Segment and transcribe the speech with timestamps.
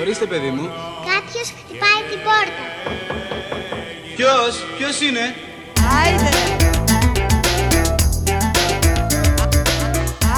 [0.00, 0.70] Ορίστε, παιδί μου.
[1.10, 2.64] Κάποιος χτυπάει την πόρτα.
[4.16, 5.24] Ποιος, ποιος είναι;
[6.02, 6.30] Άιντε.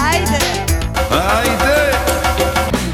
[0.05, 0.39] Άιντε.
[1.37, 1.77] Άιντε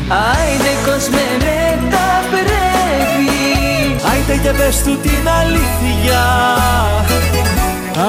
[0.10, 3.32] Άιντε κόσμε με τα πρέπει
[4.12, 6.22] Άιντε και πες του την αλήθεια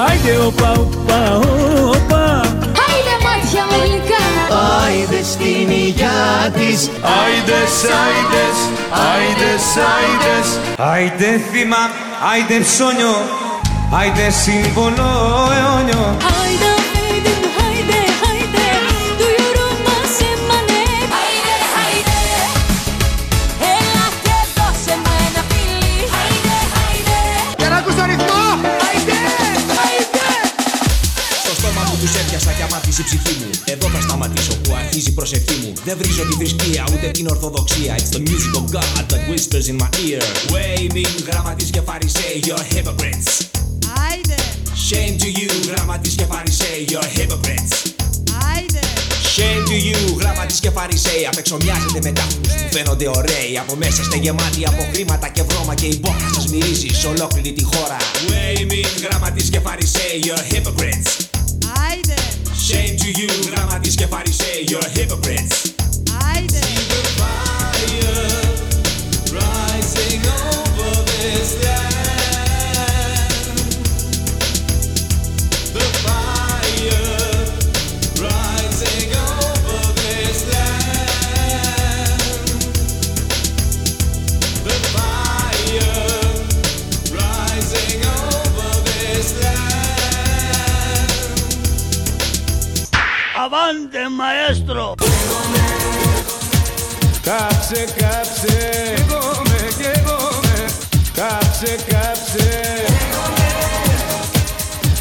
[0.06, 2.40] Άιντε οπα οπα οπα
[2.86, 4.19] Άιντε μάτια μου γλυκά
[4.84, 6.90] Άιντε στην υγειά της.
[7.20, 7.72] Άιντες,
[8.02, 8.58] άιντες,
[9.12, 11.82] άιντες, άιντες Άιντε θύμα,
[12.32, 13.14] άιντε ψώνιο
[13.98, 15.08] Άιντε σύμβολο
[15.56, 16.04] αιώνιο.
[16.06, 16.69] Άιντε, άιντε,
[34.90, 35.72] σταματήσω που αρχίζει η προσευχή μου.
[35.84, 37.96] Δεν βρίζω τη θρησκεία ούτε την ορθοδοξία.
[37.98, 40.22] It's the music of God that whispers in my ear.
[40.52, 43.28] Waving γραμματείς και φαρισαίοι You're hypocrites.
[44.08, 44.36] Άιντε.
[44.88, 47.72] Shame to you γραμματείς και φαρισαίοι You're hypocrites.
[48.52, 48.82] Άιντε.
[49.36, 51.26] Shame to you γραμματείς και φαρισαίοι.
[51.26, 53.52] Απ' έξω μοιάζετε με τάφους που φαίνονται ωραίοι.
[53.62, 57.52] Από μέσα είστε γεμάτοι από χρήματα και βρώμα Και η μπόχα σας μυρίζει σε ολόκληρη
[57.52, 57.96] τη χώρα.
[58.30, 61.10] Waving γραμματείς και φαρισαίοι You're hypocrites.
[61.18, 61.39] Άιντε.
[62.70, 65.72] Shame to you, γραμματείς και φαρισαίοι, you're hypocrites.
[66.34, 66.58] Άιντε.
[69.32, 71.79] Rising over this land.
[93.52, 94.94] Αβάντε μαέστρο.
[97.22, 98.94] Κάψε, κάψε.
[98.96, 100.64] Καίγομαι, καίγομαι.
[101.14, 102.84] Κάψε, κάψε.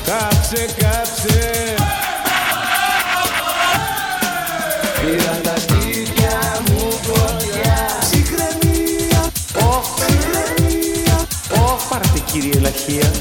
[0.05, 1.75] Κάψε, κάψε.
[5.01, 7.97] Πήραν τα σπίτια μου φωτιά.
[7.99, 9.31] Ψυχραιμία.
[9.53, 11.27] Ωχ, ψυχραιμία.
[11.63, 13.11] Ωχ, πάρτε κύριε Λαχία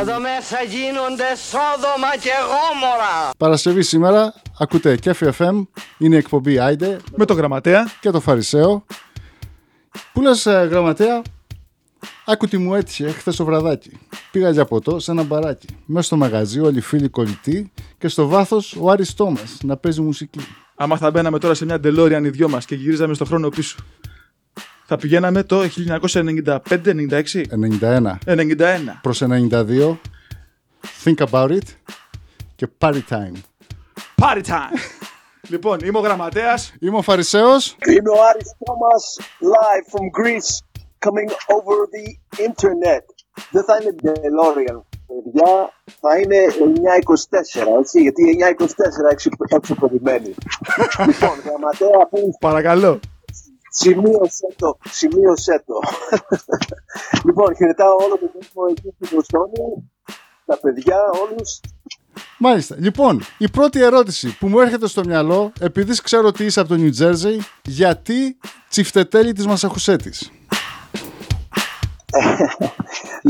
[0.00, 5.66] Εδώ μέσα γίνονται σόδομα και γόμορα Παρασκευή σήμερα ακούτε και FM,
[5.98, 7.90] είναι η εκπομπή Άιντε με το γραμματέα.
[8.00, 8.84] και το Φαρισαίο.
[10.12, 11.22] Πού λες ε, γραμματέα,
[12.24, 13.98] άκου τι μου έτυχε χθες το βραδάκι.
[14.30, 15.66] Πήγα για ποτό σε ένα μπαράκι.
[15.86, 20.00] Μέσα στο μαγαζί όλοι οι φίλοι κολλητοί και στο βάθος ο Άρης Τόμας να παίζει
[20.00, 20.40] μουσική.
[20.74, 23.76] Άμα θα μπαίναμε τώρα σε μια DeLorean οι δυο μας και γυρίζαμε στο χρόνο πίσω.
[24.92, 26.58] Θα πηγαίναμε το 1995-96.
[27.80, 28.46] 91 91.
[29.02, 29.96] προς 92
[31.04, 31.62] Think about it
[32.56, 33.36] και party time.
[34.22, 34.78] Party time.
[35.52, 36.72] λοιπόν, είμαι ο γραμματέας.
[36.80, 39.18] Είμαι ο Φαρισαίος Είναι ο Άρης Τόμας
[39.54, 40.52] live from Greece
[41.06, 42.06] coming over the
[42.48, 43.04] internet.
[43.50, 46.38] Δεν θα είναι DeLorean, παιδιά, θα είναι
[47.76, 48.22] 924, έτσι, γιατί
[48.58, 50.34] 924 έξω, έξω περιμένει.
[51.06, 53.00] λοιπόν, γραμματέα, που Παρακαλώ.
[53.70, 55.74] Σημείωσε το, σημείωσε το.
[57.26, 59.90] λοιπόν, χαιρετάω όλο τον κόσμο εκεί στην Βοστόνη,
[60.46, 61.60] τα παιδιά, όλους.
[62.38, 62.76] Μάλιστα.
[62.78, 66.76] Λοιπόν, η πρώτη ερώτηση που μου έρχεται στο μυαλό, επειδή ξέρω ότι είσαι από το
[66.78, 68.38] New Jersey, γιατί
[68.68, 70.30] τσιφτετέλη της Μασαχουσέτης;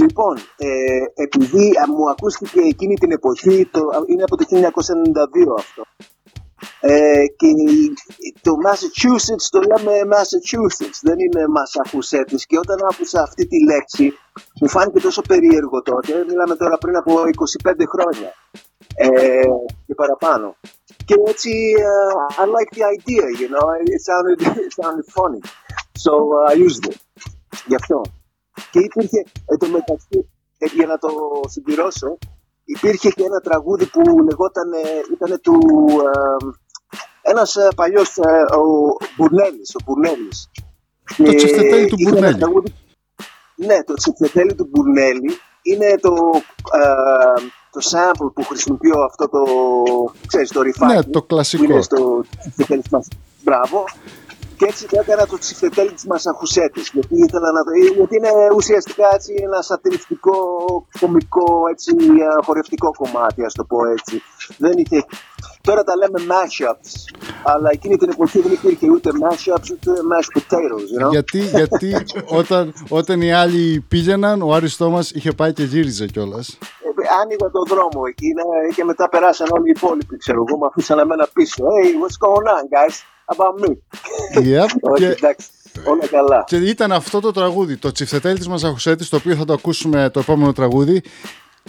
[0.00, 4.60] Λοιπόν, ε, επειδή α, μου ακούστηκε εκείνη την εποχή, το, είναι από το 1992
[5.58, 5.82] αυτό.
[6.80, 7.94] Ε, και η-
[8.42, 12.40] το Massachusetts το λέμε Massachusetts, δεν είναι Massachusetts.
[12.46, 14.12] Και όταν άκουσα αυτή τη λέξη,
[14.60, 16.24] μου φάνηκε τόσο περίεργο τότε.
[16.28, 18.32] Μιλάμε τώρα πριν από 25 χρόνια
[18.94, 19.08] ε,
[19.86, 20.56] και παραπάνω.
[21.04, 25.40] Και έτσι, uh, I like the idea, you know, it sounded, it sounded funny.
[26.04, 26.96] So uh, I used it.
[27.66, 28.00] Γι' αυτό.
[28.70, 30.28] Και υπήρχε, εν τω μεταξύ,
[30.58, 31.08] ε, για να το
[31.48, 32.18] συμπληρώσω,
[32.76, 34.68] υπήρχε και ένα τραγούδι που λεγόταν,
[35.12, 35.58] ήταν του,
[36.14, 40.50] ε, ένας ε, παλιός, ε, ο Μπουρνέλης, ο Μπουρνέλης.
[41.16, 42.38] Το Και τσιφτετέλι του είχε ένα Μπουρνέλη.
[42.38, 42.74] τραγούδι-
[43.56, 45.30] Ναι, το τσιφτετέλι του Μπουρνέλη
[45.62, 46.14] είναι το,
[46.80, 47.40] ε,
[47.70, 49.42] το sample που χρησιμοποιώ αυτό το,
[50.26, 50.94] ξέρεις, το ρηφάκι.
[50.94, 51.64] Ναι, το κλασικό.
[51.64, 53.08] Που είναι στο τσιφτετέλι της μας.
[53.42, 53.84] Μπράβο.
[54.60, 56.90] Και έτσι το έκανα το τσιφτετέλι της Μασαχουσέτης.
[56.92, 57.70] Γιατί ήθελα να το...
[57.96, 60.36] Γιατί είναι ουσιαστικά έτσι ένα σατυριστικό,
[61.00, 64.22] κομικό, έτσι, ε, χορευτικό κομμάτι, ας το πω έτσι.
[64.58, 65.04] Δεν είχε...
[65.60, 66.90] Τώρα τα λέμε mashups,
[67.42, 71.10] αλλά εκείνη την εποχή δεν υπήρχε ούτε mashups ούτε mashed potatoes, you know?
[71.10, 71.96] γιατί γιατί
[72.40, 76.58] όταν, όταν οι άλλοι πήγαιναν, ο Άρης Τόμας είχε πάει και γύριζε κιόλας.
[76.58, 80.66] Ε, άνοιγα τον δρόμο εκεί ναι, και μετά περάσαν όλοι οι υπόλοιποι, ξέρω εγώ, με
[80.70, 81.64] αφήσαν εμένα πίσω.
[81.64, 82.96] Hey, what's going on, guys?
[83.34, 83.70] About me.
[84.34, 84.68] Yep.
[84.90, 85.48] Όχι, και εντάξει.
[85.84, 86.44] Όλα καλά.
[86.46, 90.20] Και ήταν αυτό το τραγούδι, το Τσιφτετέλ της Μασαχουσέτης, το οποίο θα το ακούσουμε το
[90.20, 91.02] επόμενο τραγούδι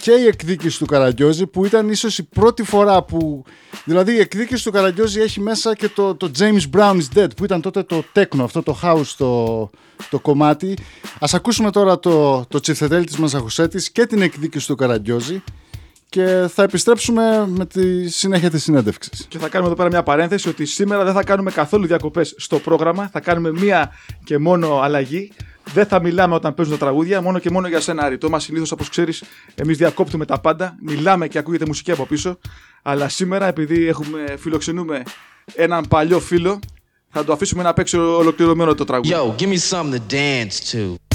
[0.02, 3.44] και η εκδίκηση του Καραγκιόζη που ήταν ίσως η πρώτη φορά που
[3.86, 7.44] δηλαδή η εκδίκηση του Καραγκιόζη έχει μέσα και το, το James Brown is Dead που
[7.44, 9.70] ήταν τότε το τέκνο, αυτό το house το,
[10.10, 10.78] το κομμάτι
[11.20, 15.44] ας ακούσουμε τώρα το, το Τσιφτετέλ της Μασαχουσέτης και την εκδίκηση του Καραγκιόζη
[16.12, 19.26] και θα επιστρέψουμε με τη συνέχεια της συνέντευξης.
[19.28, 22.60] Και θα κάνουμε εδώ πέρα μια παρένθεση ότι σήμερα δεν θα κάνουμε καθόλου διακοπές στο
[22.60, 23.10] πρόγραμμα.
[23.12, 23.92] Θα κάνουμε μία
[24.24, 25.32] και μόνο αλλαγή.
[25.74, 28.18] Δεν θα μιλάμε όταν παίζουν τα τραγούδια, μόνο και μόνο για σένα, Άρη.
[28.18, 29.24] Το μας συνήθως, όπως ξέρεις,
[29.56, 30.76] εμείς διακόπτουμε τα πάντα.
[30.82, 32.38] Μιλάμε και ακούγεται μουσική από πίσω.
[32.82, 35.04] Αλλά σήμερα, επειδή έχουμε, φιλοξενούμε
[35.56, 36.60] έναν παλιό φίλο,
[37.10, 39.14] θα το αφήσουμε να παίξει ολοκληρωμένο το τραγούδι.
[39.16, 41.11] Yo, give me something to dance to.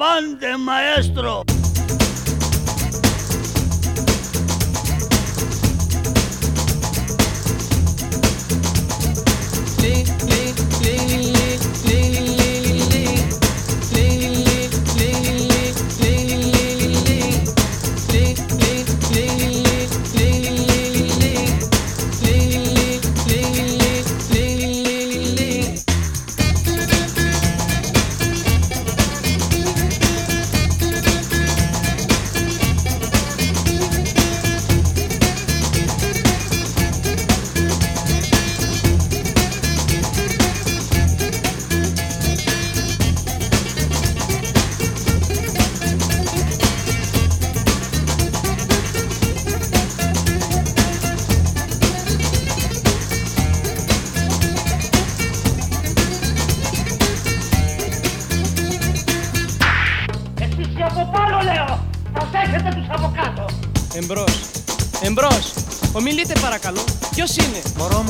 [0.00, 1.42] Avante, maestro!
[9.66, 10.37] Εσείς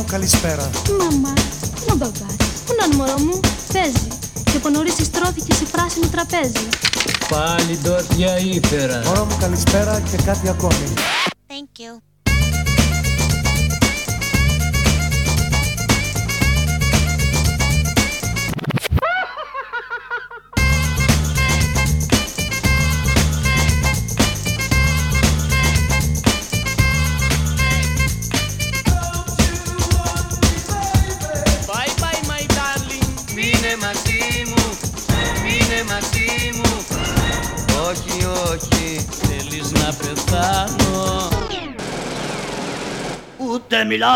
[0.09, 0.71] καλησπέρα.
[0.99, 1.33] Μαμά,
[1.75, 3.41] πού είναι ο μπαμπάς, πού είναι ο μωρό μου,
[3.73, 4.09] παίζει.
[4.45, 6.69] Και από νωρίς στρώθηκε σε πράσινο τραπέζι.
[7.29, 9.03] Πάλι ντόπια ήφερα.
[9.05, 10.87] Μωρό μου, καλησπέρα και κάτι ακόμη.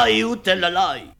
[0.03, 1.01] Ούτε μιλάει ούτε λαλάει.
[1.01, 1.12] Somebody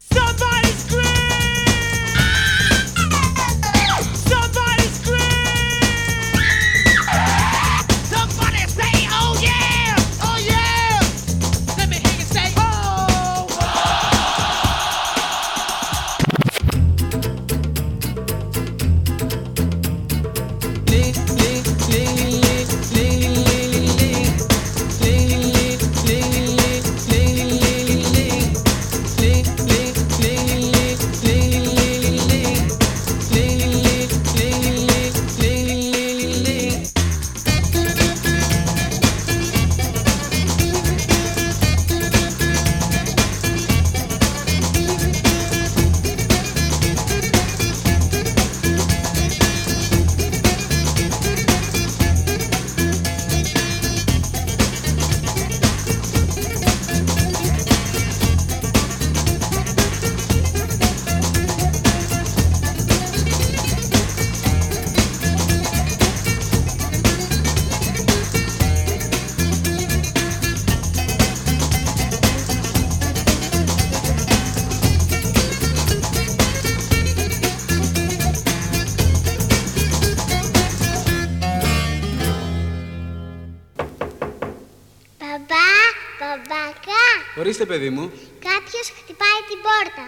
[87.63, 88.11] Ορίστε, παιδί μου.
[88.39, 90.05] κάποιος χτυπάει την πόρτα.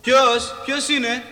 [0.00, 1.22] Ποιος, ποιος είναι;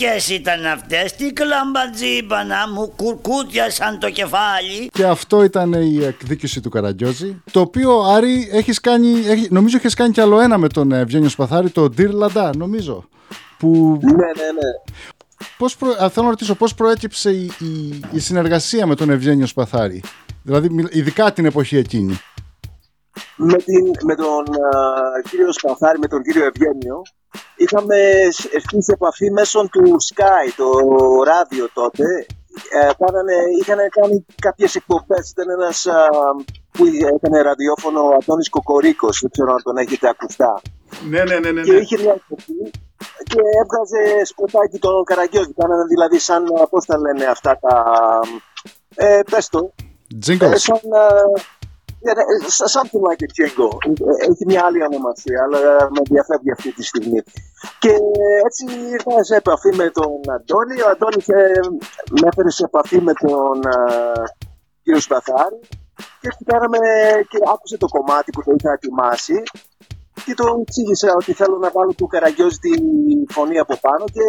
[0.00, 4.88] μουζικές ήταν αυτές, τι κλαμπατζίμπανα μου κουρκούτιασαν το κεφάλι.
[4.92, 7.42] Και αυτό ήταν η εκδίκηση του Καραγκιόζη.
[7.50, 11.28] Το οποίο Άρη έχεις κάνει, έχεις, νομίζω έχεις κάνει κι άλλο ένα με τον Ευγένιο
[11.28, 13.08] Σπαθάρη, το Dear Lada, νομίζω.
[13.58, 14.94] Που Ναι, ναι, ναι.
[15.56, 15.88] πώς προ...
[15.90, 20.02] α, θέλω να ρωτήσω πώς προέκυψε η, η, η συνεργασία με τον Ευγένιο Σπαθάρη;
[20.42, 22.20] Δηλαδή, μιλ- ειδικά την εποχή εκείνη.
[23.36, 24.80] Με, την, με τον α,
[25.30, 27.02] κύριο Σπαθάρη, με τον κύριο Ευγένιο,
[27.56, 27.96] είχαμε
[28.30, 30.68] σ- έρθει σε επαφή μέσω του Sky, το
[31.24, 32.04] ράδιο τότε.
[32.70, 35.30] Ε, κάνανε, είχαν κάνει κάποιες εκπομπές.
[35.30, 36.08] Ήταν ένας α,
[36.70, 40.60] που έκανε ραδιόφωνο ο Αντώνης Κοκορίκος, δεν ξέρω αν τον έχετε ακουστά.
[41.08, 41.62] Ναι, ναι, ναι, ναι.
[41.62, 41.78] Και ναι.
[41.78, 42.70] είχε μια εκπομπή
[43.24, 45.52] και έβγαζε σποτάκι τον Καραγκιόζη.
[45.52, 48.00] Κάνανε δηλαδή σαν, α, πώς τα λένε αυτά τα...
[48.94, 49.72] Ε, πες το.
[50.26, 50.52] Jingles.
[50.52, 51.61] Ε, σαν, α, yeah, ε,
[52.76, 53.74] something like a jingle.
[53.86, 55.60] Ε, Έχει μια άλλη ονομασία, αλλά
[55.94, 57.20] με διαφεύγει αυτή τη στιγμή.
[57.82, 57.92] Και
[58.46, 60.76] έτσι ήρθα σε επαφή με τον Αντώνη.
[60.86, 61.60] Ο Αντώνης ε,
[62.20, 63.74] με έφερε σε επαφή με τον α,
[64.82, 65.58] κύριο Σπαθάρη
[66.20, 66.78] και έτσι κάναμε
[67.30, 69.42] και άκουσε το κομμάτι που το είχα ετοιμάσει
[70.24, 72.70] και το εξήγησα ότι θέλω να βάλω του Καραγκιόζη τη
[73.32, 74.24] φωνή από πάνω και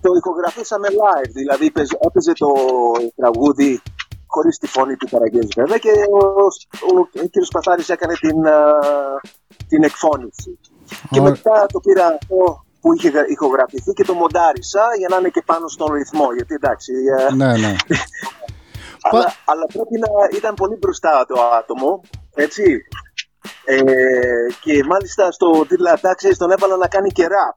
[0.00, 1.30] το ηχογραφήσαμε live.
[1.32, 2.50] Δηλαδή παίζ- έπαιζε το
[3.16, 3.82] τραγούδι
[4.34, 6.18] χωρίς τη φωνή του Καραγκιόζη βέβαια και ο,
[6.90, 7.34] ο, ο κ.
[7.52, 8.74] Παθάρης έκανε την, α,
[9.68, 10.58] την εκφώνηση.
[11.10, 11.30] Και Ωραία.
[11.30, 15.42] μετά το πήρα αυτό που είχε γρα- ηχογραφηθεί και το μοντάρισα για να είναι και
[15.46, 16.26] πάνω στον ρυθμό.
[16.36, 17.76] Γιατί εντάξει, ε, ναι, ναι.
[19.10, 22.00] αλλά, αλλά πρέπει να ήταν πολύ μπροστά το άτομο,
[22.34, 22.64] έτσι.
[23.64, 23.82] Ε,
[24.60, 27.56] και μάλιστα στο τίτλα ξέρεις, τον έβαλα να κάνει και ραπ.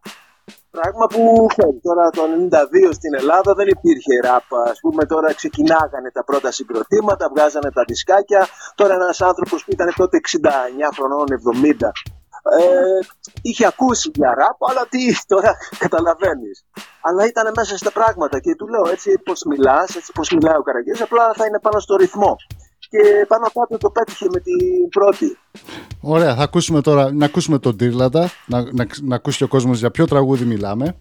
[0.77, 4.47] Πράγμα που ξέρεις, τώρα το 92 στην Ελλάδα δεν υπήρχε ραπ.
[4.71, 8.47] Ας πούμε τώρα ξεκινάγανε τα πρώτα συγκροτήματα, βγάζανε τα δισκάκια.
[8.75, 11.91] Τώρα ένας άνθρωπος που ήταν τότε 69 χρονών, 70,
[12.59, 12.99] ε,
[13.41, 15.51] είχε ακούσει για ραπ, αλλά τι τώρα
[15.83, 16.65] καταλαβαίνεις.
[17.01, 20.61] Αλλά ήταν μέσα στα πράγματα και του λέω έτσι πως μιλάς, έτσι πως μιλάει ο
[20.61, 22.35] Καραγκιόζης, απλά θα είναι πάνω στο ρυθμό.
[22.93, 25.37] Και πάνω κάτω το πέτυχε με την πρώτη.
[26.01, 29.79] Ωραία, θα ακούσουμε τώρα, να ακούσουμε τον Τύρλαντα, να, να, να ακούσει και ο κόσμος
[29.79, 30.95] για ποιο τραγούδι μιλάμε.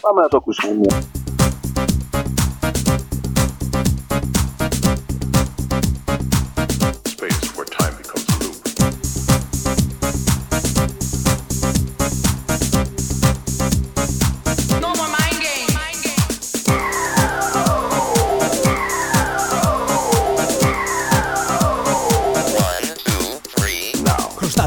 [0.00, 0.72] Πάμε να το ακούσουμε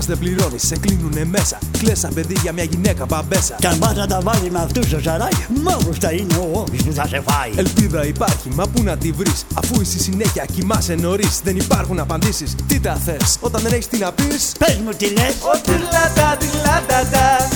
[0.05, 1.57] πληρώνει, σε κλείνουνε μέσα.
[1.79, 3.55] Κλες σαν παιδί για μια γυναίκα μπαμπέσα.
[3.59, 5.29] Κι αν πας να τα βάλεις με αυτούς το σαράι,
[5.63, 7.51] μαύρος θα είναι ο όφης που θα σε φάει.
[7.55, 9.45] Ελπίδα υπάρχει, μα πού να τη βρεις.
[9.53, 12.55] Αφού εσύ συνέχεια κοιμάσαι νωρίς, δεν υπάρχουν απαντήσεις.
[12.67, 15.35] Τι τα θες, όταν δεν έχεις τι να πεις; Πες μου τι λες.
[15.55, 17.51] Ότι λατα τη λατα τα.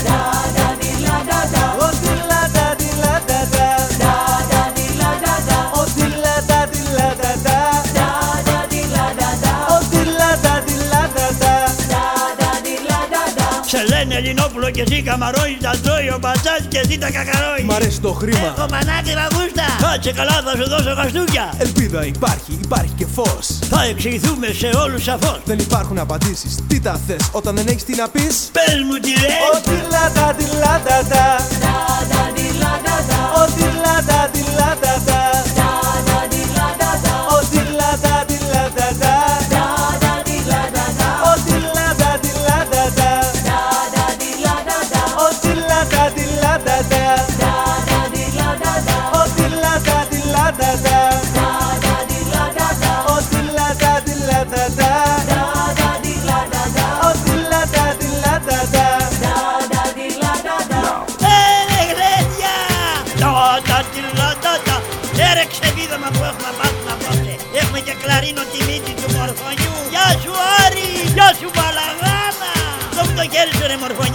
[14.15, 17.63] Ελληνόπουλο και εσύ καμαρόι, τα τρώει ο πατσάς και εσύ τα κακαρόι.
[17.63, 18.47] Μ' αρέσει το χρήμα.
[18.57, 19.67] Έχω μανάκη γούστα.
[19.85, 21.53] Κάτσε καλά θα σου δώσω χαστούκια.
[21.57, 23.45] Ελπίδα υπάρχει, υπάρχει και φως.
[23.69, 25.39] Θα εξηγηθούμε σε όλους σαφώς.
[25.45, 26.55] Δεν υπάρχουν απαντήσεις.
[26.67, 29.31] Τι τα θες όταν δεν έχεις τι να πεις; Πες μου τι λες.
[29.55, 31.25] Ότι λατα τη λατα τα.
[31.43, 33.19] Ότι λατα τη λατα τα.
[33.43, 33.65] Ότι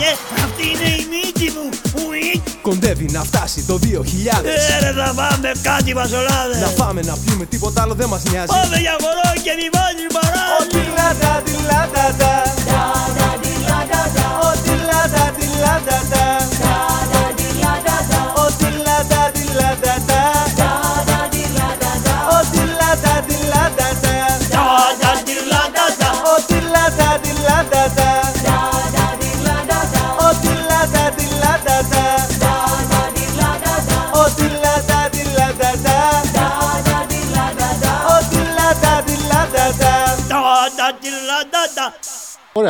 [0.01, 0.45] σου ρε μορφωνιέ!
[0.45, 1.67] Αυτή είναι η μύτη μου!
[2.09, 2.43] Ουι!
[2.63, 3.87] Κοντεύει να φτάσει το 2000.
[4.81, 6.61] Έρε θα πάμε κάτι βασολάδες!
[6.61, 8.47] Να φάμε να πιούμε τίποτα άλλο δεν μας νοιάζει.
[8.47, 10.57] Πάμε για χορό και μη βάζεις παράδειγμα!
[10.61, 12.60] Ότι λατα τη λατα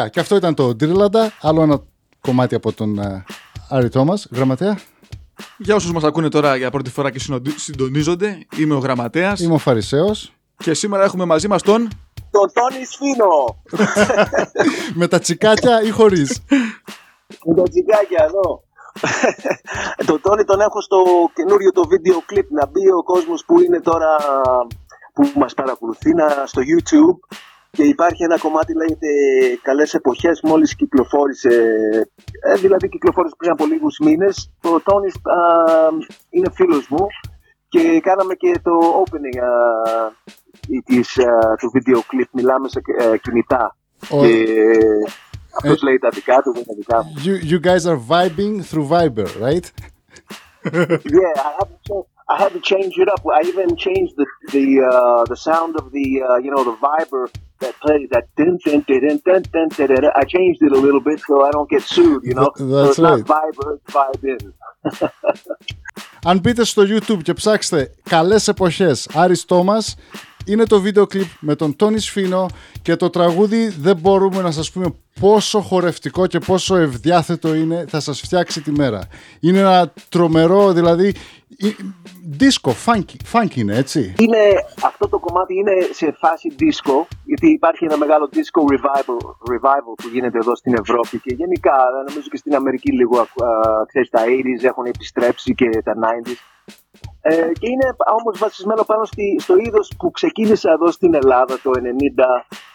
[0.00, 1.32] Ωραία, και αυτό ήταν το Ντρίλαντα.
[1.40, 1.78] Άλλο ένα
[2.20, 3.24] κομμάτι από τον ε,
[3.68, 4.26] Άρη Τόμας.
[4.32, 4.78] Γραμματέα,
[5.58, 9.54] Για όσους μας ακούνε τώρα για πρώτη φορά και συνοντι- συντονίζονται, είμαι ο Γραμματέας είμαι
[9.54, 10.32] ο Φαρισαίος.
[10.56, 11.88] και σήμερα έχουμε μαζί μας τον...
[12.30, 13.62] Το Τόνι Σφίνο.
[15.00, 16.42] με τα τσικάκια ή χωρίς;
[17.44, 18.62] Με τα τσιγκάκια εδώ.
[20.10, 20.96] το Τόνι τον έχω στο
[21.34, 24.16] καινούριο το βίντεο κλιπ να μπει ο κόσμος που είναι τώρα
[25.14, 27.36] που μας παρακολουθεί να, στο YouTube
[27.70, 29.06] και υπάρχει ένα κομμάτι λέγεται
[29.62, 31.48] καλές εποχές μόλις κυκλοφόρησε.
[32.48, 34.50] Ε, δηλαδή κυκλοφόρησε πριν από λίγους μήνες.
[34.60, 35.18] Το Τόνις α,
[36.30, 37.06] είναι φίλος μου
[37.68, 39.50] και κάναμε και το opening α,
[40.84, 42.28] της, α, του βίντεο κλιπ.
[42.32, 43.76] Μιλάμε σε ε, κινητά.
[44.10, 44.44] Ο- και
[45.62, 47.12] αυτός λέει τα δικά του δεν τα δικά μου.
[47.24, 49.66] You, you guys are vibing through Viber, right?
[50.64, 52.08] yeah, I have to cha-
[66.24, 69.96] αν μπείτε στο YouTube και ψάξτε «Καλές εποχές Άρης Τόμας»,
[70.46, 72.46] είναι το βίντεο κλιπ με τον Τόνι Σφίνο
[72.82, 78.00] και το τραγούδι δεν μπορούμε να σας πούμε πόσο χορευτικό και πόσο ευδιάθετο είναι, θα
[78.00, 79.00] σας φτιάξει τη μέρα.
[79.40, 81.14] Είναι ένα τρομερό, δηλαδή
[82.24, 84.14] δίσκο, funky, funky είναι έτσι.
[84.18, 84.42] Είναι,
[84.84, 89.18] αυτό το κομμάτι είναι σε φάση disco, γιατί υπάρχει ένα μεγάλο disco revival,
[89.52, 91.76] revival που γίνεται εδώ στην Ευρώπη και γενικά
[92.08, 93.26] νομίζω και στην Αμερική λίγο, α,
[93.86, 96.40] ξέρεις, τα 80s έχουν επιστρέψει και τα 90s.
[97.22, 101.70] Ε, και είναι όμως βασισμένο πάνω στη, στο είδος που ξεκίνησε εδώ στην Ελλάδα το
[101.70, 101.80] 90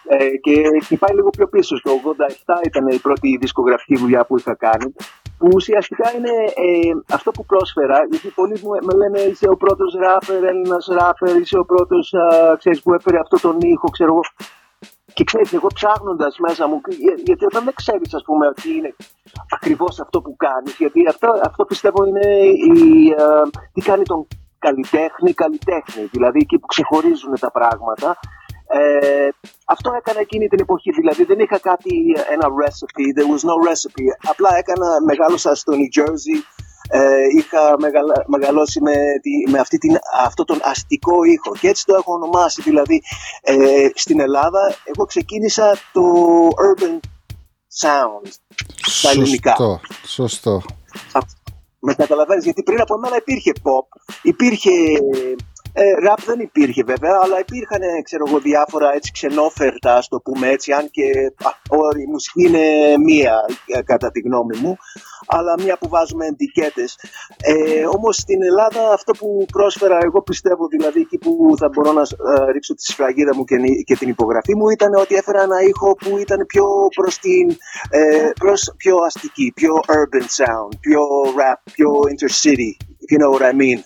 [0.07, 0.53] ε, και,
[0.87, 1.77] και πάει λίγο πιο πίσω.
[1.77, 4.93] Στο 87 ήταν η πρώτη δισκογραφική δουλειά που είχα κάνει
[5.37, 6.33] που ουσιαστικά είναι
[6.65, 11.35] ε, αυτό που πρόσφερα γιατί πολλοί μου με λένε είσαι ο πρώτος ράπερ, Έλληνας ράπερ,
[11.35, 14.21] είσαι ο πρώτος α, ξέρεις, που έφερε αυτό τον ήχο, ξέρω εγώ.
[15.13, 18.95] Και ξέρεις, εγώ ψάχνοντας μέσα μου, για- γιατί όταν δεν ξέρεις ας πούμε τι είναι
[19.55, 22.27] ακριβώς αυτό που κάνεις, γιατί αυτό, αυτό πιστεύω είναι
[22.75, 23.41] η, α,
[23.73, 24.27] τι κάνει τον
[24.59, 28.17] καλλιτέχνη καλλιτέχνη, δηλαδή εκεί που ξεχωρίζουν τα πράγματα.
[28.67, 29.29] Ε,
[29.65, 31.91] αυτό έκανα εκείνη την εποχή, δηλαδή δεν είχα κάτι,
[32.31, 34.05] ένα recipe, there was no recipe.
[34.29, 36.37] Απλά έκανα, μεγάλωσα στο New Jersey,
[36.89, 41.85] ε, είχα μεγαλα- μεγαλώσει με, τη, με αυτή την, αυτό τον αστικό ήχο και έτσι
[41.85, 43.01] το έχω ονομάσει, δηλαδή
[43.41, 46.01] ε, στην Ελλάδα εγώ ξεκίνησα το
[46.47, 46.99] urban
[47.81, 48.29] sound
[48.81, 49.55] στα ελληνικά.
[49.55, 50.61] Σωστό, σωστό.
[51.79, 53.87] Με καταλαβαίνεις, γιατί πριν από μένα υπήρχε pop,
[54.21, 54.71] υπήρχε
[55.77, 60.19] Ε, ραπ δεν υπήρχε βέβαια, αλλά υπήρχαν ε, ξέρω εγώ, διάφορα έτσι ξενόφερτα, ας το
[60.19, 61.07] πούμε έτσι, αν και
[61.43, 62.65] α, ο- η μουσική είναι
[63.05, 63.33] μία
[63.65, 64.77] ε, κατά τη γνώμη μου,
[65.27, 66.99] αλλά μία που βάζουμε εντικέτες.
[67.43, 72.01] Ε, όμως στην Ελλάδα αυτό που πρόσφερα εγώ πιστεύω, δηλαδή εκεί που θα μπορώ να
[72.01, 75.61] ε, ρίξω τη σφραγίδα μου και, νι- και την υπογραφή μου, ήταν ότι έφερα ένα
[75.61, 77.49] ήχο που ήταν πιο προς την,
[77.89, 81.01] ε, προς πιο αστική, πιο urban sound, πιο
[81.39, 82.71] rap, πιο intercity,
[83.03, 83.79] if you know what I mean.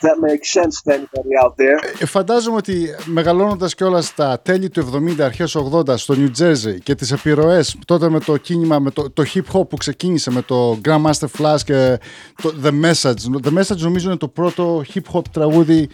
[0.00, 1.96] That makes sense to anybody out there.
[1.98, 6.94] Ε, φαντάζομαι ότι μεγαλώνοντας κιόλας στα τέλη του 70, αρχές 80 στο New Jersey και
[6.94, 10.80] τις επιρροές τότε με το κίνημα, με το, το hip hop που ξεκίνησε με το
[10.84, 11.98] Grandmaster Flash και
[12.42, 13.42] το The Message.
[13.42, 15.88] The Message νομίζω είναι το πρώτο hip hop τραγούδι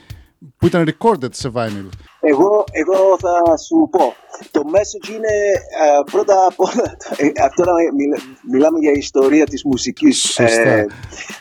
[0.58, 1.88] που ήταν recorded σε vinyl.
[2.20, 4.14] Εγώ, εγώ θα σου πω.
[4.50, 5.34] Το message είναι
[5.82, 6.96] ε, πρώτα απ' όλα.
[7.16, 8.18] ε, αυτό να μιλα-
[8.50, 10.18] μιλάμε για ιστορία της μουσικής.
[10.20, 10.44] Σωστά.
[10.60, 10.86] Ε,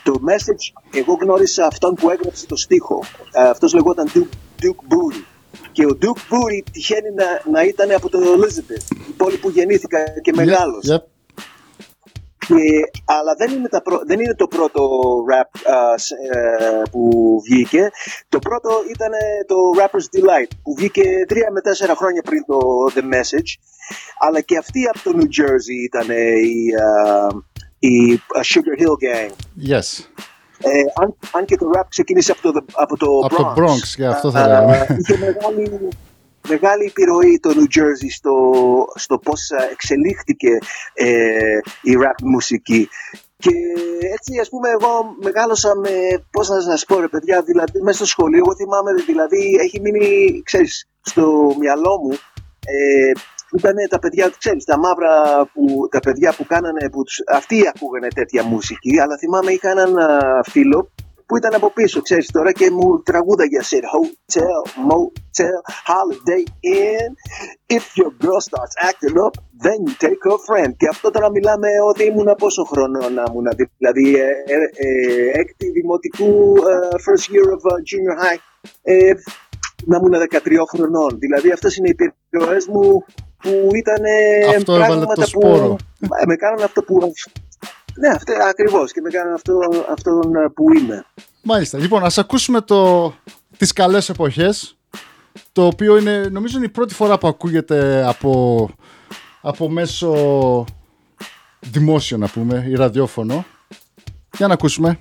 [0.03, 3.03] το message, εγώ γνώρισα αυτόν που έγραψε το στίχο.
[3.32, 5.23] Ε, αυτός λεγόταν Duke, Duke Booty.
[5.71, 9.97] Και ο Duke Booty τυχαίνει να, να ήταν από το Elizabeth, η πόλη που γεννήθηκα
[10.21, 11.01] και μεγάλωσα.
[11.03, 11.08] Yep.
[12.47, 12.56] Και,
[13.06, 14.89] αλλά δεν είναι, τα πρω- δεν είναι το πρώτο
[15.32, 17.10] rap α, σ- ε, που
[17.45, 17.89] βγήκε.
[18.29, 19.12] Το πρώτο ήταν
[19.47, 22.60] το Rapper's Delight που βγήκε τρία με τέσσερα χρόνια πριν το
[22.95, 23.51] The Message.
[24.19, 26.08] Αλλά και αυτή από το New Jersey ήταν
[26.43, 27.27] η, α,
[27.79, 29.29] η α, Sugar Hill Gang.
[29.71, 30.06] Yes.
[30.65, 33.60] Ε, αν, αν και το rap ξεκίνησε από το, από το Από το Bronx.
[33.63, 34.88] Bronx, και αυτό θα Α, λέγαμε.
[34.99, 35.88] Είχε μεγάλη,
[36.47, 38.36] μεγάλη επιρροή το New Jersey στο,
[38.95, 40.58] στο πώς α, εξελίχθηκε
[40.93, 42.89] ε, η rap μουσική.
[43.38, 43.56] Και
[44.13, 48.06] έτσι ας πούμε εγώ μεγάλωσα με, πώς να σας πω ρε παιδιά, δηλαδή μέσα στο
[48.06, 52.12] σχολείο, εγώ θυμάμαι δηλαδή έχει μείνει, ξέρεις, στο μυαλό μου
[52.65, 53.12] ε,
[53.58, 58.08] ήταν τα παιδιά, ξέρεις, τα μαύρα που, τα παιδιά που κάνανε, που τους, αυτοί ακούγανε
[58.08, 60.91] τέτοια μουσική, αλλά θυμάμαι είχα έναν α, φίλο
[61.25, 64.59] που ήταν από πίσω, ξέρεις τώρα και μου τραγούδαγε said hotel,
[64.89, 65.59] motel,
[65.89, 66.43] holiday
[66.79, 67.12] inn.
[67.77, 70.75] If your girl starts acting up then you take her friend.
[70.77, 75.69] Και αυτό τώρα μιλάμε ότι ήμουν πόσο χρόνο να ήμουν δηλαδή ε, ε, ε, έκτη
[75.69, 78.39] δημοτικού ε, first year of uh, junior high
[78.81, 79.12] ε,
[79.86, 80.38] να ήμουν 13
[80.75, 81.19] χρονών.
[81.19, 83.05] Δηλαδή αυτές είναι οι επιρροές μου
[83.43, 84.03] που ήταν
[84.57, 85.75] Αυτό έβαλε πράγματα το σπόρο.
[85.99, 87.13] που ε, με κάνανε αυτό που
[87.99, 89.60] ναι, αυτό, ακριβώς και με κάνανε αυτό,
[89.91, 91.06] αυτόν ε, που είμαι.
[91.43, 91.77] Μάλιστα.
[91.77, 93.13] Λοιπόν, ας ακούσουμε το,
[93.58, 94.77] τις καλές εποχές,
[95.51, 98.69] το οποίο είναι, νομίζω είναι η πρώτη φορά που ακούγεται από,
[99.41, 100.65] από μέσο
[101.60, 103.45] δημόσιο, να πούμε, ή ραδιόφωνο.
[104.38, 104.99] Για να ακούσουμε.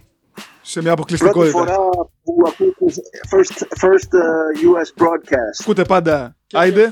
[0.62, 1.58] Σε μια Πρώτη αποκλειστικότητα.
[1.58, 1.76] φορά
[2.22, 2.74] που ακούω
[3.30, 5.60] first, first uh, US broadcast.
[5.60, 6.90] Ακούτε πάντα Άιντε.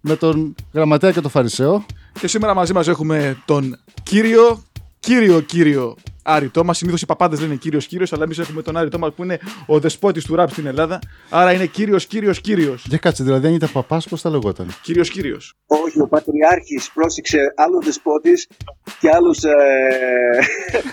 [0.00, 1.84] Με τον Γραμματέα και τον Φαρισαίο.
[2.20, 4.62] Και σήμερα μαζί μας έχουμε τον κύριο,
[5.00, 6.76] κύριο, κύριο Άρη Τόμας.
[6.78, 9.78] Συνήθως οι παπάδες λένε κύριος, κύριος, αλλά εμείς έχουμε τον Άρη Τόμας που είναι ο
[9.80, 10.98] δεσπότης του ραπ στην Ελλάδα.
[11.30, 12.84] Άρα είναι κύριος, κύριος, κύριος.
[12.88, 15.54] Για κάτσε, δηλαδή αν ήταν παπάς πώς θα λεγόταν; Κύριος, κύριος.
[15.66, 18.48] Όχι, ο Πατριάρχης πρόσεξε άλλος δεσπότης
[19.00, 19.42] και άλλους...
[19.42, 19.50] Ε,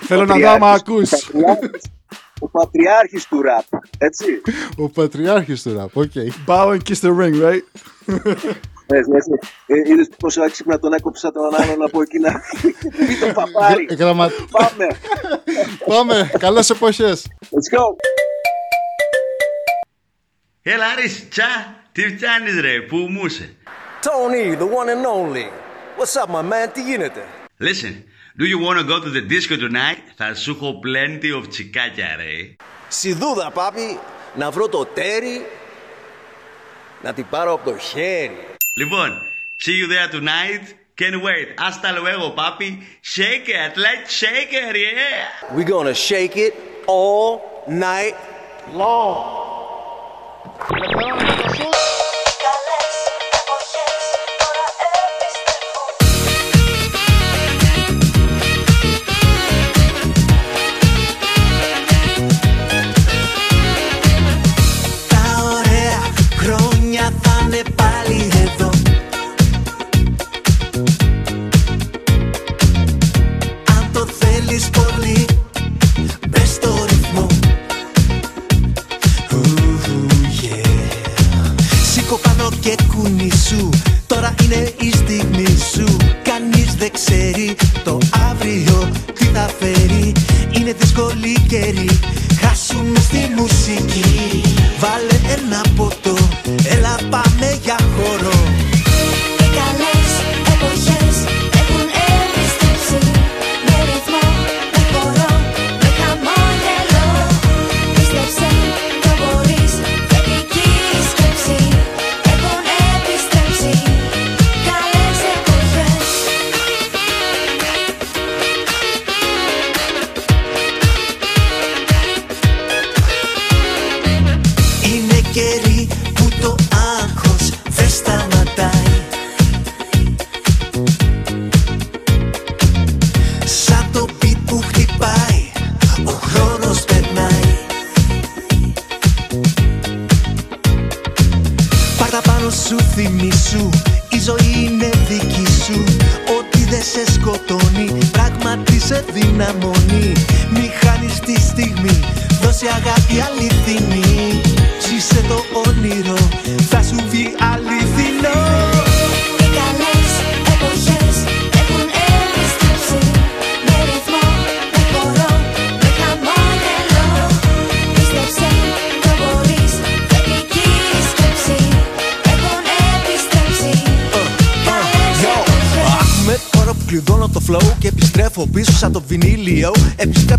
[0.01, 1.09] Θέλω να δω άμα ακούς.
[1.09, 1.85] Πατριάρχης-
[2.39, 3.65] Ο Πατριάρχης του ραπ,
[3.97, 4.41] έτσι.
[4.77, 6.11] Ο Πατριάρχης του ραπ, οκ.
[6.47, 7.63] Bow and kiss the ring, right?
[8.89, 9.31] Έτσι, έτσι.
[9.65, 13.85] Ε, είδες πόσο έξυπνα τον έκοψα τον άλλον από εκεί να πει το παπάρι.
[13.89, 14.87] Γρα- γραμμα- Πάμε.
[15.85, 17.27] Πάμε, καλές εποχές.
[17.43, 17.81] Let's go.
[20.61, 23.55] Έλα Άρης, τσα, τι φτιάνεις ρε, που μου είσαι.
[24.03, 25.45] Tony, the one and only.
[25.97, 26.69] What's up, my man?
[26.73, 27.23] Τι γίνεται;
[27.61, 27.93] Listen,
[28.39, 30.01] do you wanna go to the disco tonight?
[30.15, 32.55] Θα σου έχω plenty of τσικάκια ρε.
[32.87, 33.99] Σιδούδα, πάπη,
[34.35, 35.45] να βρω το τέρι,
[37.03, 38.37] να την πάρω από το χέρι.
[38.76, 39.22] Λοιπόν,
[39.58, 40.74] see you there tonight.
[40.96, 41.58] Can't wait.
[41.58, 42.82] Hasta luego, papi.
[43.00, 45.54] Shake it, let's shake it, yeah.
[45.54, 46.54] We gonna shake it
[46.86, 48.16] all night
[48.72, 49.42] long.
[84.47, 85.97] Είναι η στιγμή σου.
[86.23, 87.97] Κανείς δεν ξέρει το
[88.29, 90.11] αύριο τι θα φέρει.
[90.57, 91.89] Είναι δύσκολη καιρή.
[92.41, 94.41] Χάσουμε στη μουσική.
[94.79, 96.06] Βάλε ένα ποτό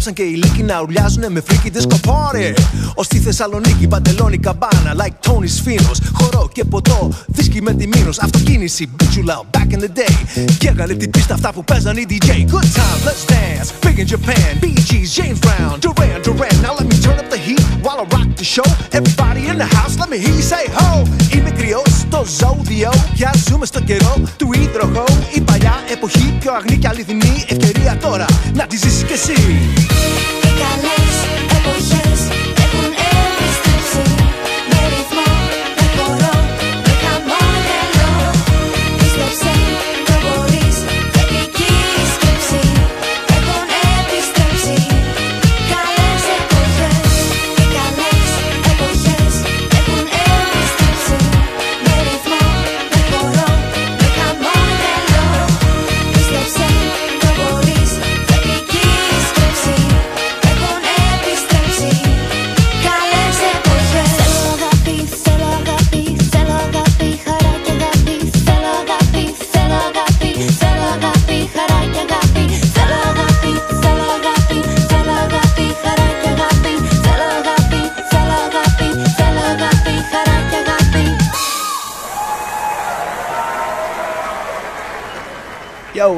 [0.09, 2.55] Επιστρέψαν και οι λύκοι να ουρλιάζουν με freaky disco party.
[2.95, 5.99] Ω στη Θεσσαλονίκη, παντελόνι καμπάνα, like Tony's Finos.
[6.13, 8.19] Χορό και ποτό, δίσκι με τη μήνος.
[8.19, 10.47] Αυτοκίνηση, μπιτσουλάω, back in the day.
[10.59, 12.27] Και έγανε την πίστα αυτά που παίζαν οι DJ.
[12.27, 13.87] Good time, let's dance.
[13.87, 16.57] Big in Japan, Bee Gees, James Brown, Duran Duran.
[16.65, 18.69] Now let me turn up the heat while I rock the show.
[18.99, 20.91] Everybody in the house, let me hear you say ho.
[21.35, 22.91] Είμαι κρυός στο ζώδιο.
[23.15, 25.05] Πια ζούμε στο καιρό του υδροχώ.
[25.35, 27.45] Η παλιά εποχή πιο αγνή και αληθινή.
[27.49, 29.37] Ευκαιρία τώρα να τη ζήσεις κι εσύ.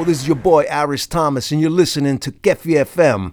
[0.01, 3.31] Yo, this is your boy Aris Thomas, and you're listening to Geffy FM.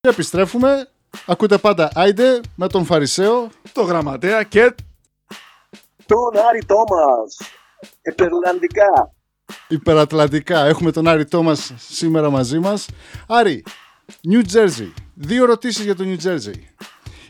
[0.00, 0.90] Και επιστρέφουμε.
[1.26, 3.48] Ακούτε πάντα Άιντε με τον Φαρισαίο.
[3.72, 4.74] Το γραμματέα και
[6.06, 7.36] Τον Άρη Τόμας.
[8.02, 9.14] Επερλανδικά.
[9.68, 10.64] Υπερατλαντικά.
[10.64, 12.86] Έχουμε τον Άρη Τόμας σήμερα μαζί μας.
[13.28, 13.64] Άρη,
[14.32, 14.92] New Jersey.
[15.14, 16.54] Δύο ερωτήσεις για το New Jersey.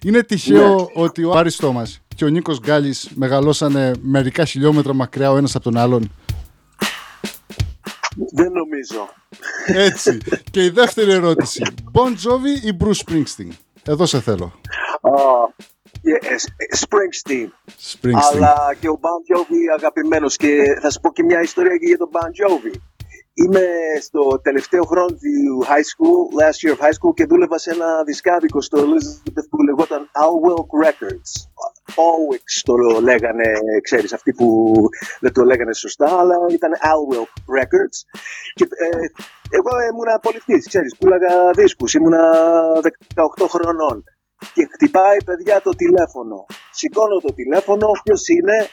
[0.04, 0.86] Είναι τυχαίο Ναι.
[0.94, 5.64] ότι ο Άρης Τόμας και ο Νίκος Γκάλης μεγαλώσανε μερικά χιλιόμετρα μακριά ο ένας από
[5.64, 6.12] τον άλλον.
[8.32, 9.08] Δεν νομίζω.
[9.66, 10.18] Έτσι.
[10.50, 11.62] και η δεύτερη ερώτηση.
[11.92, 13.52] Bon Jovi ή Bruce Springsteen;
[13.84, 14.44] Εδώ σε θέλω.
[15.00, 15.10] Α,
[15.92, 17.48] yeah, ε, ε, Springsteen.
[17.92, 18.32] Springsteen.
[18.32, 21.98] Αλλά και ο Bon Jovi αγαπημένος και θα σου πω και μια ιστορία και για
[21.98, 22.74] τον Bon Jovi.
[23.44, 23.66] Είμαι
[24.00, 28.02] στο τελευταίο χρόνο του high school, last year of high school και δούλευα σε ένα
[28.04, 31.30] δισκάδικο στο Elizabeth που λεγόταν Alwilk Records.
[32.06, 33.48] Alwix το λέγανε,
[33.82, 34.72] ξέρεις, αυτοί που
[35.20, 37.98] δεν το λέγανε σωστά, αλλά ήταν Alwilk Records.
[38.54, 38.88] Και ε,
[39.50, 42.22] εγώ ήμουνα πολιτής, ξέρεις, πουλάγα δίσκους, ήμουνα
[43.14, 44.04] 18 χρονών.
[44.54, 46.46] Και χτυπάει παιδιά το τηλέφωνο.
[46.70, 48.68] Σηκώνω το τηλέφωνο, ποιος είναι,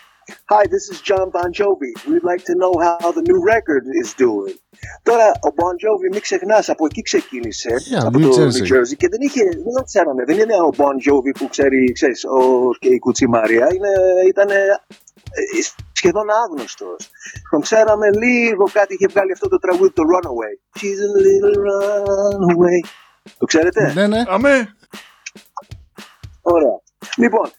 [0.53, 1.91] Hi, this is John Bon Jovi.
[2.09, 4.55] We'd like to know how the new record is doing.
[5.03, 8.61] Τώρα, ο Bon Jovi, μην ξεχνάς, από εκεί ξεκίνησε, Yeah, από New το Jersey.
[8.61, 10.23] New Jersey και δεν είχε, δεν το ξέρανε.
[10.23, 13.67] Δεν είναι ο Bon Jovi που ξέρει, ξέρεις, ο, και η Κουτσή Μαρία.
[13.73, 13.89] Είναι,
[14.27, 14.47] ήταν
[15.91, 17.09] σχεδόν άγνωστος.
[17.51, 20.79] Τον ξέραμε λίγο κάτι, είχε βγάλει αυτό το τραγούδι, το Runaway.
[20.79, 22.89] She's a little runaway.
[23.37, 24.23] Το ξέρετε; Ναι, ναι.
[24.27, 24.75] Αμέ.
[26.41, 26.81] Ωραία.
[27.17, 27.49] Λοιπόν,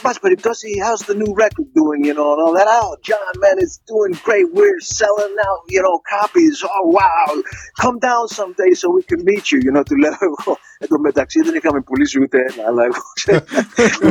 [0.00, 2.68] και πάση περιπτώσει, how's the new record doing, you know, and all that.
[2.78, 4.46] Oh, John, man, it's doing great.
[4.58, 6.56] We're selling out, you know, copies.
[6.74, 7.26] Oh, wow.
[7.82, 10.58] Come down someday so we can meet you, you know, του λέω εγώ.
[10.78, 13.44] Εν τω μεταξύ δεν είχαμε πουλήσει ούτε ένα, αλλά εγώ ξέρω,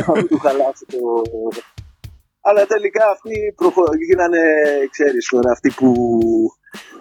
[0.06, 0.98] να μην του χαλάσει το...
[2.40, 3.84] Αλλά τελικά αυτοί προχω...
[4.08, 4.42] γίνανε,
[4.90, 5.92] ξέρεις τώρα, αυτοί που,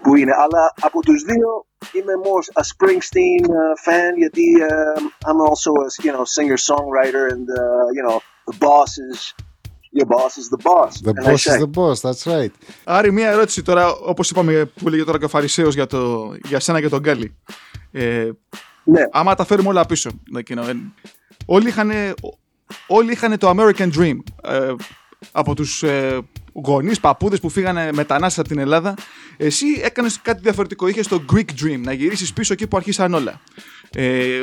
[0.01, 0.33] που είναι.
[0.37, 5.87] Αλλά από τους δύο είμαι more a Springsteen uh, fan γιατί um, I'm also a
[6.05, 8.17] you know singer-songwriter and uh, you know
[8.50, 9.20] the boss is
[9.98, 10.92] your boss is the boss.
[11.00, 11.54] The and I boss say.
[11.54, 12.52] is the boss, that's right.
[12.84, 16.60] Άρη, μία ερώτηση τώρα, όπως είπαμε που έλεγε τώρα και ο Φαρισαίος για, το, για
[16.60, 17.36] σένα και τον Γκάλι.
[17.90, 18.30] Ε,
[18.84, 19.02] ναι.
[19.12, 20.10] Άμα τα φέρουμε όλα πίσω.
[20.36, 20.74] εκείνο, ε,
[21.46, 21.90] όλοι, είχαν,
[22.86, 24.16] όλοι είχαν το American Dream.
[24.42, 24.74] Ε,
[25.32, 26.18] από τους ε,
[26.52, 28.94] γονείς, παππούδες που φύγανε μετανάστες από την Ελλάδα.
[29.36, 30.86] Εσύ έκανες κάτι διαφορετικό.
[30.86, 33.40] Είχες το Greek Dream, να γυρίσεις πίσω εκεί που αρχίσαν όλα.
[33.92, 34.42] Ε,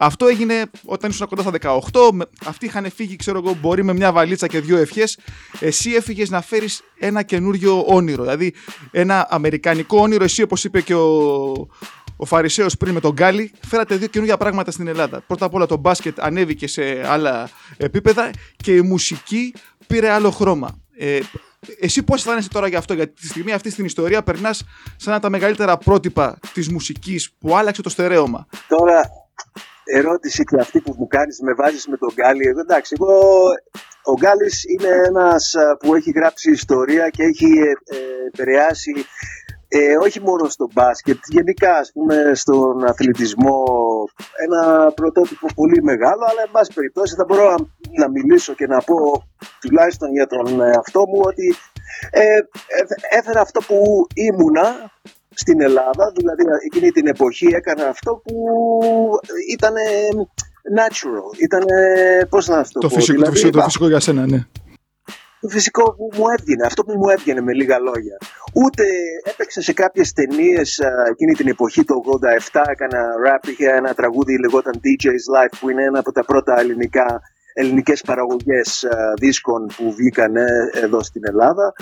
[0.00, 2.12] αυτό έγινε όταν ήσουν κοντά στα 18.
[2.12, 5.18] με- Αυτοί είχαν φύγει, ξέρω εγώ, μπορεί με μια βαλίτσα και δύο ευχές.
[5.60, 8.22] Εσύ έφυγες να φέρεις ένα καινούριο όνειρο.
[8.22, 8.54] Δηλαδή,
[8.90, 10.24] ένα αμερικανικό όνειρο.
[10.24, 11.06] Εσύ, όπως είπε και ο,
[12.16, 15.20] ο Φαρισαίος πριν με τον Γκάλι, φέρατε δύο καινούργια πράγματα στην Ελλάδα.
[15.26, 19.54] Πρώτα απ' όλα το μπάσκετ ανέβηκε σε άλλα επίπεδα και η μουσική
[19.86, 20.78] πήρε άλλο χρώμα.
[20.98, 21.20] Ε,
[21.80, 24.64] εσύ πώς αισθάνεσαι τώρα για αυτό, γιατί τη στιγμή αυτή στην ιστορία περνάς
[24.96, 29.00] σαν ένα τα μεγαλύτερα πρότυπα της μουσικής που άλλαξε το στερέωμα; Τώρα,
[29.94, 32.46] ερώτηση και αυτή που μου κάνεις, με βάζεις με τον Γκάλι.
[32.46, 33.12] Εγώ, εντάξει, εγώ,
[34.02, 38.92] ο Γκάλης είναι ένας α, που έχει γράψει ιστορία και έχει ε, ε, επηρεάσει
[39.68, 43.64] ε, όχι μόνο στο μπάσκετ, γενικά ας πούμε στον αθλητισμό
[44.44, 47.56] ένα πρωτότυπο πολύ μεγάλο, αλλά εν πάση περιπτώσει θα μπορώ να,
[47.98, 48.96] να μιλήσω και να πω
[49.60, 51.54] τουλάχιστον για τον εαυτό μου ότι
[52.10, 52.42] ε, ε,
[53.18, 54.92] έφερα αυτό που ήμουνα
[55.42, 58.34] στην Ελλάδα, δηλαδή εκείνη την εποχή έκανα αυτό που
[59.50, 59.74] ήταν
[60.78, 61.64] natural, ήταν
[62.28, 64.46] πώς να σου το, Το πω, φυσικό, το, δηλαδή, φυσικό, το φυσικό για σένα, ναι.
[65.40, 68.16] το φυσικό που μου έβγαινε, αυτό που μου έβγαινε με λίγα λόγια.
[68.54, 68.84] Ούτε
[69.24, 71.94] έπαιξε σε κάποιες ταινίες εκείνη την εποχή, το
[72.52, 76.60] 87, έκανα rap, είχε ένα τραγούδι λεγόταν DJ's Life, που είναι ένα από τα πρώτα
[76.60, 77.20] ελληνικά,
[77.54, 80.36] ελληνικές παραγωγές α, δίσκων που βγήκαν
[80.82, 81.72] εδώ στην Ελλάδα.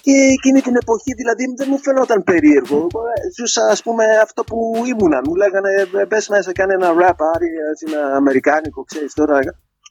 [0.00, 2.76] Και εκείνη την εποχή δηλαδή δεν μου φαινόταν περίεργο.
[2.76, 5.20] Εγώ ε, ζούσα ας πούμε αυτό που ήμουνα.
[5.24, 9.38] Μου λέγανε «Ε, μπες μέσα κάνε ένα rap, άρι, έτσι, ένα αμερικάνικο, ξέρεις τώρα.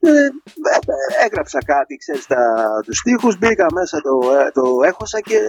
[0.01, 0.29] Ε, ε,
[1.25, 2.41] έγραψα κάτι, ξέρεις, τα,
[2.85, 5.39] τους στίχους, μπήκα μέσα, το, ε, το έχωσα και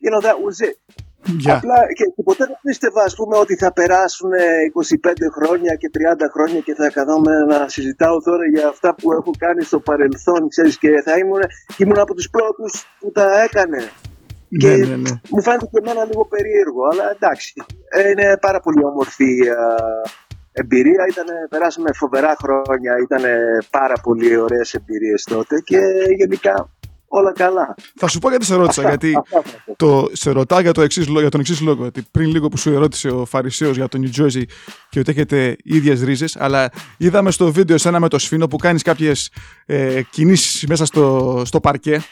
[0.00, 0.76] you know, that was it.
[1.26, 1.50] Yeah.
[1.56, 5.90] Απλά και, και ποτέ δεν πίστευα ας πούμε ότι θα περάσουν ε, 25 χρόνια και
[5.94, 5.98] 30
[6.34, 10.78] χρόνια και θα καθόμαι να συζητάω τώρα για αυτά που έχω κάνει στο παρελθόν ξέρεις
[10.78, 11.40] και θα ήμουν,
[11.76, 13.90] ήμουν από τους πρώτους που τα έκανε.
[14.48, 15.10] Ναι, ναι, ναι.
[15.30, 17.52] Μου φαίνεται και εμένα λίγο περίεργο, αλλά εντάξει.
[17.88, 19.76] Ε, Είναι πάρα πολύ όμορφη α,
[20.52, 21.04] εμπειρία.
[21.10, 23.22] Ήτανε, περάσαμε φοβερά χρόνια, ήταν
[23.70, 25.80] πάρα πολύ ωραίες εμπειρίες τότε και
[26.16, 26.70] γενικά
[27.08, 27.74] όλα καλά.
[27.96, 28.80] Θα σου πω γιατί σε ρώτησα.
[28.80, 29.76] Αυτά, γιατί αυτά θα πω.
[29.76, 31.82] το, σε ρωτάω για, το εξής, λό- για τον εξής λόγο.
[31.82, 34.42] Γιατί πριν λίγο που σου ερώτησε ο Φαρισαίος για το New Jersey
[34.90, 38.82] και ότι έχετε ίδιες ρίζες, αλλά είδαμε στο βίντεο εσένα με το σφίνο που κάνεις
[38.82, 39.30] κάποιες
[39.66, 42.02] ε, κινήσεις μέσα στο, στο παρκέ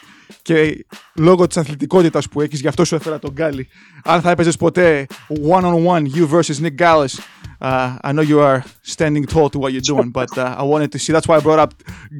[0.41, 3.67] και λόγω της αθλητικότητας που έχεις, γι' αυτό σου έφερα τον Γκάλι.
[4.03, 5.05] Αν θα έπαιζες ποτέ
[5.51, 7.19] one on one, you versus Nick Gallis.
[7.61, 10.89] Uh, I know you are standing tall to what you're doing, but uh, I wanted
[10.93, 11.11] to see.
[11.15, 11.71] That's why I brought up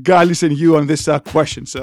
[0.09, 1.63] Gallis and you on this uh, question.
[1.75, 1.81] So.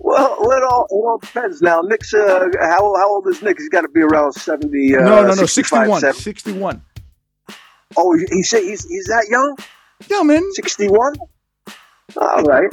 [0.00, 1.62] Well, well, it all, it all depends.
[1.62, 3.56] Now, Nick's, uh, how, how old is Nick?
[3.58, 6.00] He's got to be around 70, uh, no, no, no, 65, 61.
[6.00, 6.22] 70.
[6.22, 6.82] 61.
[7.96, 9.56] Oh, he, he say he's, he's that young?
[10.10, 10.42] Yeah, man.
[10.54, 11.14] 61?
[12.16, 12.72] All right.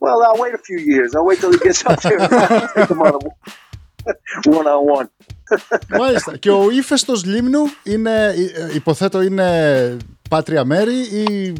[0.00, 1.14] Well, I'll wait a few years.
[1.14, 2.18] I'll wait till he gets up there.
[2.76, 3.18] Take him on a
[4.58, 5.08] one on one.
[5.88, 6.36] Μάλιστα.
[6.36, 9.96] Και ο ύφεστο λίμνου είναι, ε, υποθέτω, είναι
[10.30, 11.52] πάτρια μέρη ή.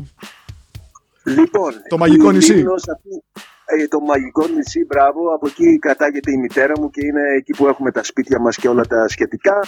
[1.25, 2.53] Λοιπόν, Το μαγικό η νησί.
[2.55, 3.25] Λίμνος αυτή-
[3.58, 3.58] ε,
[3.90, 5.34] το μαγικό νησί, μπράβο.
[5.36, 8.68] Από εκεί κατάγεται η μητέρα μου και είναι εκεί που έχουμε τα σπίτια μας και
[8.68, 9.60] όλα τα σχετικά.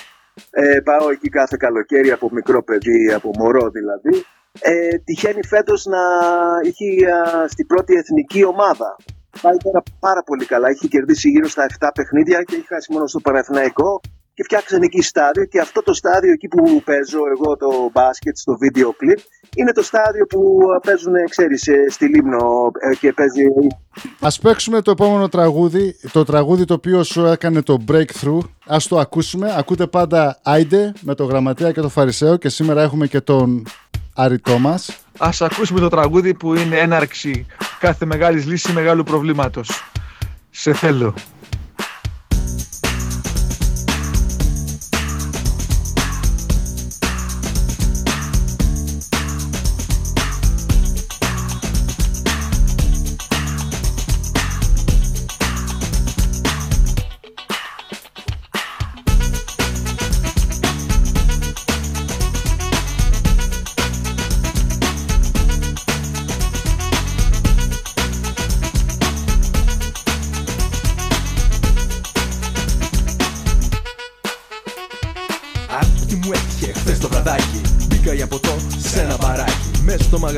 [0.50, 4.24] Ε, πάω εκεί κάθε καλοκαίρι από μικρό παιδί, από μωρό δηλαδή.
[4.60, 6.02] Ε, τυχαίνει φέτος να
[6.64, 8.96] έχει α, στην πρώτη εθνική ομάδα.
[9.42, 10.68] Πάει τώρα πάρα πολύ καλά.
[10.68, 14.02] Έχει κερδίσει γύρω στα 7 παιχνίδια και έχει χάσει μόνο στο Παναθηναϊκό.
[14.42, 18.58] Και φτιάξαν εκεί στάδιο και αυτό το στάδιο εκεί που παίζω εγώ το μπάσκετ στο
[18.58, 19.18] βίντεο κλιπ
[19.56, 23.44] είναι το στάδιο που α, παίζουν, ξέρεις, ε, στη Λίμνο ε, και παίζει
[24.20, 28.40] Ας παίξουμε το επόμενο τραγούδι, το τραγούδι το οποίο σου έκανε το breakthrough.
[28.66, 29.54] Ας το ακούσουμε.
[29.58, 33.64] Ακούτε πάντα Άιντε με το Γραμματέα και το Φαρισαίο και σήμερα έχουμε και τον
[34.16, 34.98] Άρη Τόμας.
[35.18, 37.46] Ας ακούσουμε το τραγούδι που είναι έναρξη
[37.80, 39.92] κάθε μεγάλης λύσης μεγάλου προβλήματος.
[40.50, 41.14] Σε θέλω.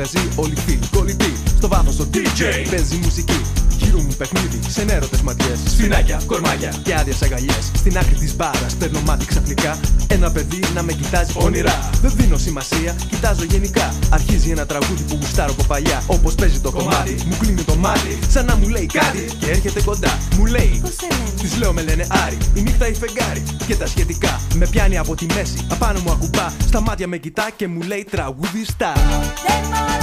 [0.04, 3.40] Μέσα στο μαγαζί όλοι φίλοι κολλητοί Στο βάθος ο DJ παίζει μουσική
[3.78, 5.58] Γύρω μου παιχνίδι, ξενέρωτες ματιές.
[5.66, 6.72] Σφινάκια, κορμάκια.
[6.82, 9.78] Και άδειες αγκαλιές Στην άκρη της μπάρας παίρνω μάτι ξαφνικά.
[10.06, 11.90] Ένα παιδί να με κοιτάζει όνειρα.
[12.02, 13.94] Δεν δίνω σημασία, κοιτάζω γενικά.
[14.10, 18.18] Αρχίζει ένα τραγούδι που γουστάρω από παλιά Όπως παίζει το κομμάτι, μου κλείνει το μάτι
[18.28, 19.24] Σαν να μου λέει κάτι.
[19.38, 20.82] Και έρχεται κοντά Μου λέει
[21.40, 23.42] Της λέω με λένε Άρη, η νύχτα η φεγγάρι.
[23.66, 24.40] Και τα σχετικά.
[24.54, 26.48] Με πιάνει από τη μέση, απάνω μου ακουμπά.
[26.66, 28.92] Στα μάτια με κοιτά και μου λέει τραγουδιστά.
[28.92, 29.93] Όσο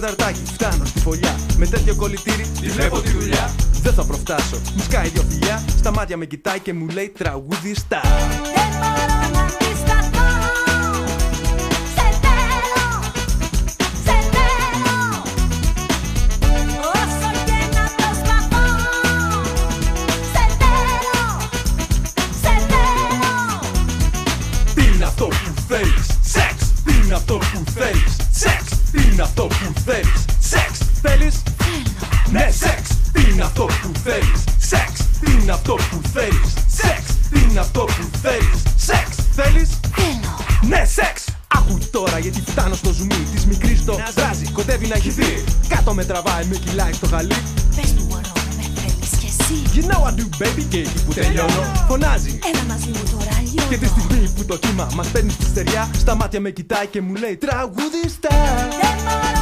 [0.00, 1.36] τεταρτάκι φτάνω στη φωλιά.
[1.56, 3.54] Με τέτοιο κολλητήρι τη βλέπω τη δουλειά.
[3.82, 4.56] Δεν θα προφτάσω.
[4.76, 5.64] Μου σκάει δυο φιλιά.
[5.78, 8.00] Στα μάτια με κοιτάει και μου λέει τραγουδιστά.
[8.00, 8.59] Όσο
[46.12, 47.34] τραβάει με κυλάει στο γαλί
[47.76, 49.62] Πες του μπορώ με θέλεις κι εσύ.
[49.74, 52.38] You know I do baby και εκεί που τελειώνω Φωνάζει.
[52.52, 55.90] Έλα μαζί μου τώρα λιώνω Και τη στιγμή που το κύμα μας παίρνει στη στεριά
[55.98, 58.28] Στα μάτια με κοιτάει και μου λέει τραγουδιστά.
[58.80, 59.39] Δεν μπορώ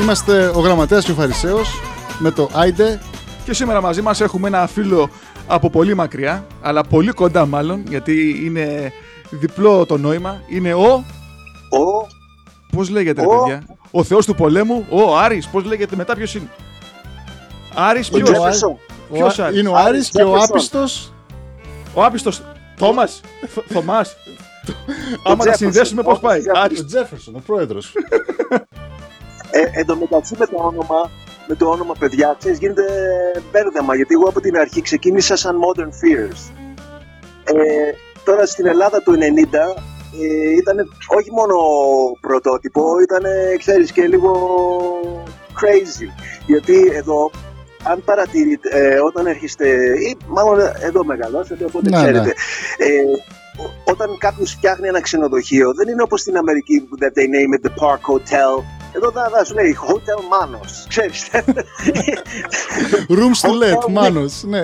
[0.00, 1.80] Είμαστε ο Γραμματέας και ο Φαρισαίος
[2.18, 3.00] με το Άιντε.
[3.44, 5.10] Και σήμερα μαζί μας έχουμε ένα φίλο
[5.46, 8.92] από πολύ μακριά, αλλά πολύ κοντά μάλλον, γιατί είναι
[9.30, 10.42] διπλό το νόημα.
[10.48, 11.04] Είναι ο...
[11.70, 12.06] Ο...
[12.76, 15.46] Πώς λέγεται ρε Ο- παιδιά; Ο θεός του πολέμου, ο Άρης.
[15.48, 16.48] Πώς λέγεται μετά ποιος είναι;
[17.74, 18.64] Άρης Είναι ποιος; ο Άρης.
[19.12, 20.50] Ποιος Ο- Άρης; Είναι ο Άρης και ο Τζέφερσον.
[20.56, 21.12] άπιστος.
[21.94, 22.42] Ο άπιστος
[22.76, 23.20] Θόμας.
[23.46, 24.16] Θ- Θωμάς.
[25.24, 26.64] Άμα τα Τζέφερσον, συνδέσουμε πώς ο πάει; Τζέφερσον.
[26.64, 26.80] Άρης.
[26.80, 27.92] Ο Τζέφερσον, ο πρόεδρος.
[29.50, 31.10] Ε, εν τω μεταξύ με το όνομα,
[31.46, 32.84] με το όνομα παιδιά, ξέρεις, γίνεται
[33.52, 36.50] μπέρδεμα, γιατί εγώ από την αρχή ξεκίνησα σαν Modern Fears.
[37.44, 37.92] Ε,
[38.24, 39.16] τώρα στην Ελλάδα το 90
[40.22, 40.76] ε, ήταν
[41.18, 41.54] όχι μόνο
[42.20, 43.22] πρωτότυπο, ήταν,
[43.58, 44.32] ξέρεις, και λίγο
[45.60, 46.08] crazy.
[46.46, 47.30] Γιατί εδώ,
[47.84, 49.68] αν παρατηρείτε, ε, όταν έρχεστε,
[50.00, 52.86] ή μάλλον εδώ μεγαλώσατε, οπότε Ναι, ξέρετε, ναι.
[52.86, 53.02] ε,
[53.62, 57.54] ο- όταν κάποιος φτιάχνει ένα ξενοδοχείο, δεν είναι όπως στην Αμερική που that they name
[57.56, 58.62] it the Park Hotel.
[58.92, 60.70] Εδώ θα, θα σου λέει Hotel Manos.
[60.88, 61.28] Ξέρεις.
[63.08, 64.42] Rooms to let, Hotel Μάνος.
[64.44, 64.58] Ναι.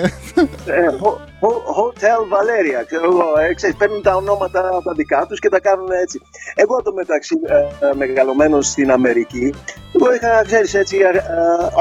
[0.67, 5.39] Ε, ho- ho- Hotel Valeria, ξέρω εγώ, ε, ξέρεις, παίρνουν τα ονόματα τα δικά τους
[5.39, 6.21] και τα κάνουν έτσι.
[6.55, 9.55] Εγώ το μεταξύ ε, ε, μεγαλωμένος στην Αμερική,
[9.95, 11.23] εγώ είχα, ξέρεις, έτσι, ε, ε,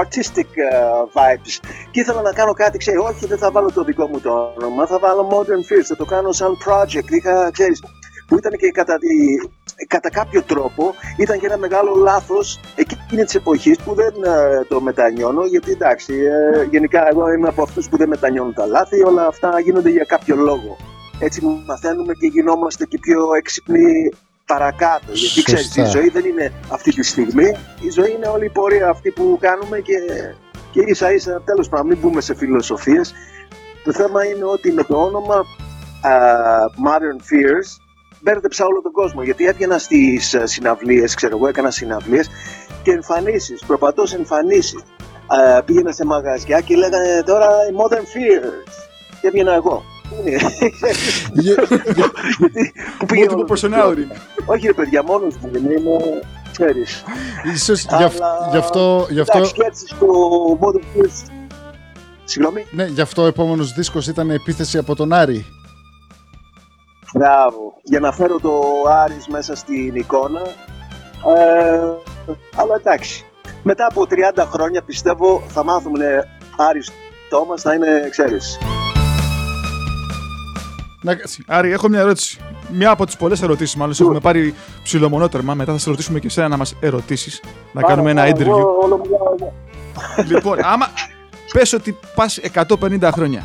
[0.01, 0.75] artistic ε,
[1.13, 4.53] vibes και ήθελα να κάνω κάτι, ξέρεις, όχι δεν θα βάλω το δικό μου το
[4.57, 7.83] όνομα, θα βάλω Modern Fears, θα το κάνω σαν project, είχα, ξέρεις,
[8.27, 9.07] που ήταν και κατά, τη,
[9.87, 14.81] κατά κάποιο τρόπο ήταν και ένα μεγάλο λάθος εκείνης της εποχής που δεν ε, το
[14.81, 19.27] μετανιώνω γιατί εντάξει ε, γενικά εγώ είμαι από αυτούς που δεν μετανιώνουν τα λάθη όλα
[19.27, 20.77] αυτά γίνονται για κάποιο λόγο
[21.19, 24.11] έτσι μαθαίνουμε και γινόμαστε και πιο έξυπνοι
[24.45, 25.81] παρακάτω γιατί ξέρεις Σωστά.
[25.81, 27.47] η ζωή δεν είναι αυτή τη στιγμή
[27.81, 29.95] η ζωή είναι όλη η πορεία αυτή που κάνουμε και,
[30.71, 33.13] και ίσα ίσα τέλος πάντων μην μπούμε σε φιλοσοφίες
[33.83, 36.11] το θέμα είναι ότι με το όνομα α,
[36.85, 37.82] Modern Fears
[38.23, 42.29] μπέρδεψα όλο τον κόσμο γιατί έβγαινα στις ε, συναυλίες, ξέρω εγώ, έκανα συναυλίες
[42.83, 44.81] και εμφανίσεις, προπατώς σε εμφανίσεις.
[45.27, 48.71] Α, πήγαινα σε μαγαζιά και λέγανε τώρα οι Modern Fears
[49.21, 49.83] και έβγαινα εγώ.
[50.09, 50.37] Πού είναι;
[51.33, 53.83] Γιατί, που πήγε Multiple όλο το personality.
[53.83, 54.15] κόσμο.
[54.45, 56.21] Όχι ρε παιδιά, μόνος μου δεν είμαι,
[56.51, 57.03] ξέρεις.
[57.53, 60.07] Ίσως γι' αυ- Αλλά, γι' αυτό- γι' αυτό- Εντάξει, και έτσι στο
[60.61, 61.31] Modern Fears.
[62.23, 62.65] Συγγνώμη.
[62.71, 65.45] Ναι, γι' αυτό ο επόμενος δίσκος ήταν επίθεση από τον Άρη.
[67.13, 67.73] Μπράβο.
[67.83, 70.41] Για να φέρω το Άρης μέσα στην εικόνα.
[71.35, 71.79] Ε,
[72.55, 73.25] αλλά εντάξει.
[73.63, 74.05] Μετά από
[74.35, 76.91] 30 χρόνια πιστεύω θα μάθουμε Άρης
[77.29, 78.57] Τόμας θα είναι, ξέρεις.
[81.47, 82.39] Άρη, έχω μια ερώτηση.
[82.69, 85.53] Μια από τις πολλές ερωτήσεις, μάλλον σε έχουμε πάρει ψηλομονότερμα.
[85.53, 87.41] Μετά θα σε ρωτήσουμε και εσένα να μας ερωτήσεις.
[87.71, 88.39] Να κάνουμε ένα Άρα, interview.
[88.47, 89.53] εγώ όλο μιλάω εγώ.
[90.29, 90.87] λοιπόν, άμα
[91.53, 93.43] πες ότι πας 150 χρόνια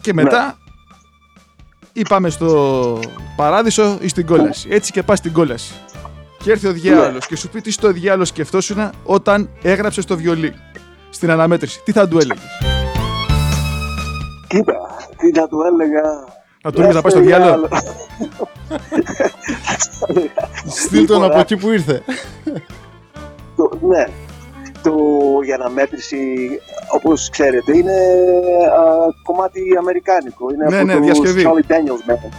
[0.00, 0.56] και μετά
[1.96, 3.00] ή πάμε στο
[3.36, 4.68] παράδεισο ή στην κόλαση.
[4.70, 5.74] Έτσι και πας στην κόλαση.
[6.42, 10.54] Και έρθει ο διάολος και σου πει τι στο διάολο σκεφτόσουν όταν έγραψες το βιολί
[11.10, 11.80] στην αναμέτρηση.
[11.84, 12.44] Τι θα του έλεγες;
[14.48, 14.74] Κοίτα,
[15.16, 16.02] τι θα του έλεγα.
[16.62, 17.68] Θα του έλεγες να πάει στο διάλογο.
[20.66, 22.02] Στείλ τον από εκεί που ήρθε.
[23.56, 24.06] Το, ναι.
[24.86, 24.94] Το
[25.44, 26.48] για αναμέτρηση,
[26.92, 27.92] όπως ξέρετε, είναι
[28.80, 28.82] α,
[29.22, 30.44] κομμάτι αμερικάνικο.
[30.52, 31.42] Είναι Ναι, από ναι, το διασκευή.
[31.46, 32.32] Charlie Daniels Band.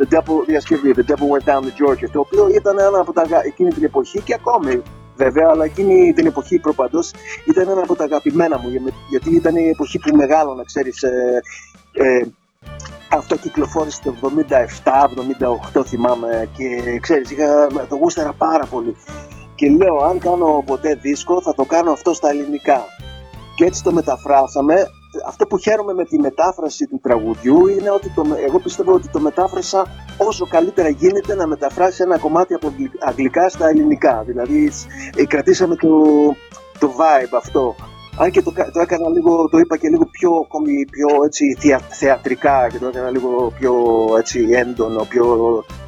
[0.00, 3.22] The Devil, διασκευή, The Devil Went Down to Georgia, το οποίο ήταν ένα από τα,
[3.22, 4.82] αγα- εκείνη την εποχή και ακόμη
[5.16, 7.10] βέβαια, αλλά εκείνη την εποχή προπαντός
[7.44, 8.80] ήταν ένα από τα αγαπημένα μου, για-
[9.10, 11.40] γιατί ήταν η εποχή που μεγάλωνα, ξέρεις, ε,
[11.92, 12.26] ε,
[13.10, 14.14] αυτό κυκλοφόρησε το
[15.74, 18.96] 77-78 θυμάμαι και ξέρεις, είχα, το γούσταρα πάρα πολύ.
[19.58, 22.84] Και λέω, αν κάνω ποτέ δίσκο, θα το κάνω αυτό στα ελληνικά.
[23.56, 24.74] Και έτσι το μεταφράσαμε.
[25.26, 29.20] Αυτό που χαίρομαι με τη μετάφραση του τραγουδιού είναι ότι το, εγώ πιστεύω ότι το
[29.20, 29.86] μετάφρασα
[30.18, 34.22] όσο καλύτερα γίνεται να μεταφράσει ένα κομμάτι από αγγλ- αγγλικά στα ελληνικά.
[34.26, 34.70] Δηλαδή
[35.16, 35.88] ε, κρατήσαμε το,
[36.78, 37.74] το vibe αυτό.
[38.18, 41.56] Αν και το, κα- το έκανα λίγο, το είπα και λίγο πιο, ακόμη πιο έτσι,
[41.60, 43.72] θεία- θεατρικά και το έκανα λίγο πιο
[44.18, 45.24] έτσι, έντονο, πιο,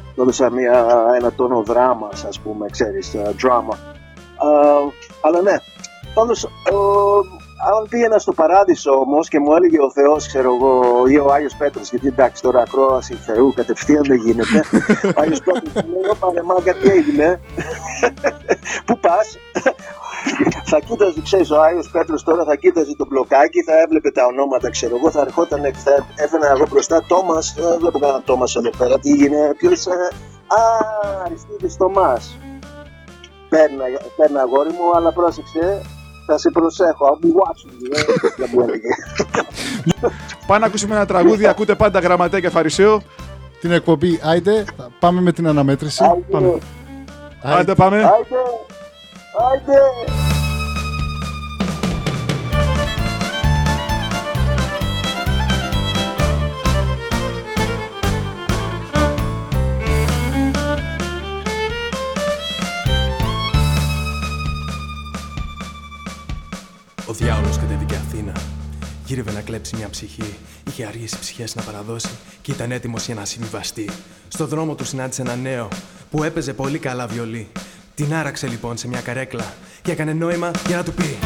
[0.15, 0.85] έδωσα μια,
[1.15, 3.75] ένα τόνο δράμας ας πούμε, ξέρεις, ε, drama.
[4.37, 4.47] Α,
[5.21, 5.55] αλλά ναι,
[6.13, 6.49] πάντως, ε,
[7.69, 11.55] αν πήγαινα στο παράδεισο όμως και μου έλεγε ο Θεός, ξέρω εγώ, ή ο Άγιος
[11.55, 14.63] Πέτρος, γιατί εντάξει τώρα ακρόαση Θεού κατευθείαν δεν γίνεται.
[15.17, 17.39] ο Άγιος Πέτρος μου λέει: Πάρε μάγκα, τι έγινε;
[18.85, 19.37] Πού πας;
[20.65, 24.69] Θα κοίταζε, ξέρεις, ο Άγιο Πέτρος τώρα θα κοίταζε το μπλοκάκι, θα έβλεπε τα ονόματα,
[24.69, 27.53] ξέρω εγώ, θα ερχόταν και θα έφερα εγώ μπροστά Τόμας.
[27.57, 28.99] Δεν βλέπω κανένα Τόμας εδώ πέρα.
[28.99, 29.87] Τι έγινε, ποιος.
[29.87, 30.61] Α,
[31.25, 32.17] Αριστίδη Τομά.
[33.49, 33.83] Παίρνα,
[34.17, 35.81] παίρνα αγόρι μου, αλλά πρόσεξε,
[36.25, 37.05] θα σε προσέχω.
[37.07, 37.97] I'll be watching you.
[37.97, 38.87] ε, δεν μου έλεγε.
[40.47, 43.01] Πάμε να ακούσουμε ένα τραγούδι, ακούτε πάντα γραμματέα και φαρισαίο.
[43.61, 46.03] Την εκπομπή, άιντε, θα πάμε με την αναμέτρηση.
[46.31, 46.57] Πάμε.
[47.43, 47.97] Άντε πάμε.
[47.97, 48.35] Άιντε,
[49.39, 49.73] άιντε.
[67.07, 68.33] Ο διάολος κατέβηκε Αθήνα.
[69.05, 70.35] Γύρευε να κλέψει μια ψυχή.
[70.67, 72.09] Είχε αργήσει ψυχές να παραδώσει
[72.41, 73.89] και ήταν έτοιμος για να συμβιβαστεί.
[74.27, 75.67] Στο δρόμο του συνάντησε ένα νέο
[76.11, 77.51] που έπαιζε πολύ καλά βιολί.
[77.95, 81.17] Την άραξε λοιπόν σε μια καρέκλα και έκανε νόημα για να του πει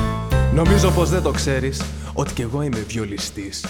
[0.55, 1.81] Νομίζω πως δεν το ξέρεις
[2.13, 3.65] ότι κι εγώ είμαι βιολιστής.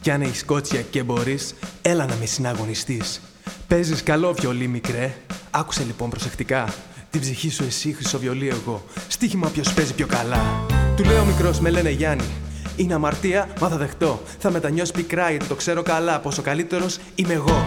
[0.00, 3.20] Κι αν έχεις κότσια και μπορείς, έλα να με συναγωνιστείς.
[3.68, 5.14] Παίζεις καλό βιολί μικρέ,
[5.50, 6.74] άκουσε λοιπόν προσεκτικά.
[7.10, 10.66] Την ψυχή σου εσύ χρυσοβιολί εγώ, στοίχημα ποιος παίζει πιο καλά.
[10.96, 12.34] Του λέω μικρός με λένε Γιάννη,
[12.76, 14.22] είναι αμαρτία, μα θα δεχτώ.
[14.38, 17.66] Θα μετανιώσεις πικρά γιατί το ξέρω καλά πόσο καλύτερος είμαι εγώ.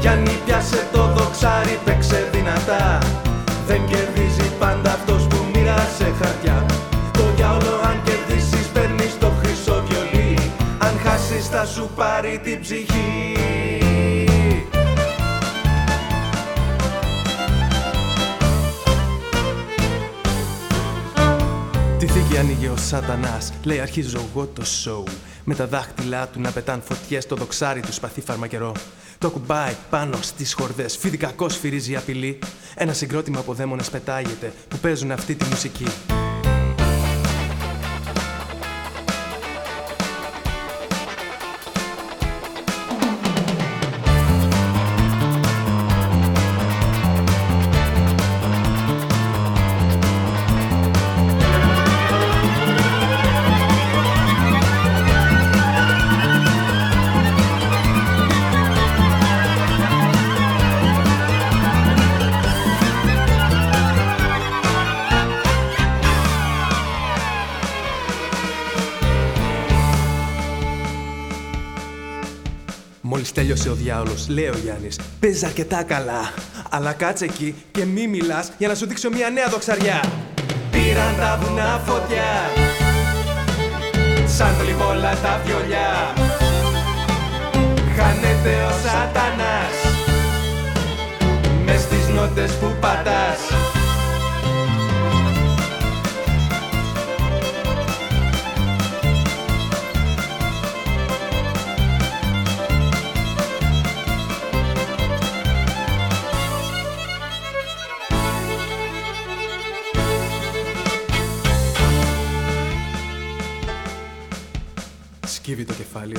[0.00, 2.98] Γιάννη πιάσε το δοξάρι, παίξε δυνατά.
[3.68, 6.66] Δεν κερδίζει πάντα αυτός που μοίρασε χαρτιά.
[7.12, 10.38] Το διάολο αν κερδίσεις παίρνεις το χρυσό βιολί.
[10.78, 13.36] Αν χάσεις θα σου πάρει την ψυχή.
[21.98, 25.04] Τη θήκη ανοίγει ο σατανάς Λέει αρχίζω εγώ το σοου
[25.50, 28.72] Με τα δάχτυλά του να πετάν φωτιές Το δοξάρι του σπαθεί φαρμακερό
[29.18, 32.38] Το κουμπάει πάνω στις χορδές Φιδικακό σφυρίζει η απειλή.
[32.74, 35.86] Ένα συγκρότημα από δαίμονες πετάγεται Που παίζουν αυτή τη μουσική
[73.98, 74.98] τέλειωσε ο διάολος, λέει ο Γιάννης.
[75.20, 76.32] Παίζεις αρκετά καλά.
[76.70, 80.04] Αλλά κάτσε εκεί και μη μιλάς Για να σου δείξω μια νέα δοξαριά.
[80.70, 82.30] Πήραν τα βουνά φωτιά.
[84.26, 86.12] Σαν πλημόλα τα βιολιά.
[87.96, 89.76] Χάνεται ο σατανάς.
[91.64, 93.67] Μες στις νότες που πατάς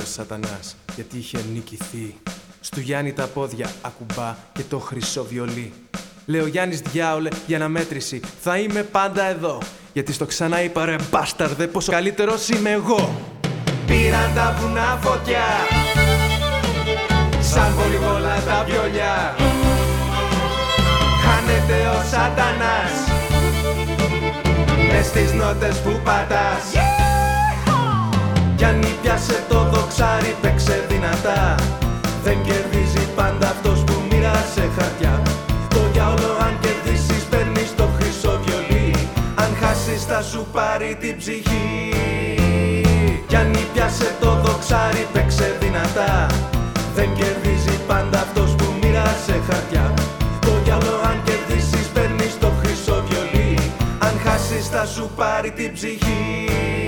[0.00, 2.14] ο σατανάς Γιατί είχε νικηθεί.
[2.60, 5.72] Στου Γιάννη τα πόδια ακουμπά και το χρυσό βιολί.
[6.30, 9.58] Λέω Γιάννης διάολε για αναμέτρηση Θα είμαι πάντα εδώ
[9.92, 13.20] Γιατί στο ξανά είπα ρε μπάσταρδε Πόσο καλύτερος είμαι εγώ
[13.86, 15.44] Πήραν τα βουνά φωτιά
[17.40, 19.36] Σαν βολιβόλα τα βιολιά
[21.24, 22.92] Χάνεται ο σατανάς
[24.92, 27.09] Μες στις νότες που πατάς
[28.60, 31.54] Κι αν πιάσε το δοξάρι παίξε δυνατά.
[32.24, 35.22] Δεν κερδίζει πάντα αυτός που μοίρασε χαρτιά.
[35.68, 38.94] Το διάολο αν κερδίσεις παίρνεις το χρυσό βιολί.
[39.34, 41.94] Αν χάσεις θα σου πάρει την ψυχή.
[43.26, 46.26] Κι αν πιάσε το δοξάρι παίξε δυνατά.
[46.94, 49.94] Δεν κερδίζει πάντα αυτός που μοίρασε χαρτιά.
[50.40, 53.58] Το διάολο αν κερδίσεις παίρνεις το χρυσό βιολί.
[53.98, 56.79] Αν χάσεις θα σου πάρει την ψυχή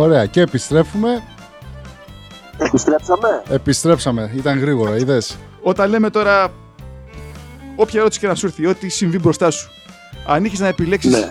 [0.00, 1.22] Ωραία, και επιστρέφουμε.
[2.58, 3.42] Επιστρέψαμε.
[3.48, 4.32] Επιστρέψαμε.
[4.36, 5.36] Ήταν γρήγορα, είδες.
[5.62, 6.52] Όταν λέμε τώρα,
[7.76, 9.70] όποια ερώτηση και να σου έρθει, ό,τι συμβεί μπροστά σου,
[10.26, 11.30] αν είχες να επιλέξεις Ναι.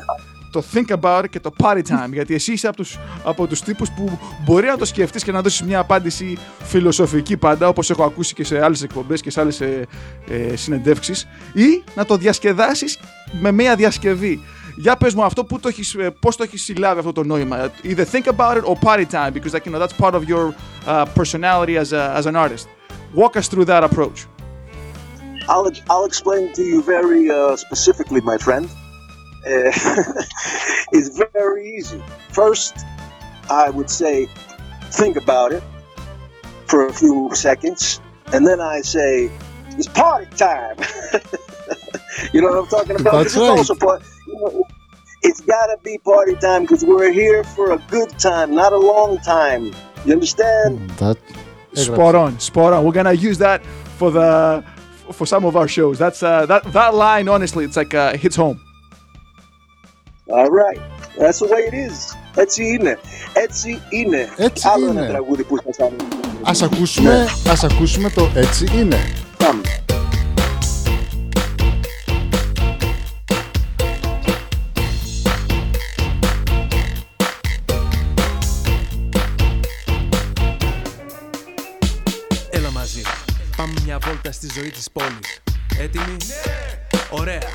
[0.52, 3.90] το think about και το party time, γιατί εσύ είσαι από τους, από τους τύπους
[3.92, 8.34] που μπορεί να το σκεφτείς και να δώσεις μια απάντηση φιλοσοφική πάντα, όπως έχω ακούσει
[8.34, 9.88] και σε άλλες εκπομπές και σε άλλες ε,
[10.30, 13.00] ε, συνεντεύξεις, ή να το διασκεδάσεις
[13.42, 14.44] με μια διασκευή.
[14.79, 17.71] Για πες μου αυτό, που το έχεις, ε, πώς το έχεις συλλάβει αυτό το νόημα.
[17.85, 20.55] Either think about it or party time, because like, you know, that's part of your
[20.87, 22.67] uh, personality as, a, as an artist.
[23.15, 24.19] Walk us through that approach.
[25.53, 28.65] I'll, I'll explain to you very uh, specifically, my friend.
[29.47, 29.71] Uh,
[30.97, 32.01] it's very easy.
[32.41, 32.75] First,
[33.51, 34.15] I would say,
[35.01, 35.63] think about it
[36.71, 38.01] for a few seconds,
[38.33, 39.31] and then I say,
[39.79, 40.77] it's party time.
[42.33, 43.13] you know what I'm talking about?
[43.13, 43.59] That's This is right.
[43.59, 44.67] also part, you know,
[45.23, 49.19] it's gotta be party time because we're here for a good time, not a long
[49.19, 49.73] time.
[50.05, 50.91] You understand?
[51.03, 51.19] That...
[51.75, 52.85] Spot on, spot on.
[52.85, 53.65] We're gonna use that
[53.99, 54.65] for the
[55.13, 55.99] for some of our shows.
[55.99, 57.27] That's uh, that that line.
[57.29, 58.61] Honestly, it's like uh, hits home.
[60.29, 60.81] All right.
[61.19, 62.17] That's the way it is.
[62.35, 62.99] Έτσι είναι.
[63.33, 64.29] Έτσι είναι.
[64.37, 65.01] Έτσι Άλλο είναι.
[65.01, 65.97] ένα τραγούδι που θα κάνω.
[66.43, 68.99] Ας ακούσουμε, ας ακούσουμε το έτσι είναι.
[69.39, 69.78] Πάμε.
[84.30, 85.42] Βόλτα στη ζωή της πόλης.
[85.80, 86.98] Έτοιμοι; Ναι!
[87.10, 87.50] Ωραία,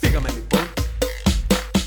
[0.00, 0.60] φύγαμε λοιπόν.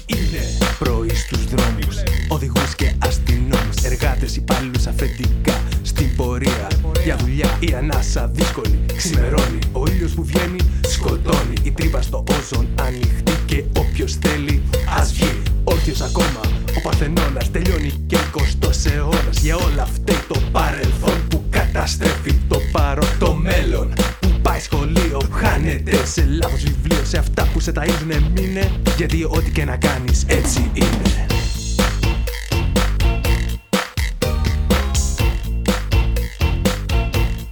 [0.05, 0.43] Είναι
[0.79, 1.97] πρωί στους δρόμους.
[2.27, 3.75] Οδηγούς και αστυνόμους.
[3.83, 5.63] Εργάτες, υπάλληλους αφεντικά.
[5.81, 6.67] Στην πορεία
[7.03, 8.85] για δουλειά Η ανάσα δύσκολη.
[8.95, 9.59] Ξημερώνει.
[9.71, 11.53] Ο ήλιος που βγαίνει σκοτώνει.
[11.63, 14.63] Η τρύπα στο όζον ανοιχτή Και όποιος θέλει
[14.99, 15.41] ας βγει.
[15.63, 16.41] Όρθιος ακόμα.
[16.77, 21.36] Ο Παρθενώνας Τελειώνει και 20 αιώνας Για όλα φταίει το παρελθόν Που
[21.77, 23.93] καταστρέφει το παρόν Το μέλλον.
[24.19, 27.03] Που πάει σχολείο Χάνεται σε λάθος βιβλίο.
[27.03, 28.71] Σε αυτά που σε ταΐζουνε μείνε.
[28.97, 31.25] Γιατί ό,τι και να κάνεις έτσι είναι.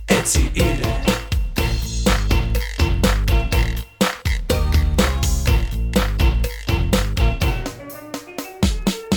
[0.06, 1.00] Έτσι είναι.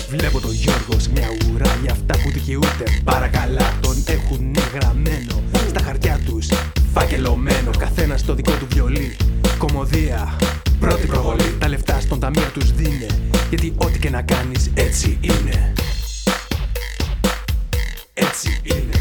[0.08, 2.84] Βλέπω τον Γιώργος σε μια ουρά για αυτά που δικαιούται.
[3.04, 3.37] Παρακαλά
[7.18, 9.16] Φακελωμένο, καθένας το δικό του βιολί.
[9.58, 10.36] Κομμωδία,
[10.80, 11.56] πρώτη προβολή.
[11.58, 13.06] Τα λεφτά στον ταμείο τους δίνε.
[13.48, 15.72] Γιατί ό,τι και να κάνεις έτσι είναι.
[18.14, 18.97] Έτσι είναι.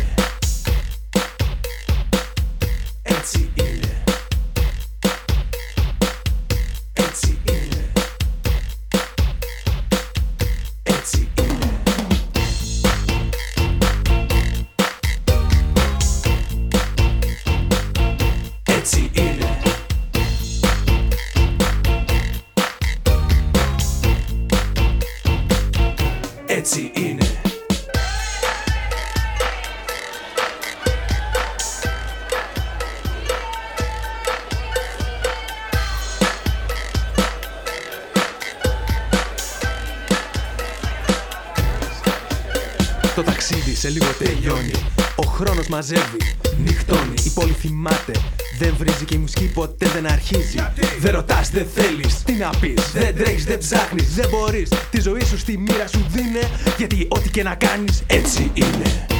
[43.87, 44.71] Σε λίγο τελειώνει
[45.15, 46.17] Ο χρόνος μαζεύει,
[46.63, 48.11] νυχτώνει Η πόλη θυμάται,
[48.59, 50.57] Δεν βρίζει και η μουσική ποτέ δεν αρχίζει.
[50.99, 52.23] Δεν ρωτάς, δεν θέλεις.
[52.23, 54.13] Τι να πεις, δεν τρέχεις, δεν ψάχνεις.
[54.13, 54.69] Δεν μπορείς.
[54.91, 56.49] Τη ζωή σου στη μοίρα σου δίνε.
[56.77, 59.16] Γιατί ό,τι και να κάνεις έτσι είναι.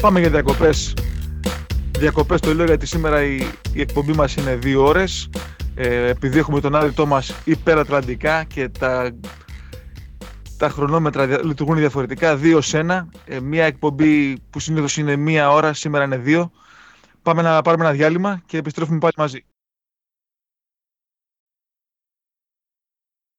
[0.00, 0.94] Πάμε για διακοπές.
[1.98, 3.36] Διακοπές το λέω γιατί σήμερα η,
[3.74, 5.30] η εκπομπή μας είναι δύο ώρες.
[5.74, 9.18] Ε, επειδή έχουμε τον Άρη Τόμας υπερατλαντικά και τα,
[10.58, 13.08] τα χρονόμετρα δια- λειτουργούν διαφορετικά, δύο σε ένα.
[13.24, 16.50] Ε, μία εκπομπή που συνήθως είναι μία ώρα, σήμερα είναι δύο.
[17.22, 19.44] Πάμε να πάρουμε ένα διάλειμμα και επιστρέφουμε πάλι μαζί.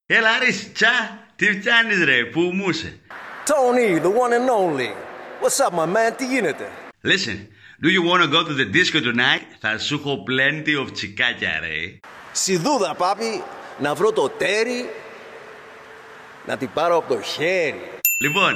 [0.06, 0.88] Έλα Άρης, τσα,
[1.36, 3.00] τι φτιάνεις ρε, πού μου είσαι.
[3.46, 5.11] Tony, the one and only.
[5.41, 6.13] What's up, my man?
[6.17, 6.71] Τι γίνεται?
[7.05, 7.49] Listen,
[7.83, 9.47] do you wanna go to the disco tonight?
[9.61, 12.01] Θα σου έχω plenty of τσικάκια ρε.
[12.33, 13.43] Σιδούδα, πάπη,
[13.79, 14.91] να βρω το τέρι,
[16.47, 17.91] να την πάρω από το χέρι.
[18.21, 18.55] Λοιπόν,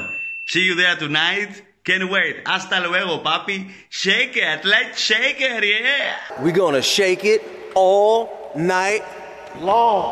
[0.53, 1.53] see you there tonight.
[1.89, 2.37] Can't wait.
[2.47, 3.57] Hasta luego, papi.
[3.89, 6.45] Shake it, let's shake it, yeah.
[6.45, 7.41] We gonna shake it
[7.75, 8.17] all
[8.55, 9.03] night
[9.69, 10.11] long.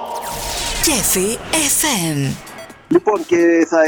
[0.83, 2.37] Κέφι FM.
[2.89, 3.37] Λοιπόν, και
[3.69, 3.81] θα,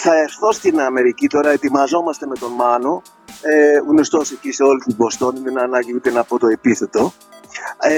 [0.00, 3.02] θα έρθω στην Αμερική τώρα, ετοιμαζόμαστε με τον Μάνο,
[3.42, 7.12] ε, γνωστός εκεί σε όλη την Μποστόνη, δεν είναι ανάγκη ούτε να πω το επίθετο.
[7.78, 7.92] Ε,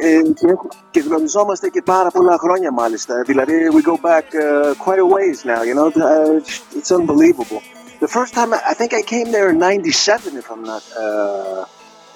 [0.00, 3.22] ε, και, έχω- και γνωριζόμαστε και πάρα πολλά χρόνια μάλιστα.
[3.26, 5.88] Δηλαδή, we go back uh, quite a ways now, you know.
[5.88, 7.60] Uh, it's unbelievable.
[8.00, 11.64] The first time, I I think I came there in 97, if I'm not, uh,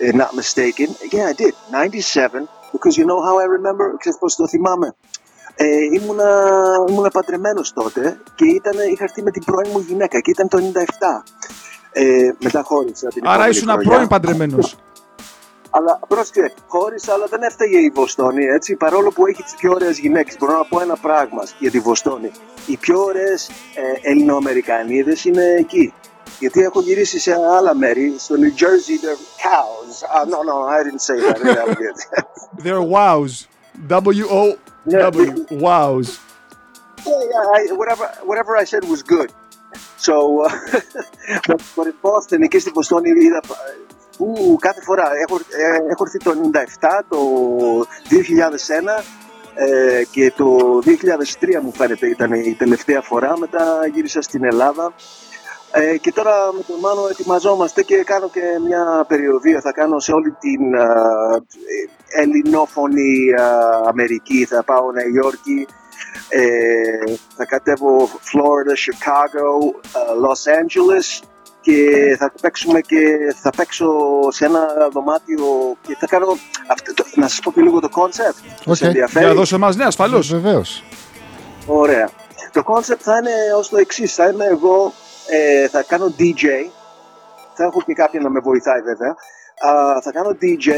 [0.05, 0.89] uh, not mistaken.
[1.15, 1.55] Yeah, I did.
[1.71, 4.95] 97, because you know how I remember, ξέρεις πώς το θυμάμαι;
[5.61, 6.51] Ε, ήμουνα,
[6.89, 10.59] ήμουνα παντρεμένος τότε και ήταν, είχα έρθει με την πρώην μου γυναίκα και ήταν το
[10.75, 11.23] 97.
[11.93, 13.91] Ε, μετά χώρισα την Άρα επόμενη ήσουν χρονιά.
[13.91, 14.77] πρώην παντρεμένος.
[15.71, 18.75] Αλλά πρόσεχε, χώρισα, αλλά δεν έφταιγε η Βοστόνη, έτσι.
[18.77, 22.31] Παρόλο που έχει τις πιο ωραίες γυναίκες, μπορώ να πω ένα πράγμα για τη Βοστόνη.
[22.67, 25.93] Οι πιο ωραίες ε, Ελληνοαμερικανίδες είναι εκεί.
[26.39, 29.95] Γιατί έχω γυρίσει σε άλλα μέρη, στο New Jersey, they're cows.
[30.17, 31.37] Ah, no, no, I didn't say that.
[31.37, 32.27] I didn't get it.
[32.65, 33.47] They're wows.
[34.89, 35.47] W-O-W.
[35.65, 36.21] Wows.
[37.07, 39.33] Yeah, yeah, I, whatever, whatever I said was good.
[39.97, 40.49] So, uh,
[41.47, 43.41] but, but in Boston, εκεί στην Βοστόνη είδα
[44.17, 46.33] που κάθε φορά έχω, ε, έχω έρθει το
[46.81, 47.19] 97, το
[48.99, 49.05] 2001
[49.55, 54.93] ε, και το 2003 μου φαίνεται ήταν η τελευταία φορά, μετά γύρισα στην Ελλάδα
[55.73, 59.61] ε, και τώρα με τον Μάνο ετοιμαζόμαστε και κάνω και μια περιοδία.
[59.61, 60.83] Θα κάνω σε όλη την α,
[62.15, 63.47] ε, ελληνόφωνη α,
[63.87, 64.45] Αμερική.
[64.45, 65.67] Θα πάω Νέα Υόρκη,
[66.29, 69.49] ε, θα κατέβω Florida, Chicago,
[69.99, 71.25] α, Los Angeles
[71.61, 73.89] και θα παίξουμε και θα παίξω
[74.29, 76.27] σε ένα δωμάτιο και θα κάνω
[76.67, 78.45] αυτό, το- να σας πω και λίγο το concept.
[78.65, 80.29] Σας ενδιαφέρει; Για δώσε μας, ναι, ασφαλώς.
[80.33, 80.85] Βεβαίως.
[81.67, 82.11] Ωραία.
[82.53, 84.15] Το concept θα είναι ως το εξής.
[84.15, 84.93] Θα είμαι εγώ,
[85.31, 86.45] ε, θα κάνω DJ.
[87.55, 89.11] Θα έχω και κάποιον να με βοηθάει βέβαια.
[89.59, 90.71] Α, θα κάνω DJ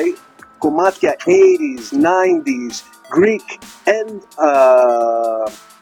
[0.59, 2.75] κομμάτια 80s, 90s,
[3.17, 3.49] Greek
[3.85, 4.51] and α,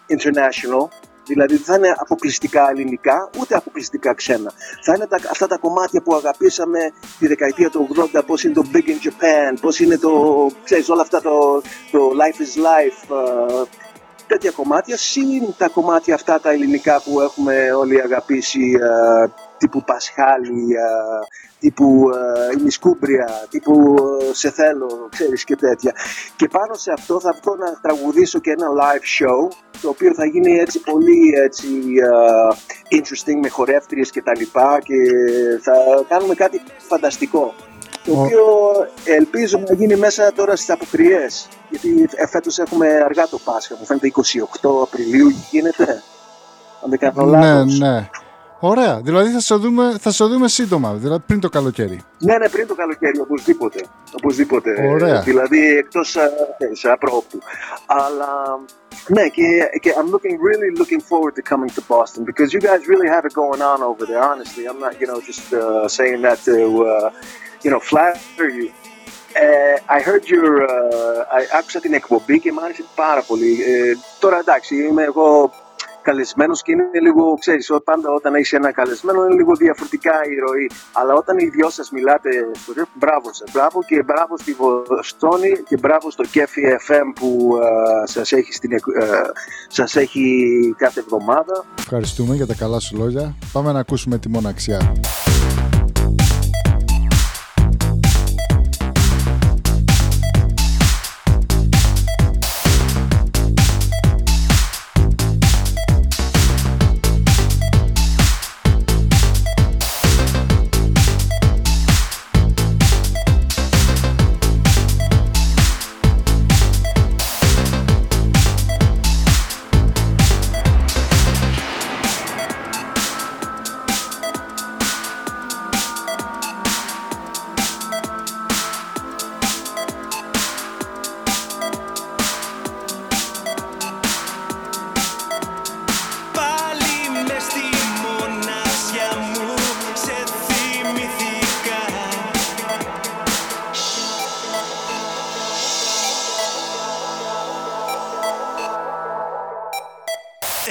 [0.09, 0.89] international.
[1.29, 4.53] Δηλαδή δεν θα είναι αποκλειστικά ελληνικά, ούτε αποκλειστικά ξένα.
[4.83, 6.79] Θα είναι τα, αυτά τα κομμάτια που αγαπήσαμε
[7.19, 10.11] τη δεκαετία του 80, πώς είναι το Big in Japan, πώς είναι το,
[10.65, 13.67] ξέρεις, όλα αυτά το, το Life is Life, α,
[14.29, 19.27] τέτοια κομμάτια, συν τα κομμάτια αυτά τα ελληνικά που έχουμε όλοι αγαπήσει, ε,
[19.59, 21.27] τύπου Πασχάλη, ε,
[21.59, 23.95] τύπου ε, η Μισκούμπρια, τύπου
[24.31, 25.93] ε, Σε θέλω, ξέρεις και τέτοια.
[26.37, 30.25] Και πάνω σε αυτό θα βγω να τραγουδήσω και ένα live show, το οποίο θα
[30.25, 31.67] γίνει έτσι πολύ έτσι,
[32.91, 34.95] ε, interesting με χορεύτριες και τα λοιπά και
[35.63, 35.75] θα
[36.09, 37.55] κάνουμε κάτι φανταστικό.
[38.09, 38.45] Το Ο- οποίο
[39.05, 41.49] ελπίζω να γίνει μέσα τώρα στις αποκριές.
[41.71, 43.77] Γιατί ε, φέτος έχουμε αργά το Πάσχα.
[43.79, 44.07] Μου φαίνεται
[44.61, 46.03] 28 Απριλίου γίνεται.
[46.85, 47.79] Αν δεν κάνω Ναι, λάθος.
[47.79, 48.09] ναι.
[48.61, 49.01] Ωραία.
[49.05, 52.01] Δηλαδή θα σε δούμε, θα σε δούμε σύντομα, δηλαδή πριν το καλοκαίρι.
[52.19, 53.81] Ναι, ναι, πριν το καλοκαίρι, οπωσδήποτε.
[54.17, 54.87] Οπωσδήποτε.
[54.89, 55.21] Ωραία.
[55.21, 56.29] Δηλαδή, εκτός α,
[56.73, 57.39] σε απρόπτου.
[57.87, 58.29] Αλλά,
[59.07, 59.43] ναι, και,
[59.81, 63.25] και I'm looking, really looking forward to coming to Boston because you guys really have
[63.29, 64.65] it going on over there, honestly.
[64.71, 66.57] I'm not, you know, just uh, saying that to,
[66.93, 67.11] uh,
[67.63, 68.69] you know, flatter you.
[69.33, 73.53] Ε, I heard your, uh, I, άκουσα την εκπομπή και μου άρεσε πάρα πολύ.
[73.53, 75.53] Ε, τώρα εντάξει, είμαι εγώ
[76.03, 80.71] καλεσμένος και είναι λίγο, ξέρεις, πάντα όταν έχει ένα καλεσμένο είναι λίγο διαφορετικά η ροή.
[80.93, 82.29] Αλλά όταν οι δυο σας μιλάτε
[82.63, 83.51] στο ρεύμα, μπράβο σας.
[83.53, 87.59] Μπράβο και μπράβο στη Βοστόνη και μπράβο στο Κέφι FM που
[88.05, 89.21] σα σας, έχει στην, εκ- ε,
[89.69, 90.25] σας έχει
[90.79, 91.65] κάθε εβδομάδα.
[91.79, 93.35] Ευχαριστούμε για τα καλά σου λόγια.
[93.53, 94.93] Πάμε να ακούσουμε τη μοναξιά.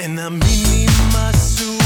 [0.00, 1.77] And I mean, me, my suit.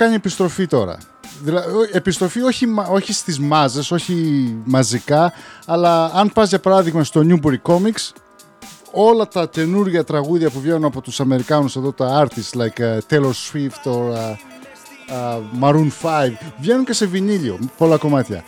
[0.00, 0.98] Κάνει επιστροφή τώρα.
[1.42, 4.14] Δηλαδή, επιστροφή όχι, μα- όχι στις μάζες, όχι
[4.64, 5.32] μαζικά,
[5.66, 8.12] αλλά αν πας για παράδειγμα στο Newbury Comics,
[8.90, 13.32] όλα τα καινούργια τραγούδια που βγαίνουν από τους Αμερικάνους εδώ, τα artists like uh, Taylor
[13.52, 14.36] Swift or uh,
[15.10, 16.30] uh, Maroon 5,
[16.60, 18.44] βγαίνουν και σε βινίλιο, πολλά κομμάτια.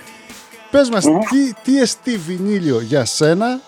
[0.70, 3.61] Πες μας, τι, τι εστί βινίλιο για σένα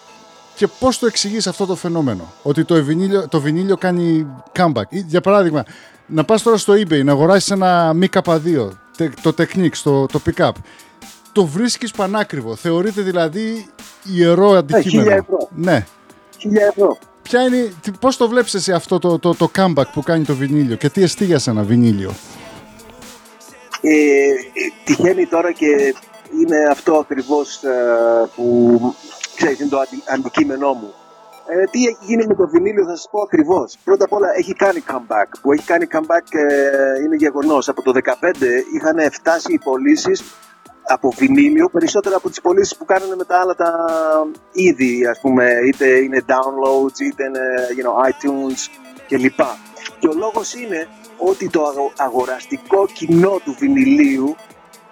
[0.55, 2.33] και πώς το εξηγείς αυτό το φαινόμενο.
[2.43, 4.27] Ότι το βινίλιο, το βινίλιο κάνει
[4.59, 4.89] comeback.
[4.89, 5.65] Ή, Για παράδειγμα,
[6.07, 10.51] να πας τώρα στο eBay να αγοράσεις ένα MK2, τε- το Technics, το, το pick-up.
[11.33, 12.55] Το βρίσκεις πανάκριβο.
[12.55, 13.67] Θεωρείται δηλαδή
[14.15, 15.03] ιερό αντικείμενο.
[15.03, 15.49] χίλια ευρώ.
[15.55, 15.87] Ναι.
[16.39, 16.99] 1000 ευρώ.
[17.23, 20.35] Ποια είναι, τι- πώς το βλέπεις εσύ αυτό το, το, το comeback που κάνει το
[20.35, 22.13] βινίλιο και τι εστί για σένα βινίλιο;
[23.81, 24.35] Ε, ε,
[24.85, 25.95] τυχαίνει τώρα και
[26.41, 27.69] είναι αυτό ακριβώς ε,
[28.35, 28.95] που
[29.37, 30.93] ξέρεις είναι το αντι- αντικείμενό μου.
[31.49, 33.77] Ε, τι έχει γίνει με το βινίλιο θα σας πω ακριβώς.
[33.85, 35.29] Πρώτα απ' όλα έχει κάνει comeback.
[35.43, 37.69] Που έχει κάνει comeback ε, είναι γεγονός.
[37.69, 38.05] Από το 2015
[38.75, 40.23] είχαν φτάσει οι πωλήσεις
[40.87, 43.71] από βινίλιο περισσότερο από τις πωλήσεις που κάνανε με τα άλλα τα
[44.53, 47.41] είδη ας πούμε είτε είναι downloads είτε είναι
[47.77, 48.59] you know, iTunes
[49.09, 49.41] κλπ.
[49.99, 50.87] Και ο λόγος είναι
[51.19, 54.37] ότι το αγο- αγοραστικό κοινό του βινιλίου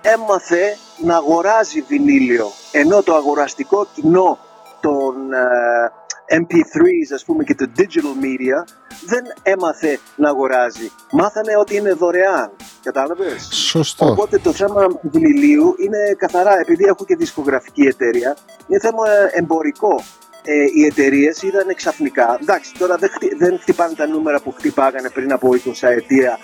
[0.03, 4.39] έμαθε να αγοράζει βινίλιο ενώ το αγοραστικό κοινό
[4.83, 8.59] των ε, MP3s ας πούμε και το digital media
[9.07, 10.91] δεν έμαθε να αγοράζει.
[11.13, 12.51] Μάθανε ότι είναι δωρεάν.
[12.83, 14.11] Κατάλαβες; Σωστό.
[14.11, 19.39] Οπότε το θέμα του βινιλίου είναι καθαρά, επειδή έχω και δισκογραφική εταιρεία, είναι θέμα ε,
[19.39, 20.03] εμπορικό.
[20.45, 22.39] Ε, οι εταιρείες είδαν ξαφνικά.
[22.41, 26.39] Εντάξει, τώρα δεν, χτυ- δεν χτυπάνε τα νούμερα που χτυπάγανε πριν από 20 ετία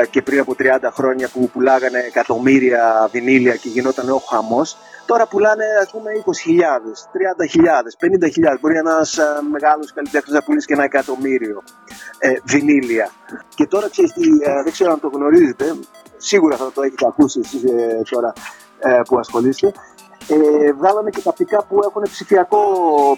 [0.00, 4.76] ε, και πριν από 30 χρόνια που πουλάγανε εκατομμύρια βινίλια και γινόταν ο χαμός.
[5.06, 6.22] Τώρα πουλάνε ας πούμε 20.000,
[7.60, 8.58] 30.000, 50.000.
[8.60, 9.18] Μπορεί ένας
[9.50, 11.62] μεγάλος καλλιτέχνης να πουλήσει και ένα εκατομμύριο
[12.18, 13.10] ε, βινίλια.
[13.54, 15.74] Και τώρα ξέρεις τι, ε, δεν ξέρω αν το γνωρίζετε,
[16.16, 18.32] σίγουρα θα το έχετε ακούσει εσείς ε, τώρα
[18.78, 19.72] ε, που ασχολείστε.
[20.28, 22.58] Ε, βγάλανε και τα πικά που έχουν ψηφιακό,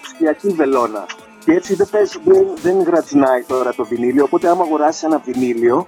[0.01, 1.07] ψηφιακή βελόνα.
[1.45, 4.25] Και έτσι δεν, παίζει, δεν, δεν γρατζινάει τώρα το βινίλιο.
[4.25, 5.87] Οπότε, άμα αγοράσεις ένα βινίλιο,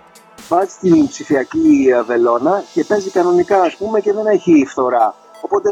[0.49, 5.15] βάζεις την ψηφιακή ε, βελόνα και παίζει κανονικά, ας πούμε, και δεν έχει φθορά.
[5.41, 5.71] Οπότε,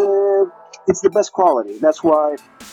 [0.86, 1.74] it's the best quality.
[1.80, 2.26] That's why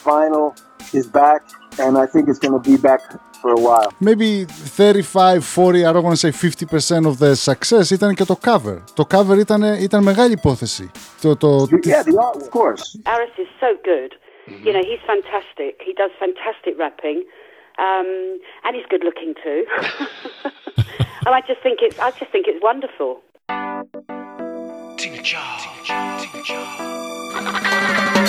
[0.05, 0.53] vinyl
[0.92, 1.42] is back,
[1.78, 3.00] and I think it's going to be back
[3.40, 3.92] for a while.
[4.00, 8.38] Maybe 35, 40, I don't want to say 50% of the success ήταν και το
[8.44, 8.78] cover.
[8.94, 10.90] Το cover ήταν, ήταν μεγάλη υπόθεση.
[11.20, 12.96] Το, το, Yeah, the art, of course.
[13.06, 14.14] Aris is so good.
[14.64, 15.82] You know, he's fantastic.
[15.84, 17.24] He does fantastic rapping.
[17.78, 19.66] Um, and he's good looking too.
[21.26, 23.22] and I just think it's I just think it's wonderful.
[27.38, 28.19] I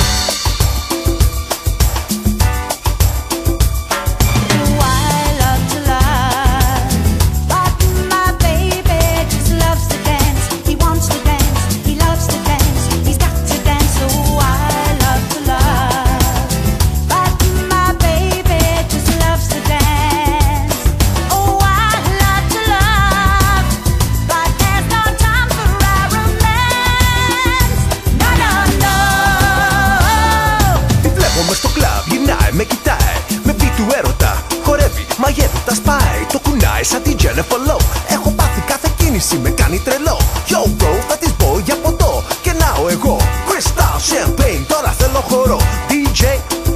[39.22, 40.16] Κάθε κίνηση, με κάνει τρελό.
[40.48, 42.22] Yo bro, θα της πω για ποτό.
[42.42, 43.16] Και να εγώ,
[43.48, 45.60] Crystal Champagne Τώρα θέλω χορό.
[45.90, 46.22] DJ,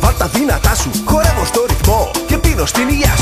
[0.00, 0.90] βάλ τα δυνατά σου.
[1.04, 3.15] Χορεύω στο ρυθμό και πίνω στην υγειά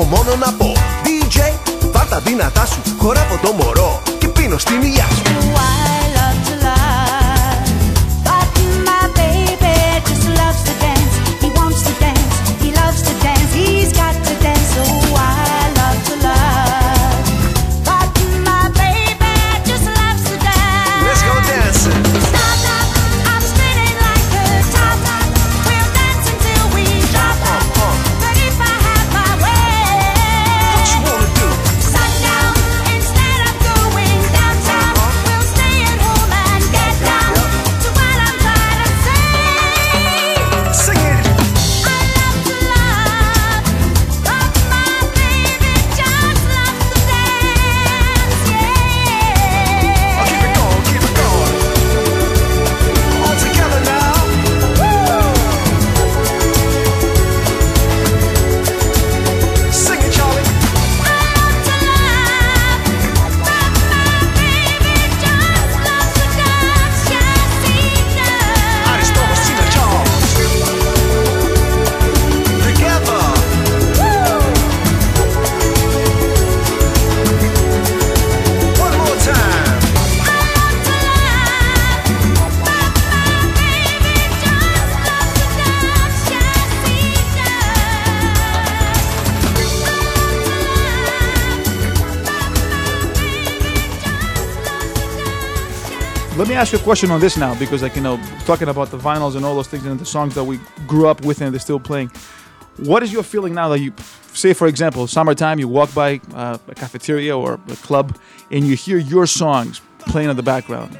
[0.00, 0.72] έχω μόνο να πω.
[1.04, 1.38] DJ,
[1.92, 4.02] βάλ τα δυνατά σου Χορεύω το μωρό.
[4.18, 5.07] Και πίνω στην υγειά
[96.58, 99.36] ask you a question on this now, because like you know, talking about the vinyls
[99.36, 100.58] and all those things and the songs that we
[100.88, 102.10] grew up with and they're still playing.
[102.78, 103.92] What is your feeling now that you
[104.32, 108.18] say, for example, summertime, you walk by uh, a cafeteria or a club
[108.50, 110.98] and you hear your songs playing in the background?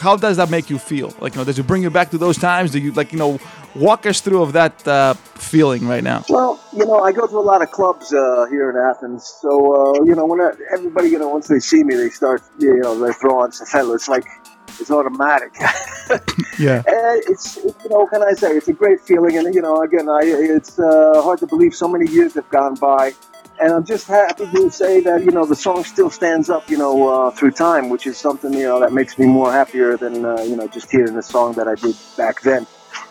[0.00, 1.14] How does that make you feel?
[1.18, 2.70] Like, you know, does it bring you back to those times?
[2.70, 3.38] Do you like, you know,
[3.74, 6.24] walk us through of that uh, feeling right now?
[6.28, 9.38] Well, you know, I go to a lot of clubs uh, here in Athens.
[9.40, 9.50] So,
[9.98, 12.76] uh, you know, when I, everybody, you know, once they see me, they start, you
[12.78, 13.94] know, they throw on Safelo.
[13.94, 14.24] It's like,
[14.80, 15.52] it's automatic.
[16.58, 16.82] Yeah.
[16.86, 19.36] And it's, it, you know, can I say, it's a great feeling.
[19.36, 22.74] And, you know, again, I, it's uh, hard to believe so many years have gone
[22.74, 23.14] by.
[23.60, 26.78] And I'm just happy to say that, you know, the song still stands up, you
[26.78, 30.24] know, uh, through time, which is something, you know, that makes me more happier than,
[30.24, 32.66] uh, you know, just hearing the song that I did back then.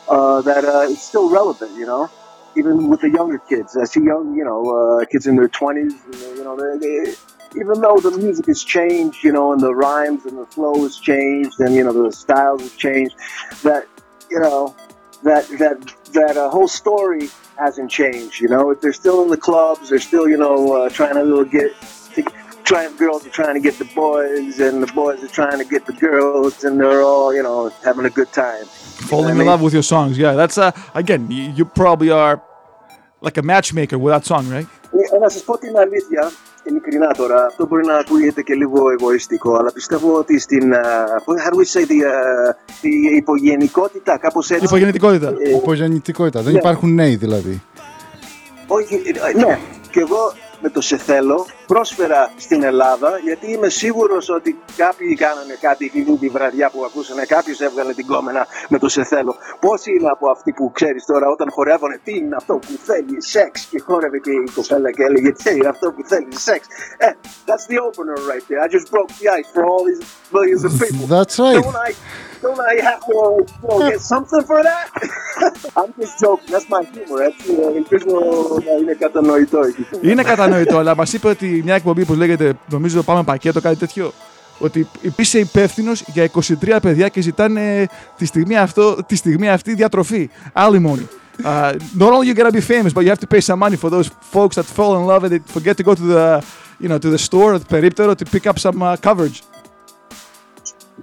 [0.08, 2.10] Uh, that uh, it's still relevant, you know,
[2.56, 3.76] even with the younger kids.
[3.76, 7.16] I see young, you know, uh, kids in their 20s, you know, they, they,
[7.60, 10.98] even though the music has changed, you know, and the rhymes and the flow has
[10.98, 13.16] changed, and you know the styles have changed,
[13.64, 13.88] that
[14.30, 14.76] you know
[15.24, 15.78] that that
[16.14, 18.40] that uh, whole story hasn't changed.
[18.40, 21.46] You know, if they're still in the clubs, they're still you know uh, trying to
[21.46, 21.72] get.
[22.64, 25.86] Trying, girls are trying to get the boys, and the boys are trying to get
[25.86, 28.66] the girls, and they're all, you know, having a good time.
[28.66, 29.48] Falling in mean?
[29.48, 30.34] love with your songs, yeah.
[30.34, 32.44] That's uh, again, you, you probably are
[33.22, 34.68] like a matchmaker with that song, right?
[35.14, 35.44] En als je
[36.70, 41.54] ειλικρινά τώρα, αυτό μπορεί να ακούγεται και λίγο εγωιστικό, αλλά πιστεύω ότι στην, uh, how
[41.54, 44.66] do we say, the, uh, η υπογενικότητα, κάπως έτσι.
[44.66, 45.34] Υπογεννητικότητα.
[45.40, 46.42] Ε, Υπογεννητικότητα.
[46.42, 46.60] Δεν ναι.
[46.60, 47.62] υπάρχουν νέοι δηλαδή.
[48.68, 49.60] Όχι, ε, ναι,
[49.92, 55.58] και εγώ με το σε θέλω πρόσφερα στην Ελλάδα γιατί είμαι σίγουρος ότι κάποιοι κάνανε
[55.62, 59.36] κάτι εκείνη τη βραδιά που ακούσανε κάποιος έβγαλε την κόμενα με το σε θέλω.
[59.60, 63.66] Πόσοι είναι από αυτοί που ξέρεις τώρα όταν χορεύανε τι είναι αυτό που θέλει σεξ;
[63.72, 66.68] Και χόρευε και η κοπέλα και έλεγε τι είναι αυτό που θέλει σεξ;
[66.98, 67.10] Ε,
[67.48, 68.62] that's the opener right there.
[68.66, 70.02] I just broke the ice for all these
[70.36, 71.06] millions of people.
[71.16, 71.62] That's right.
[71.64, 71.92] don't I,
[72.46, 74.86] don't I have to you know, get something for that;
[75.80, 76.50] I'm just joking.
[76.54, 77.20] That's my humor.
[77.22, 78.06] Έτσι, ε, ελπίζω
[78.66, 79.88] να είναι κατανοητό εκεί.
[80.02, 84.14] Είναι κατανοητό, αλλά μας είπε ότι μια εκπομπή που λέγεται, νομίζω πάμε πακέτο, κάτι τέτοιο.
[84.60, 86.30] Ότι είσαι υπεύθυνο για
[86.62, 90.30] 23 παιδιά και ζητάνε τη στιγμή, αυτό, τη στιγμή αυτή διατροφή.
[90.54, 91.06] Alimony.
[91.44, 93.90] Uh, not only you gotta be famous, but you have to pay some money for
[93.92, 96.44] those folks that fall in love and they forget to go to the,
[96.80, 99.44] you know, to the store, το περίπτερο, to pick up some uh, coverage.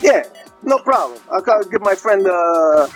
[0.01, 0.23] Yeah,
[0.63, 1.19] no problem.
[1.31, 2.27] I'll, I'll give my friend.
[2.27, 2.89] Uh,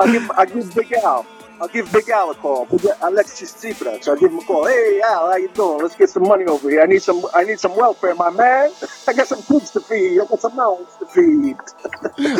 [0.00, 0.30] I'll give.
[0.38, 1.24] I'll give Big Al.
[1.60, 2.66] I'll give Big Al a call.
[2.66, 4.06] Big Alexis Tsipras.
[4.08, 4.66] I'll give him a call.
[4.66, 5.78] Hey Al, how you doing?
[5.82, 6.82] Let's get some money over here.
[6.82, 7.20] I need some.
[7.34, 8.70] I need some welfare, my man.
[9.08, 10.20] I got some kids to feed.
[10.20, 11.56] I got some mouths to feed.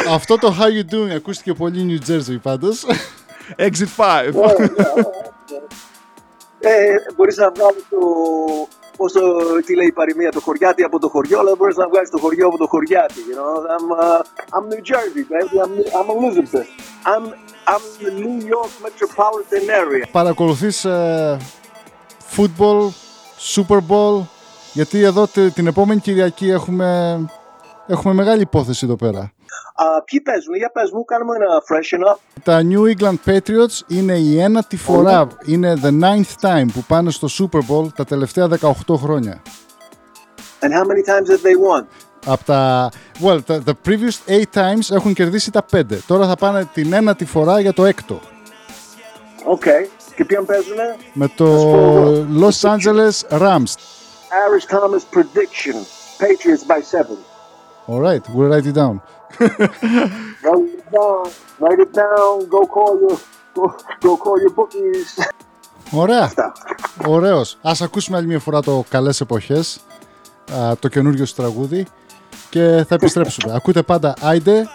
[0.09, 2.87] Αυτό το How You Doing ακούστηκε πολύ New Jersey πάντως.
[3.57, 4.33] Exit 5.
[6.59, 7.99] ε, μπορείς να βγάλεις το...
[8.97, 9.21] Πώς το,
[9.67, 12.19] τι λέει η παροιμία, το χωριάτι από το χωριό, αλλά δεν μπορείς να βγάλεις το
[12.19, 13.15] χωριό από το χωριάτι.
[13.31, 13.67] You know?
[13.77, 14.23] I'm, uh,
[14.57, 15.61] I'm New Jersey, baby.
[15.65, 16.69] I'm, I'm Elizabeth.
[17.05, 17.25] I'm,
[17.69, 20.07] I'm the New York metropolitan area.
[20.13, 21.37] Παρακολουθείς ε,
[22.37, 22.89] football,
[23.55, 24.23] Super Bowl,
[24.73, 27.19] γιατί εδώ τε- την επόμενη Κυριακή έχουμε,
[27.87, 29.21] έχουμε μεγάλη υπόθεση εδώ πέρα.
[29.75, 32.17] Α, ποιοι παίζουν, για πες μου, κάνουμε ένα freshen up.
[32.43, 37.29] Τα New England Patriots είναι η ένατη φορά, είναι the ninth time που πάνε στο
[37.39, 39.43] Super Bowl τα τελευταία 18 χρόνια.
[40.61, 41.85] And how many times have they won?
[42.27, 42.91] Από τα,
[43.23, 45.83] well, the, the previous eight times έχουν κερδίσει τα 5.
[46.07, 48.21] Τώρα θα πάνε την ένατη φορά για το έκτο.
[49.55, 49.89] Okay.
[50.15, 50.97] Και ποιον παίζουνε?
[51.13, 51.47] Με το
[52.41, 53.73] Los Angeles Rams.
[54.45, 55.77] Irish Thomas prediction.
[56.19, 57.17] Patriots by seven.
[57.89, 58.97] Alright, we'll write it down.
[59.39, 61.25] Write it down.
[61.63, 62.33] Write it down.
[62.55, 63.17] Go call your
[63.57, 63.65] go,
[64.07, 65.09] go call your bookies.
[65.91, 66.33] Ωραία.
[67.07, 67.59] Ωραίος.
[67.63, 69.81] Ας ακούσουμε άλλη μια φορά το Καλές Εποχές,
[70.53, 71.87] α, το καινούριο σου τραγούδι
[72.57, 73.55] και θα επιστρέψουμε.
[73.55, 74.67] Ακούτε πάντα Άιντε.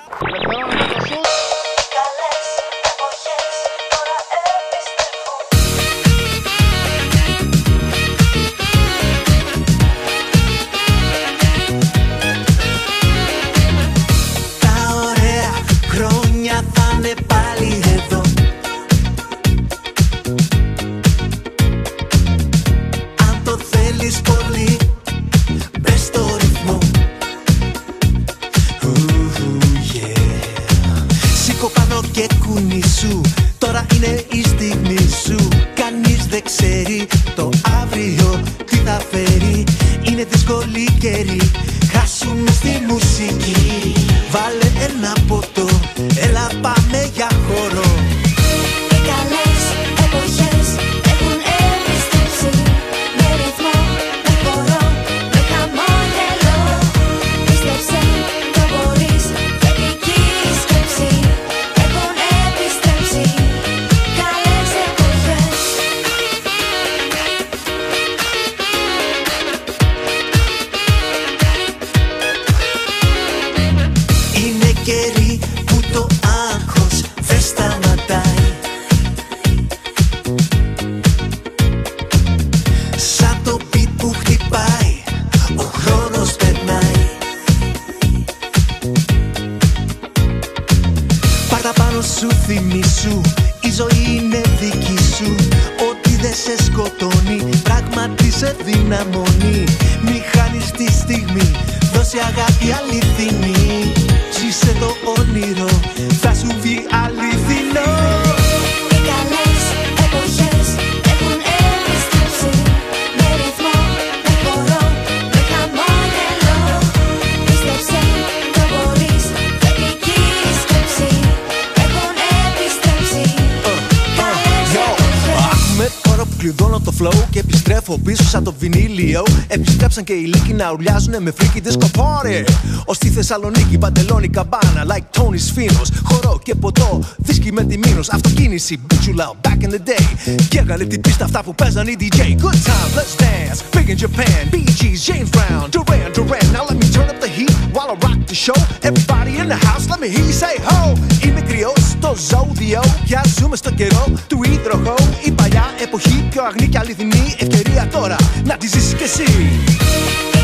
[126.42, 129.24] Κλειδώνω το flow και επιστρέφω πίσω σαν το βινίλιο.
[129.48, 132.44] Επιστρέψαν και οι λύκοι να ουρλιάζουν με φρίκι disco party.
[132.86, 135.88] Ω στη Θεσσαλονίκη, παντελόνι καμπάνα, like Tony's Finos.
[136.04, 138.10] Χορό και ποτό, δίσκι με τη μήνος.
[138.10, 140.36] Αυτοκίνηση, μπιτσουλά, back in the day.
[140.50, 142.20] Και έγανε την πίστα αυτά που παίζαν οι DJ.
[142.20, 143.60] Good time, let's dance.
[143.76, 146.46] Big in Japan, BG's, James Brown, Duran Duran.
[146.56, 148.60] Now let me turn up the heat while I rock the show.
[148.90, 150.94] Everybody in the house, let me hear you say ho.
[151.26, 154.96] Είμαι κρυός στο ζώδιο και ας ζούμε στο καιρό του υδροχώ.
[155.24, 160.41] Η παλιά εποχή πιο αγνή και αληθινή ευκαιρία τώρα να τη ζήσεις κι εσύ.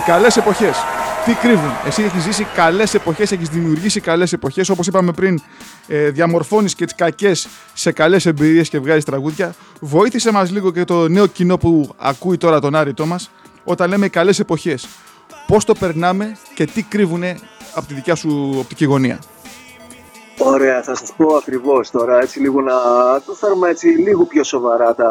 [0.00, 0.76] Οι καλές εποχές.
[1.24, 1.70] Τι κρύβουν.
[1.86, 4.68] Εσύ έχεις ζήσει καλές εποχές, έχεις δημιουργήσει καλές εποχές.
[4.68, 5.40] Όπως είπαμε πριν,
[5.88, 9.54] ε, διαμορφώνεις και τις κακές σε καλές εμπειρίες και βγάζεις τραγούδια.
[9.80, 13.16] Βοήθησε μας λίγο και το νέο κοινό που ακούει τώρα τον Άρη μα
[13.64, 14.88] όταν λέμε καλές εποχές.
[15.46, 17.22] Πώς το περνάμε και τι κρύβουν
[17.74, 19.18] από τη δικιά σου οπτική γωνία.
[20.38, 22.74] Ωραία, θα σας πω ακριβώς τώρα, έτσι λίγο να
[23.26, 25.10] το φέρουμε έτσι λίγο πιο σοβαρά τα,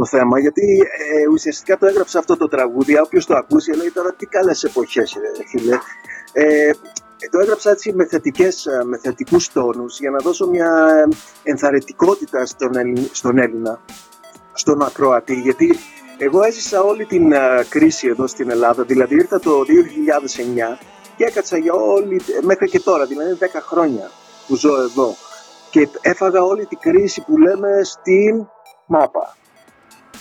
[0.00, 4.12] το θέμα, γιατί ε, ουσιαστικά το έγραψα αυτό το τραγούδι, όποιος το ακούσει λέει τώρα
[4.12, 5.78] τι καλές εποχές, ρε, φίλε.
[6.32, 6.70] Ε,
[7.30, 10.70] το έγραψα έτσι με, θετικές, ε, με θετικούς τόνους για να δώσω μια
[11.42, 13.80] ενθαρρυντικότητα στον, Ελλη- στον Έλληνα,
[14.52, 15.78] στον ακροατή, γιατί
[16.18, 20.78] εγώ έζησα όλη την ε, κρίση εδώ στην Ελλάδα, δηλαδή ήρθα το 2009
[21.16, 24.10] και έκατσα για όλη, μέχρι και τώρα, δηλαδή 10 χρόνια
[24.46, 25.14] που ζω εδώ
[25.70, 28.46] και έφαγα όλη την κρίση που λέμε στην
[28.86, 29.34] μάπα.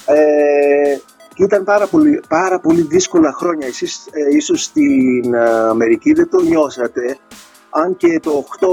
[0.10, 0.98] Ε,
[1.34, 3.68] και ήταν πάρα πολύ, πάρα πολύ δύσκολα χρόνια.
[3.68, 7.18] Εσείς ε, ίσως στην ε, Αμερική δεν το νιώσατε,
[7.70, 8.68] αν και το 8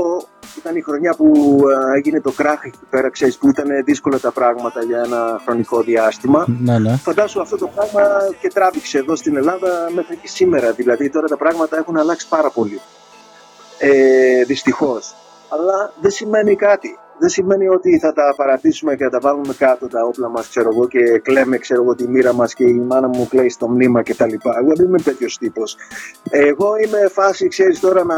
[0.59, 1.59] ήταν η χρονιά που
[1.93, 5.81] ε, έγινε το κράχ εκεί πέρα, ξέρεις, που ήταν δύσκολα τα πράγματα για ένα χρονικό
[5.83, 6.45] διάστημα.
[6.61, 6.97] Ναι, ναι.
[6.97, 8.03] Φαντάσου αυτό το πράγμα
[8.41, 10.73] και τράβηξε εδώ στην Ελλάδα μέχρι και σήμερα.
[10.73, 12.81] Δηλαδή τώρα τα πράγματα έχουν αλλάξει πάρα πολύ.
[13.79, 15.15] Ε, Δυστυχώς.
[15.49, 16.99] Αλλά δεν σημαίνει κάτι.
[17.19, 20.69] Δεν σημαίνει ότι θα τα παρατήσουμε και θα τα βάλουμε κάτω τα όπλα μας, ξέρω
[20.73, 24.03] εγώ, και κλαίμε, ξέρω εγώ, τη μοίρα μας και η μάνα μου κλαίει στο μνήμα
[24.03, 24.23] κτλ.
[24.59, 25.77] Εγώ δεν είμαι τέτοιος τύπος.
[26.31, 28.17] Εγώ είμαι φάση, ξέρεις τώρα να.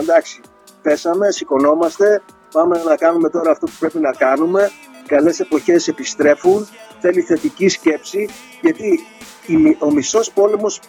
[0.00, 0.40] εντάξει,
[0.82, 4.70] πέσαμε, σηκωνόμαστε, πάμε να κάνουμε τώρα αυτό που πρέπει να κάνουμε.
[5.06, 6.66] Καλές εποχές επιστρέφουν,
[7.00, 8.28] θέλει θετική σκέψη,
[8.60, 9.00] γιατί
[9.46, 10.80] η- ο μισός πόλεμος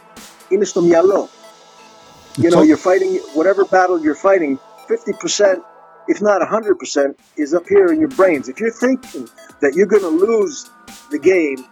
[0.47, 1.27] είναι στο μυαλό.
[2.41, 4.53] You know, you're fighting whatever battle you're fighting,
[4.87, 5.63] 50%,
[6.07, 8.49] if not 100%, is up here in your brains.
[8.49, 9.27] If you're thinking
[9.61, 10.69] that you're going to lose
[11.11, 11.65] the game,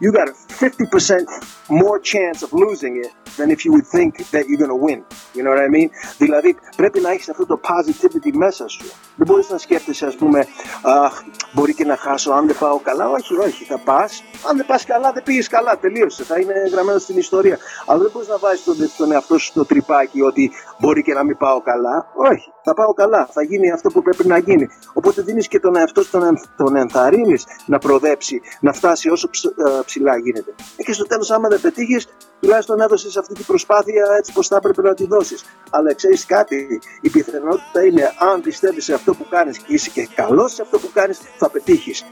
[0.00, 4.44] you got a 50% more chance of losing it than if you would think that
[4.48, 4.98] you're going to win.
[5.36, 5.88] You know what I mean?
[6.18, 8.84] Δηλαδή πρέπει να έχεις αυτό το positivity μέσα σου.
[9.16, 10.46] Δεν μπορείς να σκέφτεσαι ας πούμε
[10.82, 13.08] «Αχ, μπορεί και να χάσω αν δεν πάω καλά».
[13.10, 14.22] Όχι, όχι, θα πας.
[14.48, 16.24] Αν δεν πας καλά, δεν πήγες καλά, τελείωσε.
[16.24, 17.58] Θα είναι γραμμένο στην ιστορία.
[17.86, 21.24] Αλλά δεν μπορείς να βάζεις τον, τον εαυτό σου στο τρυπάκι ότι μπορεί και να
[21.24, 22.06] μην πάω καλά.
[22.14, 23.28] Όχι, θα πάω καλά.
[23.32, 24.66] Θα γίνει αυτό που πρέπει να γίνει.
[24.92, 29.30] Οπότε δίνεις και τον εαυτό σου, τον, εν- τον ενθαρρύνεις να προδέψει, να φτάσει όσο
[29.30, 30.54] ψ- ε, ψηλά γίνεται.
[30.76, 32.08] Ε, Και στο τέλος άμα δεν πετύχεις,
[32.44, 35.44] τουλάχιστον έδωσες αυτή την προσπάθεια έτσι πως θα έπρεπε να τη δώσεις.
[35.70, 40.08] Αλλά ξέρεις κάτι, η πιθανότητα είναι αν πιστεύεις σε αυτό που κάνεις και είσαι και
[40.14, 42.04] καλός σε αυτό που κάνεις, θα πετύχεις.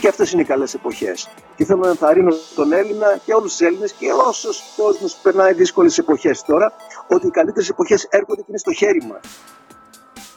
[0.00, 1.28] Και αυτές είναι οι καλές εποχές.
[1.56, 5.98] Και θέλω να ενθαρρύνω τον Έλληνα και όλους τους Έλληνες και όσους κόσμος περνάει δύσκολες
[5.98, 6.72] εποχές τώρα,
[7.08, 9.20] ότι οι καλύτερες εποχές έρχονται και είναι στο χέρι μας.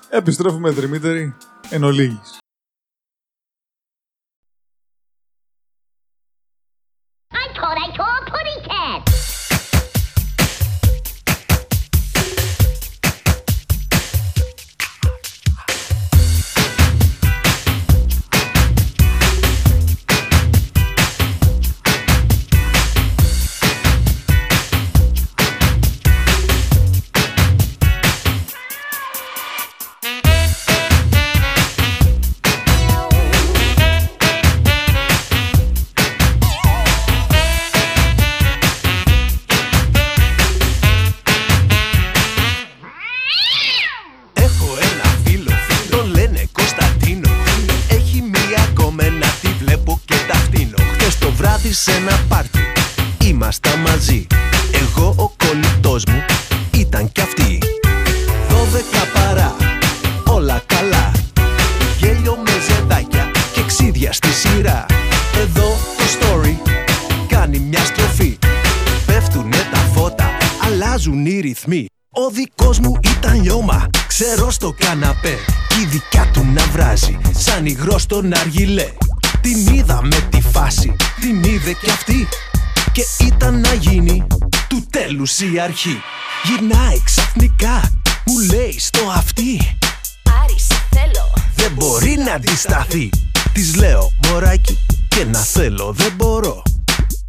[0.09, 1.35] Επιστρέφουμε Δημήτρη
[1.69, 2.37] εν ολίγης.
[78.17, 78.87] Υγρό στον αργιλέ.
[79.41, 82.27] Την είδα με τη φάση, την είδε κι αυτή.
[82.91, 84.27] Και ήταν να γίνει
[84.67, 86.01] του τέλους η αρχή.
[86.43, 89.77] Γυρνάει ξαφνικά, μου λέει στο αυτή
[90.43, 91.33] Άρης, σε θέλω.
[91.55, 93.09] δεν μπορεί να αντισταθεί.
[93.53, 94.77] Της λέω μωράκι
[95.07, 96.63] και να θέλω δεν μπορώ.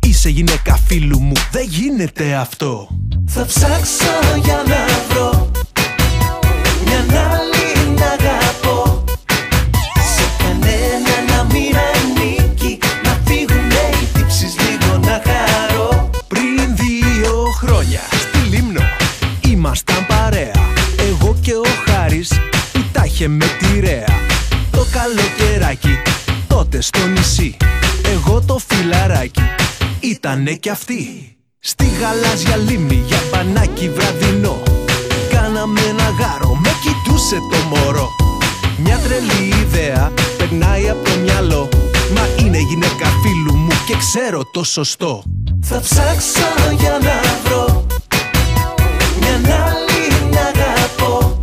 [0.07, 2.89] Είσαι γυναίκα φίλου μου δεν γίνεται αυτό.
[3.27, 5.51] Θα ψάξω για να βρω
[6.85, 7.48] Μια άλλη
[23.19, 24.07] είχε με τη ρέα.
[24.71, 25.99] Το καλοκαιράκι
[26.47, 27.57] τότε στο νησί.
[28.05, 29.43] Εγώ το φιλαράκι
[30.01, 31.37] ήτανε κι αυτή.
[31.59, 34.63] Στη γαλάζια λίμνη για μπανάκι βραδινό.
[35.31, 38.09] Κάναμε ένα γάρο, με κοιτούσε το μωρό.
[38.77, 41.69] Μια τρελή ιδέα περνάει από το μυαλό.
[42.15, 45.23] Μα είναι γυναίκα φίλου μου και ξέρω το σωστό.
[45.63, 47.87] Θα ψάξω για να βρω
[49.21, 51.38] Μια άλλη να αγαπώ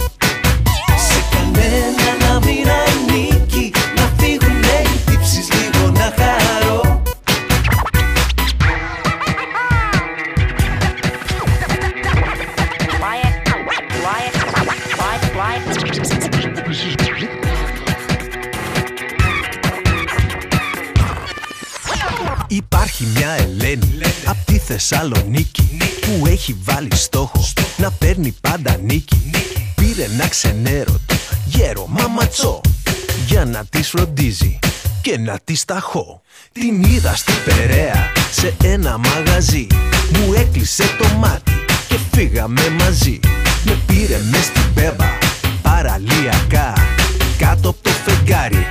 [24.67, 29.29] Θεσσαλονίκη που έχει βάλει στόχο να παίρνει πάντα νίκη.
[29.75, 31.15] Πήρε ένα ξενέρωτο
[31.45, 32.61] γέρο μαματσό
[33.27, 34.59] για να της φροντίζει
[35.01, 36.21] και να της ταχώ.
[36.51, 39.67] Την είδα στην Περαία σε ένα μαγαζί
[40.13, 41.51] μου έκλεισε το μάτι
[41.87, 43.19] και φύγαμε μαζί.
[43.63, 45.17] Με πήρε μες στην πέμπα
[45.61, 46.73] παραλιακά
[47.37, 48.65] κάτω από το φεγγάρι.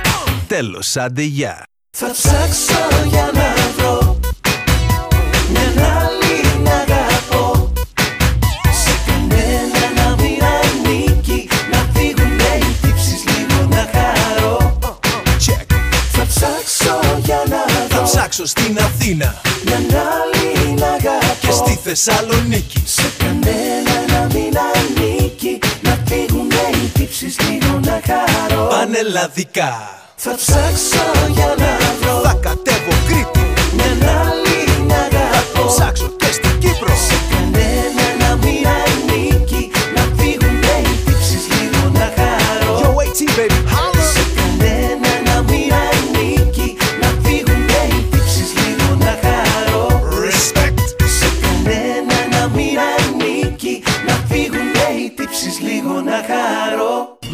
[0.47, 1.63] Τέλος άντε γεια.
[1.97, 4.14] Θα ψάξω για να βρω
[18.35, 19.41] ψάξω στην Αθήνα.
[19.65, 22.83] Μια άλλη να αγαπώ Και στη Θεσσαλονίκη.
[22.85, 28.67] Σε κανένα να μην ανήκει Να φύγουνε οι τύψεις λίγο να χαρώ.
[28.67, 29.89] Πανελλαδικά.
[30.15, 32.21] Θα ψάξω για να βρω.
[32.21, 36.14] Θα κατέβω Κρήτη Μια άλλη να αγαπώ Θα ψάξω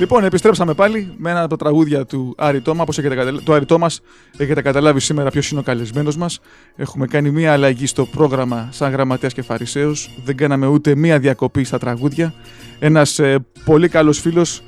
[0.01, 2.81] Λοιπόν, επιστρέψαμε πάλι με ένα από τα τραγούδια του Άρη Τόμα.
[2.81, 4.01] Όπως έχετε καταλάβει, το Άρη Τόμας
[4.37, 6.39] έχετε καταλάβει σήμερα ποιος είναι ο καλεσμένος μας.
[6.75, 10.09] Έχουμε κάνει μία αλλαγή στο πρόγραμμα σαν γραμματέας και φαρισαίος.
[10.25, 12.33] Δεν κάναμε ούτε μία διακοπή στα τραγούδια.
[12.79, 14.61] Ένας ε, πολύ καλός φίλος,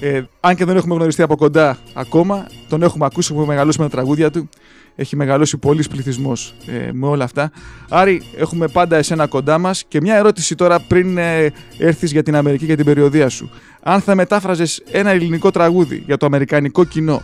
[0.00, 3.88] ε, αν και δεν έχουμε γνωριστεί από κοντά ακόμα, τον έχουμε ακούσει, έχουμε μεγαλώσει με
[3.88, 4.48] τα τραγούδια του.
[4.94, 7.52] Έχει μεγαλώσει πολλής πληθυσμός ε, με όλα αυτά.
[7.88, 9.84] Άρη, έχουμε πάντα εσένα κοντά μας.
[9.88, 13.50] Και μια ερώτηση τώρα πριν ε, έρθεις για την Αμερική και την περιοδία σου.
[13.82, 17.22] Αν θα μετάφραζες ένα ελληνικό τραγούδι για το αμερικανικό κοινό,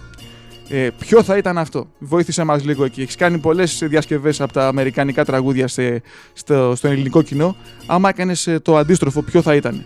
[0.69, 3.01] Ε, ποιο θα ήταν αυτό; Βοήθησε μας λίγο εκεί.
[3.01, 6.03] Έχεις κάνει πολλές διασκευές από τα αμερικανικά τραγούδια σε,
[6.33, 7.57] στο, στο ελληνικό κοινό.
[7.87, 9.85] Άμα έκανες ε, το αντίστροφο, ποιο θα ήταν.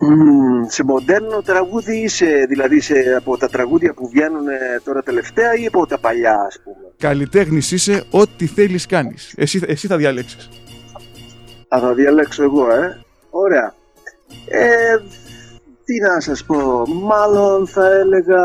[0.00, 5.54] Μμμ, σε μοντέρνο τραγούδι είσαι, δηλαδή σε, από τα τραγούδια που βγαίνουν ε, τώρα τελευταία
[5.54, 9.34] ή από τα παλιά ας πούμε; Καλλιτέχνης είσαι, ό,τι θέλεις κάνεις.
[9.36, 10.48] Εσύ, εσύ θα διαλέξεις.
[11.68, 13.00] Α, θα διαλέξω εγώ, ε.
[13.30, 13.74] Ωραία.
[14.48, 14.96] Ε,
[15.84, 18.42] τι να σας πω, μάλλον θα έλεγα...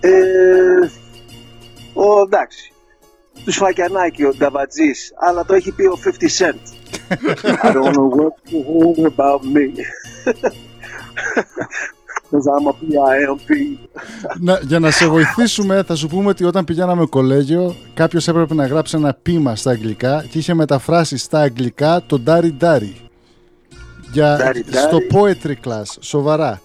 [0.00, 0.90] Ε,
[1.94, 2.71] ο, εντάξει,
[3.44, 6.08] τους Σφακιανάκη, ο Νταβατζής, αλλά το έχει πει ο 50
[6.38, 6.60] Cent.
[7.66, 9.66] I don't know what to hold about me.
[12.30, 13.78] Cause I'm a P.I.M.P.
[14.40, 18.66] Να, για να σε βοηθήσουμε, θα σου πούμε ότι όταν πηγαίναμε κολέγιο, κάποιος έπρεπε να
[18.66, 22.92] γράψει ένα πείμα στα αγγλικά και είχε μεταφράσει στα αγγλικά το Dari Dari.
[24.12, 25.14] Για, Dari στο Dari.
[25.14, 26.60] poetry class, σοβαρά.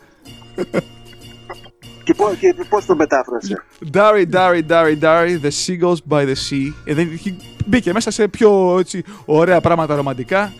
[2.07, 3.63] Και, πώς, και πώς το μετάφρασε;
[3.93, 6.73] Dari, Dari, Dari, Dari, the seagulls by the sea.
[6.85, 7.35] Ε, δεν, είχε-
[7.65, 10.53] μπήκε μέσα σε πιο έτσι, ωραία πράγματα ρομαντικά.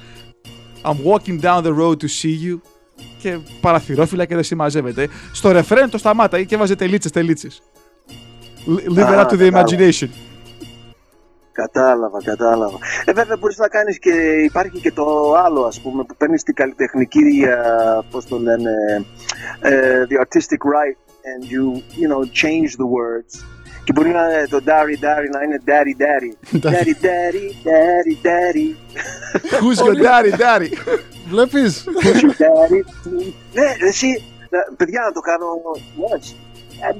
[0.84, 2.60] I'm walking down the road to see you.
[3.18, 5.08] Και παραθυρόφυλλα και δεν συμμαζεύεται.
[5.32, 7.62] Στο ρεφρέν το σταμάτα και βάζε τελίτσες, τελίτσες.
[8.68, 9.64] L- Leave it Α, up to the κατάλαβα.
[9.66, 10.08] imagination.
[11.52, 12.78] Κατάλαβα, κατάλαβα.
[13.06, 14.12] Ε, βέβαια μπορείς να κάνεις και
[14.46, 18.72] υπάρχει και το άλλο ας πούμε που παίρνεις την καλλιτεχνική, α, πώς το λένε,
[19.60, 20.98] ε, the artistic right
[21.31, 21.65] and you,
[22.01, 23.45] you know, change the words.
[23.85, 26.59] Και μπορεί να είναι το daddy daddy να είναι daddy daddy.
[26.67, 28.69] daddy daddy, daddy daddy.
[29.63, 30.71] Who's your daddy, daddy.
[31.29, 31.85] Βλέπεις.
[32.03, 32.81] Who's your daddy?
[33.53, 35.47] ναι, εσύ, να- παιδιά να το κάνω,
[35.99, 36.35] yes.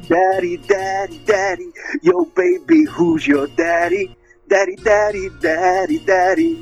[0.09, 1.69] Daddy, daddy, daddy,
[2.09, 4.05] yo baby, who's your daddy?
[4.53, 6.55] Daddy, daddy, daddy, daddy.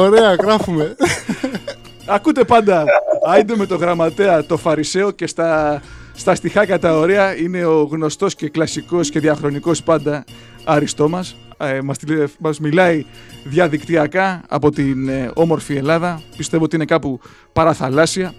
[0.00, 0.96] Ωραία, γράφουμε.
[2.09, 2.85] Ακούτε πάντα
[3.27, 5.81] Άιντε με το γραμματέα το Φαρισαίο και στα,
[6.15, 10.23] στα στιχάκια τα ωραία είναι ο γνωστός και κλασικός και διαχρονικός πάντα
[10.63, 11.35] Άριστό μας.
[11.57, 13.05] Ε, μας, τηλε- μας μιλάει
[13.43, 16.21] διαδικτυακά από την ε, όμορφη Ελλάδα.
[16.37, 17.19] Πιστεύω ότι είναι κάπου
[17.53, 18.33] παραθαλάσσια.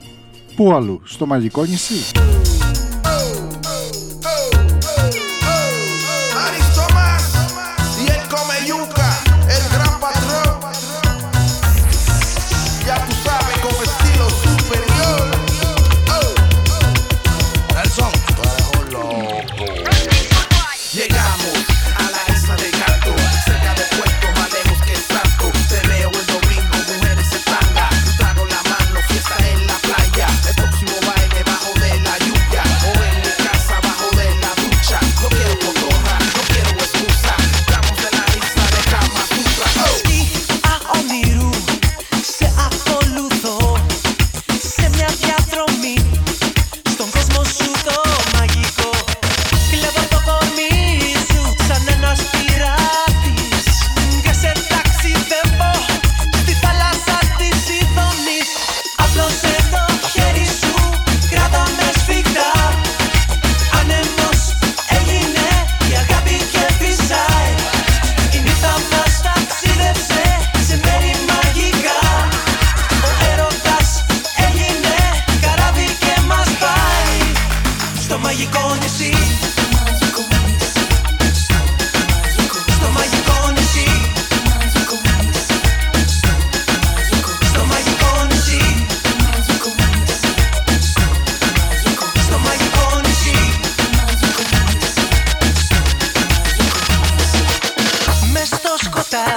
[0.56, 1.94] Πού αλλού, στο μαγικό νησί;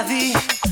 [0.06, 0.63] vie.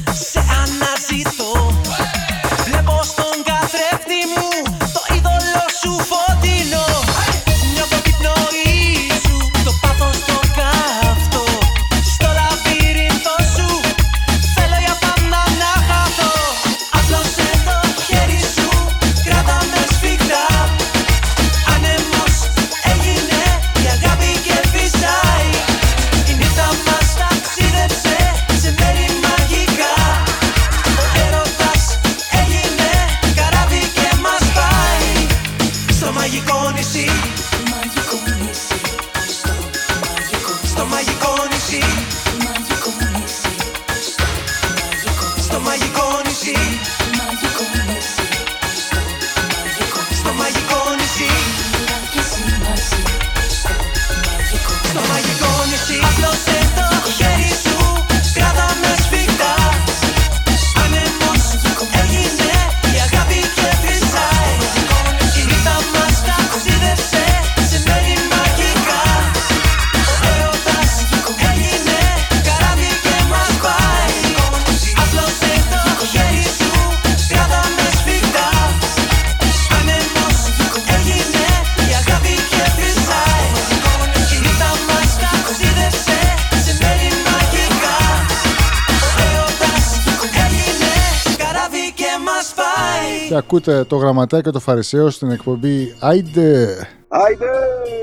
[93.52, 96.88] Ακούτε το γραμματέα και το φαρισαίο στην εκπομπή Άιντε.
[97.08, 97.46] Άιντε!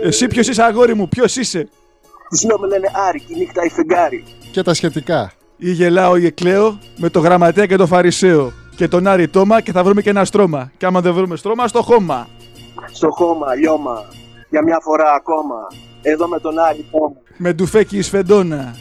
[0.03, 1.69] Εσύ ποιος είσαι, αγόρι μου, ποιος είσαι;
[2.29, 4.23] Τη λέω με λένε Άρη και η νύχτα η φεγγάρι.
[4.51, 5.31] Και τα σχετικά.
[5.57, 8.51] Ή γελάω ή εκλαίω με το γραμματέα και το φαρισαίο.
[8.75, 10.71] Και τον Άρη Τόμα και θα βρούμε και ένα στρώμα.
[10.77, 12.27] Και άμα δεν βρούμε στρώμα, στο χώμα.
[12.91, 14.05] Στο χώμα, λιώμα.
[14.49, 15.67] Για μια φορά ακόμα.
[16.01, 17.15] Εδώ με τον Άρη Τόμα.
[17.37, 18.75] Με ντουφέκι εις φεντόνα.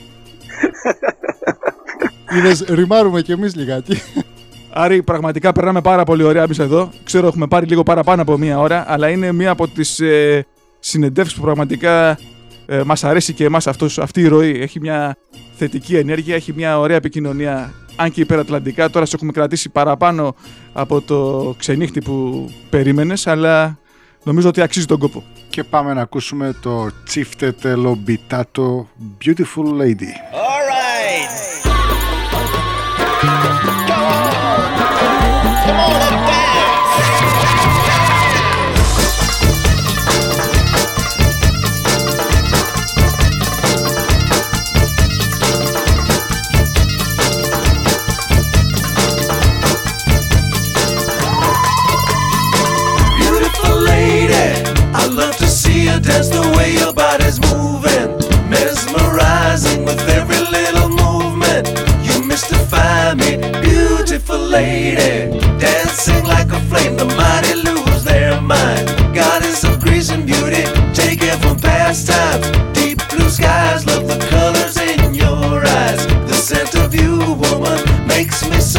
[2.37, 4.03] Είδες, ρημάρουμε κι εμείς λιγάκι.
[4.81, 6.91] Άρη, πραγματικά περνάμε πάρα πολύ ωραία εμείς εδώ.
[7.05, 10.47] Ξέρω έχουμε πάρει λίγο παραπάνω από μία ώρα, αλλά είναι μία από τις ε,
[10.79, 12.19] συνεντεύξεις που πραγματικά
[12.67, 14.61] ε, μας αρέσει και εμάς αυτός, αυτή η ροή.
[14.61, 15.17] Έχει μια
[15.57, 18.91] θετική ενέργεια, έχει μια ωραία επικοινωνία, αν και υπερατλαντικά.
[18.91, 20.35] Τώρα σε έχουμε κρατήσει παραπάνω
[20.73, 23.79] από το ξενύχτη που περίμενες, αλλά
[24.23, 25.25] νομίζω ότι αξίζει τον κόπο.
[25.49, 28.89] Και πάμε να ακούσουμε το Τσίφτετε Λομπιτάτο
[29.25, 30.38] Beautiful Lady.
[55.89, 58.09] You dance the way your body's moving.
[58.53, 61.67] Mesmerizing with every little movement.
[62.07, 65.39] You mystify me, beautiful lady.
[65.59, 68.87] Dancing like a flame, the mighty lose their mind.
[69.15, 72.47] Goddess of grace and beauty, taken from past times.
[72.79, 76.07] Deep blue skies, love the colors in your eyes.
[76.29, 77.13] The scent of you,
[77.43, 78.78] woman, makes me so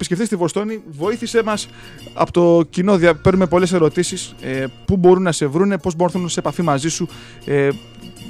[0.00, 0.82] ε, θα επισκεφθείς τη Βοστόνη.
[0.90, 1.68] Βοήθησε μας
[2.14, 2.96] από το κοινό.
[2.96, 3.14] Δια...
[3.14, 4.34] Παίρνουμε πολλές ερωτήσεις.
[4.40, 7.08] Ε, πού μπορούν να σε βρούνε, πώς μπορούν να έρθουν σε επαφή μαζί σου.
[7.44, 7.68] Ε,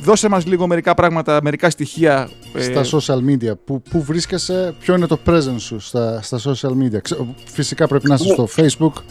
[0.03, 2.29] δώσε μας λίγο μερικά πράγματα, μερικά στοιχεία.
[2.55, 6.71] ε, Στα social media, που, που βρίσκεσαι, ποιο είναι το presence σου στα, στα social
[6.83, 7.01] media.
[7.03, 9.03] Ξε- Φυσικά πρέπει να είσαι στο facebook.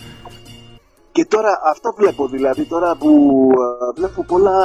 [1.11, 4.57] Και τώρα αυτό βλέπω δηλαδή, τώρα που ε, βλέπω πολλά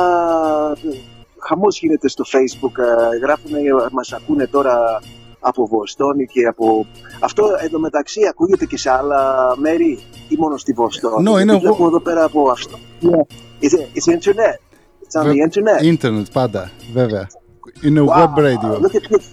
[0.92, 0.96] ε,
[1.38, 2.78] χαμός γίνεται στο facebook,
[3.12, 3.58] ε, γράφουν, ε,
[3.92, 5.00] μας ακούνε τώρα
[5.46, 6.86] από Βοστόνη και από...
[7.20, 9.98] Αυτό εντωμεταξύ ακούγεται και σε άλλα μέρη
[10.28, 11.14] ή μόνο στη Βοστόνη.
[11.14, 12.78] No, είναι Γιατί εγώ- βλέπω εδώ πέρα από αυτό.
[13.02, 13.64] Yeah.
[13.64, 14.56] It's, it's internet.
[15.02, 15.82] It's on the internet.
[15.82, 17.26] Internet πάντα, βέβαια.
[17.82, 18.78] Είναι Wow, web radio.
[18.78, 19.24] Look at this.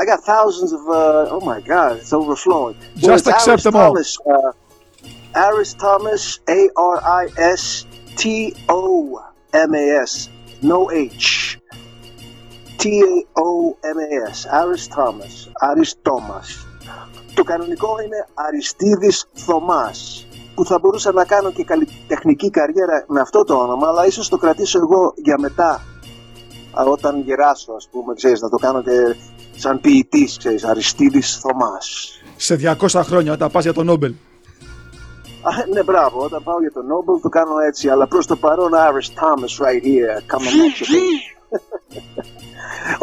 [0.00, 0.82] I got thousands of.
[0.88, 2.76] Uh, oh my God, it's overflowing.
[2.96, 3.92] Just it's accept Aris them all.
[3.92, 6.22] Thomas, uh, Aris Thomas,
[6.58, 6.60] A
[6.92, 7.24] R I
[7.60, 7.62] S
[8.20, 8.22] T
[8.68, 8.82] O
[9.68, 10.12] M A S,
[10.72, 11.24] no H.
[12.78, 13.14] T A
[13.46, 13.48] O
[13.94, 15.34] M A S, Aris Thomas,
[15.70, 16.48] Aris Thomas.
[17.34, 23.44] Το κανονικό είναι Αριστίδης Θωμάς που θα μπορούσα να κάνω και καλλιτεχνική καριέρα με αυτό
[23.44, 25.80] το όνομα αλλά ίσως το κρατήσω εγώ για μετά
[26.80, 29.16] Α, όταν γεράσω ας πούμε ξέρεις να το κάνω και
[29.56, 34.14] σαν ποιητής ξέρεις Αριστίδης Θωμάς σε 200 χρόνια όταν πας για τον Νόμπελ.
[35.42, 36.24] Α, ναι, μπράβο.
[36.24, 37.88] Όταν πάω για τον Noble το κάνω έτσι.
[37.88, 40.16] Αλλά προς το παρόν Irish Thomas right here.
[40.32, 41.02] Coming at you.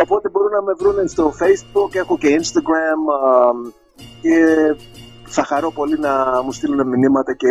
[0.04, 3.52] Οπότε μπορούν να με βρουν στο Facebook, έχω και Instagram α,
[4.22, 4.36] και
[5.32, 7.48] θα χαρώ πολύ να μου στείλουν μηνύματα και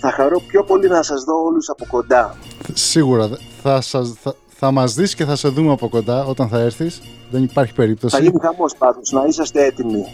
[0.00, 2.36] θα χαρώ πιο πολύ να σας δω όλους από κοντά.
[2.72, 6.48] Σίγουρα δε- θα, σας, θα, θα μας δεις και θα σε δούμε από κοντά όταν
[6.48, 7.02] θα έρθεις.
[7.30, 8.22] Δεν υπάρχει Θα περίπτωση.
[8.22, 10.04] γίνει χαμός πάντως, να είσαστε έτοιμοι.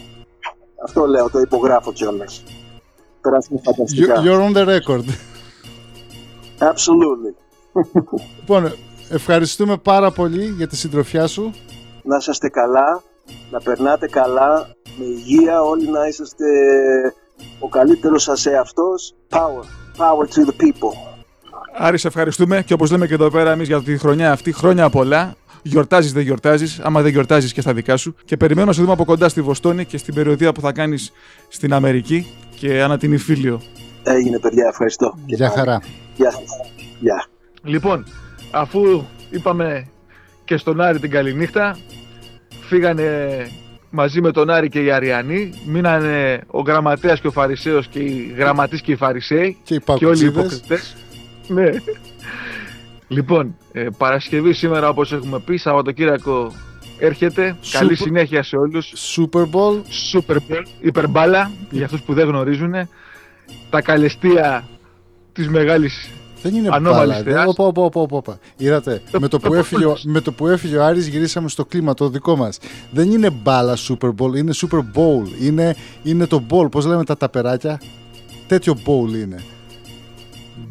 [0.83, 2.43] Αυτό λέω, το υπογράφω κιόλας.
[3.21, 4.21] Περάσουμε You- φανταστικά.
[4.25, 5.03] You're on the record.
[6.59, 7.33] Absolutely.
[8.39, 8.71] Λοιπόν,
[9.09, 11.53] ευχαριστούμε πάρα πολύ για τη συντροφιά σου.
[12.03, 13.03] Να είσαστε καλά,
[13.51, 16.45] να περνάτε καλά, με υγεία, όλοι να είσαστε
[17.59, 19.13] ο καλύτερος σας εαυτός.
[19.29, 19.63] Power,
[19.97, 20.95] power to the people.
[21.77, 24.89] Άρη, σε ευχαριστούμε και όπως λέμε και εδώ πέρα εμείς για τη χρονιά αυτή, χρόνια
[24.89, 25.35] πολλά.
[25.65, 26.79] Γιορτάζεις, δεν γιορτάζεις.
[26.79, 28.15] Άμα δεν γιορτάζεις και στα δικά σου.
[28.25, 31.11] Και περιμένουμε να σε δούμε από κοντά στη Βοστόνη και στην περιοδία που θα κάνεις
[31.47, 32.27] στην Αμερική
[32.59, 33.61] και ανά την Ιφίλιο.
[34.03, 35.17] Έγινε παιδιά, ευχαριστώ.
[35.25, 35.81] Γεια χαρά.
[36.15, 36.43] Γεια σας.
[36.99, 37.25] Γεια.
[37.63, 38.05] Λοιπόν,
[38.53, 39.87] αφού είπαμε
[40.45, 41.77] και στον Άρη την καληνύχτα,
[42.61, 43.37] φύγανε
[43.89, 48.33] μαζί με τον Άρη και οι Αριανοί, μείνανε ο γραμματέας και ο Φαρισαίος και οι
[48.37, 50.45] γραμματείς και οι Φαρισαίοι Και οι και όλοι οι πακουτζίδες.
[50.45, 50.95] υποκριτές.
[51.47, 51.69] ναι.
[53.07, 56.51] Λοιπόν, ε, Παρασκευή σήμερα όπως έχουμε πει, Σαββατοκύριακο
[56.99, 57.55] έρχεται.
[57.71, 58.93] Καλή Super- συνέχεια σε όλους.
[59.15, 59.81] Super Bowl.
[60.13, 62.73] Super Bowl, υπερμπάλα, για αυτούς που δεν γνωρίζουν.
[63.69, 64.63] Τα καλεστία
[65.33, 66.09] της μεγάλης
[66.43, 67.23] Δεν είναι ανώμαλης μπάλα.
[67.23, 67.45] θεάς.
[67.47, 68.37] Όπα, όπα, όπα, όπα, όπα.
[68.57, 71.93] Είδατε, με το, που έφυγε, ο- με το που έφυγε ο Άρης γυρίσαμε στο κλίμα
[71.93, 72.59] το δικό μας.
[72.91, 75.41] Δεν είναι μπάλα Super Bowl, είναι Super Bowl.
[75.41, 77.81] Είναι, είναι το bowl, πώς λέμε τα ταπεράκια;
[78.47, 79.43] Τέτοιο bowl είναι.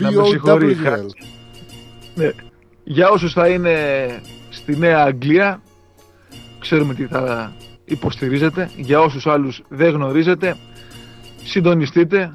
[0.03, 1.07] Να με συγχωρείς, B-O-W-L.
[2.15, 2.31] Ναι.
[2.85, 3.74] Για όσους θα είναι
[4.51, 5.62] στη Νέα Αγγλία,
[6.59, 7.53] ξέρουμε τι θα
[7.85, 8.70] υποστηρίζετε.
[8.77, 10.57] Για όσους άλλους δεν γνωρίζετε,
[11.44, 12.31] συντονιστείτε.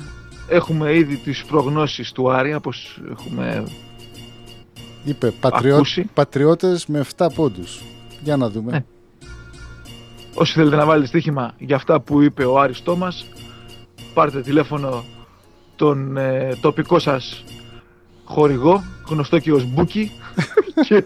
[0.48, 3.64] Έχουμε ήδη τις προγνώσεις του Άρη, όπως έχουμε
[5.04, 6.10] Είπε πατριώ, Ακούσει.
[6.14, 7.82] πατριώτες με 7 πόντους.
[8.24, 8.72] Για να δούμε.
[8.72, 8.84] Ναι.
[10.34, 13.26] Όσοι θέλετε να βάλετε στοίχημα για αυτά που είπε ο Άρης Τόμας,
[14.14, 15.04] πάρτε τηλέφωνο
[15.76, 17.44] τον ε, τοπικό σας
[18.24, 20.12] χορηγό, γνωστό και ως Μπούκι,
[20.88, 21.04] και,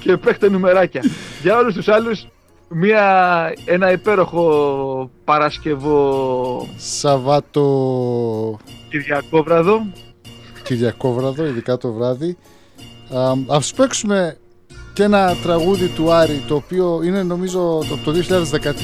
[0.00, 1.02] και παίχτε νουμεράκια.
[1.42, 2.26] Για όλους τους άλλους,
[2.74, 9.86] μια, ένα υπέροχο Παρασκευό Σαββάτο Κυριακόβραδο.
[10.62, 12.36] Κυριακόβραδο, ειδικά το βράδυ.
[13.14, 14.38] Α, ας παίξουμε
[14.92, 18.18] και ένα τραγούδι του Άρη, το οποίο είναι νομίζω το, το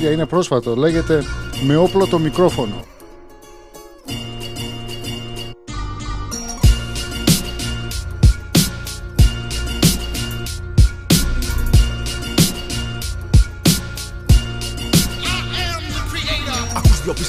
[0.09, 0.75] 2013, είναι πρόσφατο.
[0.77, 1.23] Λέγεται
[1.67, 2.96] «Με όπλο το μικρόφωνο».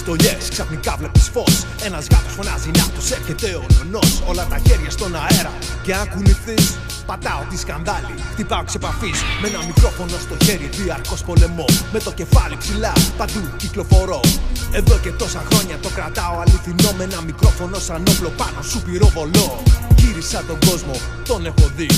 [0.08, 1.66] Ακούς δυο πιστολιές, ξαφνικά βλέπεις φως.
[1.84, 5.54] Ένας γάτος φωνάζει να τους έρχεται ο νονός Όλα τα χέρια στον αέρα.
[5.84, 6.78] Και αν κουνηθείς
[7.08, 9.20] Πατάω τη σκανδάλη, χτυπάω εξ επαφής.
[9.42, 11.66] Με ένα μικρόφωνο στο χέρι, διαρκώς πολεμώ.
[11.94, 14.20] Με το κεφάλι ψηλά, παντού κυκλοφορώ.
[14.72, 16.92] Εδώ και τόσα χρόνια το κρατάω αληθινό.
[16.98, 19.64] Με ένα μικρόφωνο σαν όπλο πάνω σου πυροβολώ.
[19.98, 20.96] Γύρισα τον κόσμο,
[21.28, 21.90] τον έχω δει.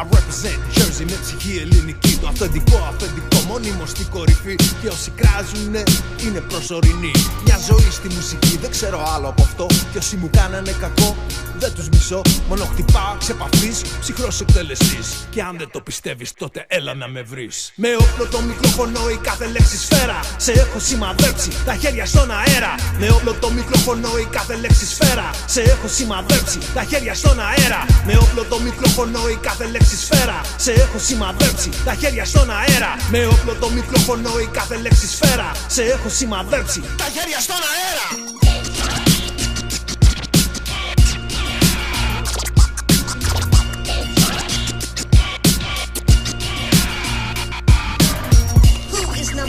[0.00, 2.18] I represent Jersey με ψυχή ελληνική.
[2.20, 4.54] Το αυθεντικό, αφεντικό, μόνιμο στην κορυφή.
[4.80, 5.82] Και όσοι κράζουνε
[6.24, 7.12] είναι προσωρινοί.
[7.44, 9.66] Μια ζωή στη μουσική, δεν ξέρω άλλο από αυτό.
[9.92, 11.16] Και όσοι μου κάνανε κακό,
[11.58, 12.20] δεν τους μισώ.
[12.48, 17.22] Μόνο χτυπάω εξ επαφής, ψυχρός εκτελεστής Και αν δεν το πιστεύεις τότε έλα να με
[17.22, 17.72] βρεις.
[17.74, 20.20] Με όπλο το μικρόφωνο η κάθε λέξη σφαίρα.
[20.36, 22.74] Σε έχω σημαδέψει τα χέρια στον αέρα.
[22.98, 25.30] Με όπλο το μικρόφωνο η κάθε λέξη σφαίρα.
[25.46, 27.80] Σε έχω σημαδέψει τα χέρια στον αέρα.
[28.06, 30.40] Με όπλο το μικρόφωνο η κάθε λέξη σφαίρα.
[30.56, 32.90] Σε έχω σημαδέψει τα χέρια στον αέρα.
[33.10, 35.50] Με όπλο το μικρόφωνο η κάθε λέξη σφαίρα.
[35.66, 38.35] Σε έχω σημαδέψει τα χέρια στον αέρα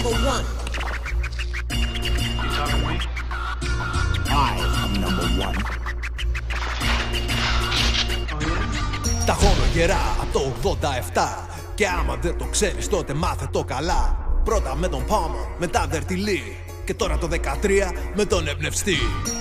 [0.07, 0.45] Who is number one?
[4.29, 5.57] I am number one.
[9.25, 10.77] Τα χώνω γερά από το
[11.13, 11.21] 87
[11.75, 16.66] Και άμα δεν το ξέρεις τότε μάθε το καλά Πρώτα με τον Πόμο, μετά Δερτιλή
[16.87, 17.37] Και τώρα το 13
[18.15, 18.97] με τον εμπνευστή.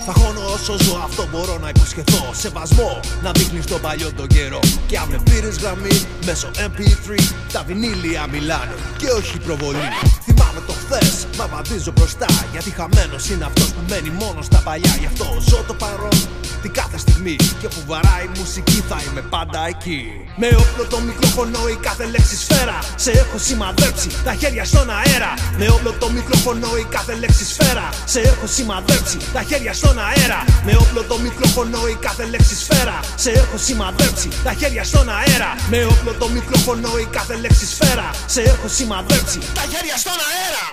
[0.06, 2.32] Θα χώνω όσο ζω αυτό μπορώ να υποσχεθώ.
[2.32, 4.60] Σεβασμό να δείχνεις τον παλιό τον καιρό.
[4.86, 7.20] Και αν με πήρες γραμμή μέσω MP3
[7.52, 9.88] Τα βινίλια μιλάνε και όχι προβολή.
[10.24, 12.26] Θυμάμαι το θες Μα βαδίζω μπροστά.
[12.52, 14.96] Γιατί χαμένος είναι αυτός που μένει μόνος στα παλιά.
[14.98, 16.18] Γι' αυτό ζω το παρόν
[16.62, 17.36] την κάθε στιγμή.
[17.60, 20.00] Και που βαράει η μουσική θα είμαι πάντα εκεί.
[20.36, 22.78] Με όπλο το μικρόφωνο η κάθε λέξη σφαίρα.
[22.96, 25.32] Σε έχω σημαδέψει τα χέρια στον αέρα.
[25.58, 27.88] Με όπλο το μικρόφωνο η κάθε λέξη σφαίρα.
[28.04, 30.44] Σε έχω σημαδέψει τα χέρια στον αέρα.
[30.64, 33.00] Με όπλο το μικρόφωνο η κάθε λέξη σφαίρα.
[33.16, 35.50] Σε έχω σημαδέψει τα χέρια στον αέρα.
[35.70, 38.10] Με όπλο το μικρόφωνο η κάθε λέξη σφαίρα.
[38.26, 40.64] Σε έχω σημαδέψει τα χέρια στον αέρα.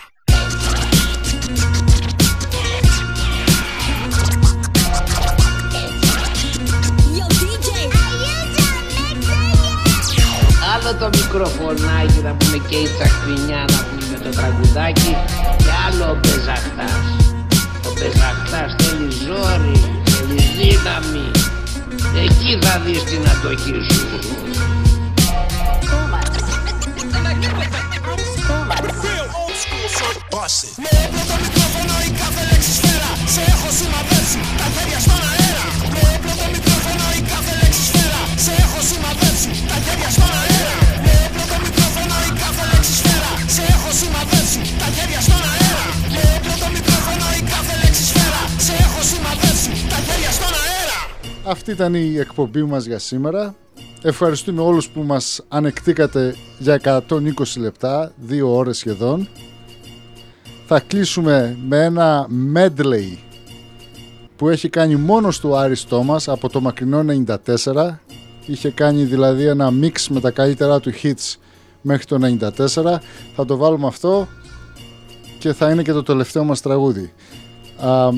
[10.76, 15.18] Άλλο το μικροφωνάκι να πούμε και η τσακμινιά να πούμε το τραγουδάκι
[15.58, 17.08] και άλλο ο πεζαχτάς.
[17.88, 19.76] Ο πεζαχτάς θέλει ζόρι,
[20.06, 21.28] θέλει δύναμη.
[22.26, 24.02] Εκεί θα δεις την αντοχή σου.
[30.84, 35.66] Με όπλο το μικρόφωνο η κάθε λέξη σφαίρα Σε έχω σημαδέψει τα χέρια στον αέρα
[35.94, 41.12] Με όπλο το μικρόφωνο η κάθε λέξη σφαίρα Σε έχω σημαδέψει τα χέρια στον αέρα
[44.02, 49.02] σημαδέψει τα χέρια στον αέρα Με όπλο το μικρόφωνο η κάθε λέξη σφαίρα Σε έχω
[49.11, 50.99] σημαδέψει τα χέρια στον αέρα
[51.53, 53.56] Αυτή ήταν η εκπομπή μας για σήμερα.
[54.02, 56.80] Ευχαριστούμε όλους που μας ανεκτήκατε για
[57.10, 59.28] 120 λεπτά, δύο ώρες σχεδόν.
[60.68, 63.18] Θα κλείσουμε με ένα medley
[64.36, 67.06] που έχει κάνει μόνος του Άρης Τόμας από το μακρινό
[67.45, 67.99] 94.
[68.45, 71.36] Είχε κάνει δηλαδή ένα mix με τα καλύτερά του hits
[71.84, 73.00] μέχρι το 94.
[73.36, 74.28] Θα το βάλουμε αυτό
[75.40, 77.14] και θα είναι και το τελευταίο μας τραγούδι.
[77.80, 78.10] Α,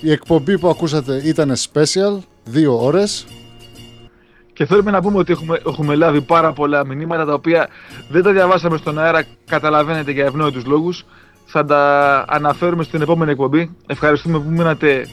[0.00, 3.26] η εκπομπή που ακούσατε ήταν special, δύο ώρες.
[4.52, 7.68] Και θέλουμε να πούμε ότι έχουμε, έχουμε λάβει πάρα πολλά μηνύματα τα οποία
[8.08, 11.04] δεν τα διαβάσαμε στον αέρα, καταλαβαίνετε για ευνόητους λόγους.
[11.46, 13.76] Θα τα αναφέρουμε στην επόμενη εκπομπή.
[13.86, 15.06] Ευχαριστούμε που μείνατε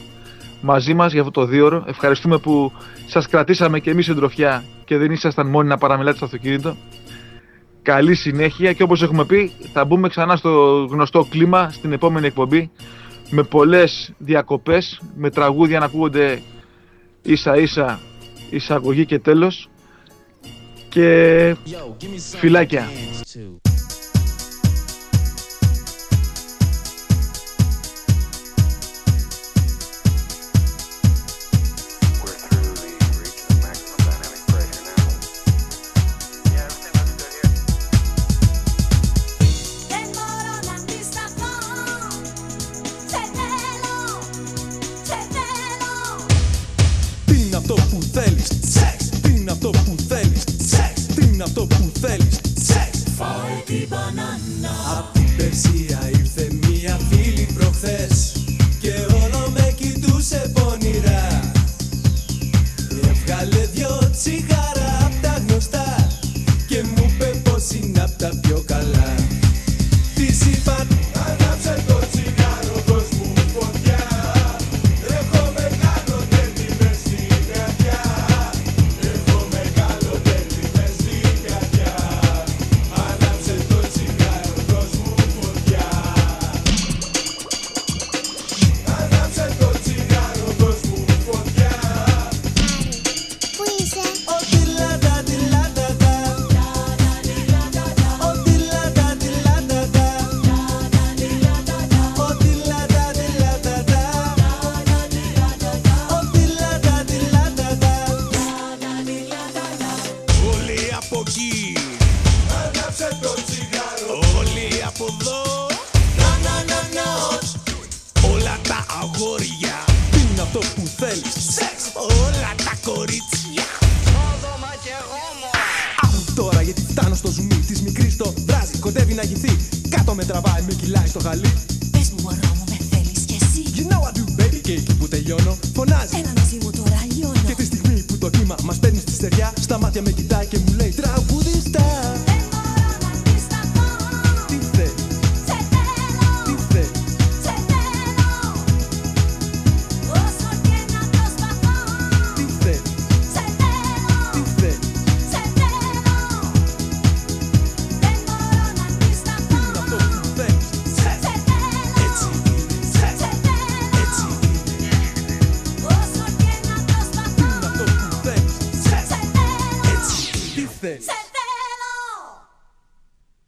[0.60, 1.84] μαζί μας για αυτό το δίωρο.
[1.86, 2.72] Ευχαριστούμε που
[3.06, 6.76] σας κρατήσαμε και εμείς συντροφιά και δεν ήσασταν μόνοι να παραμιλάτε στο αυτοκίνητο.
[7.88, 10.50] Καλή συνέχεια και όπως έχουμε πει θα μπούμε ξανά στο
[10.90, 12.70] γνωστό κλίμα στην επόμενη εκπομπή
[13.30, 16.42] με πολλές διακοπές, με τραγούδια να ακούγονται
[17.22, 18.00] ίσα ίσα
[18.50, 19.68] εισαγωγή και τέλος
[20.88, 21.56] και
[22.38, 22.88] φιλάκια.
[53.90, 54.27] Líbano.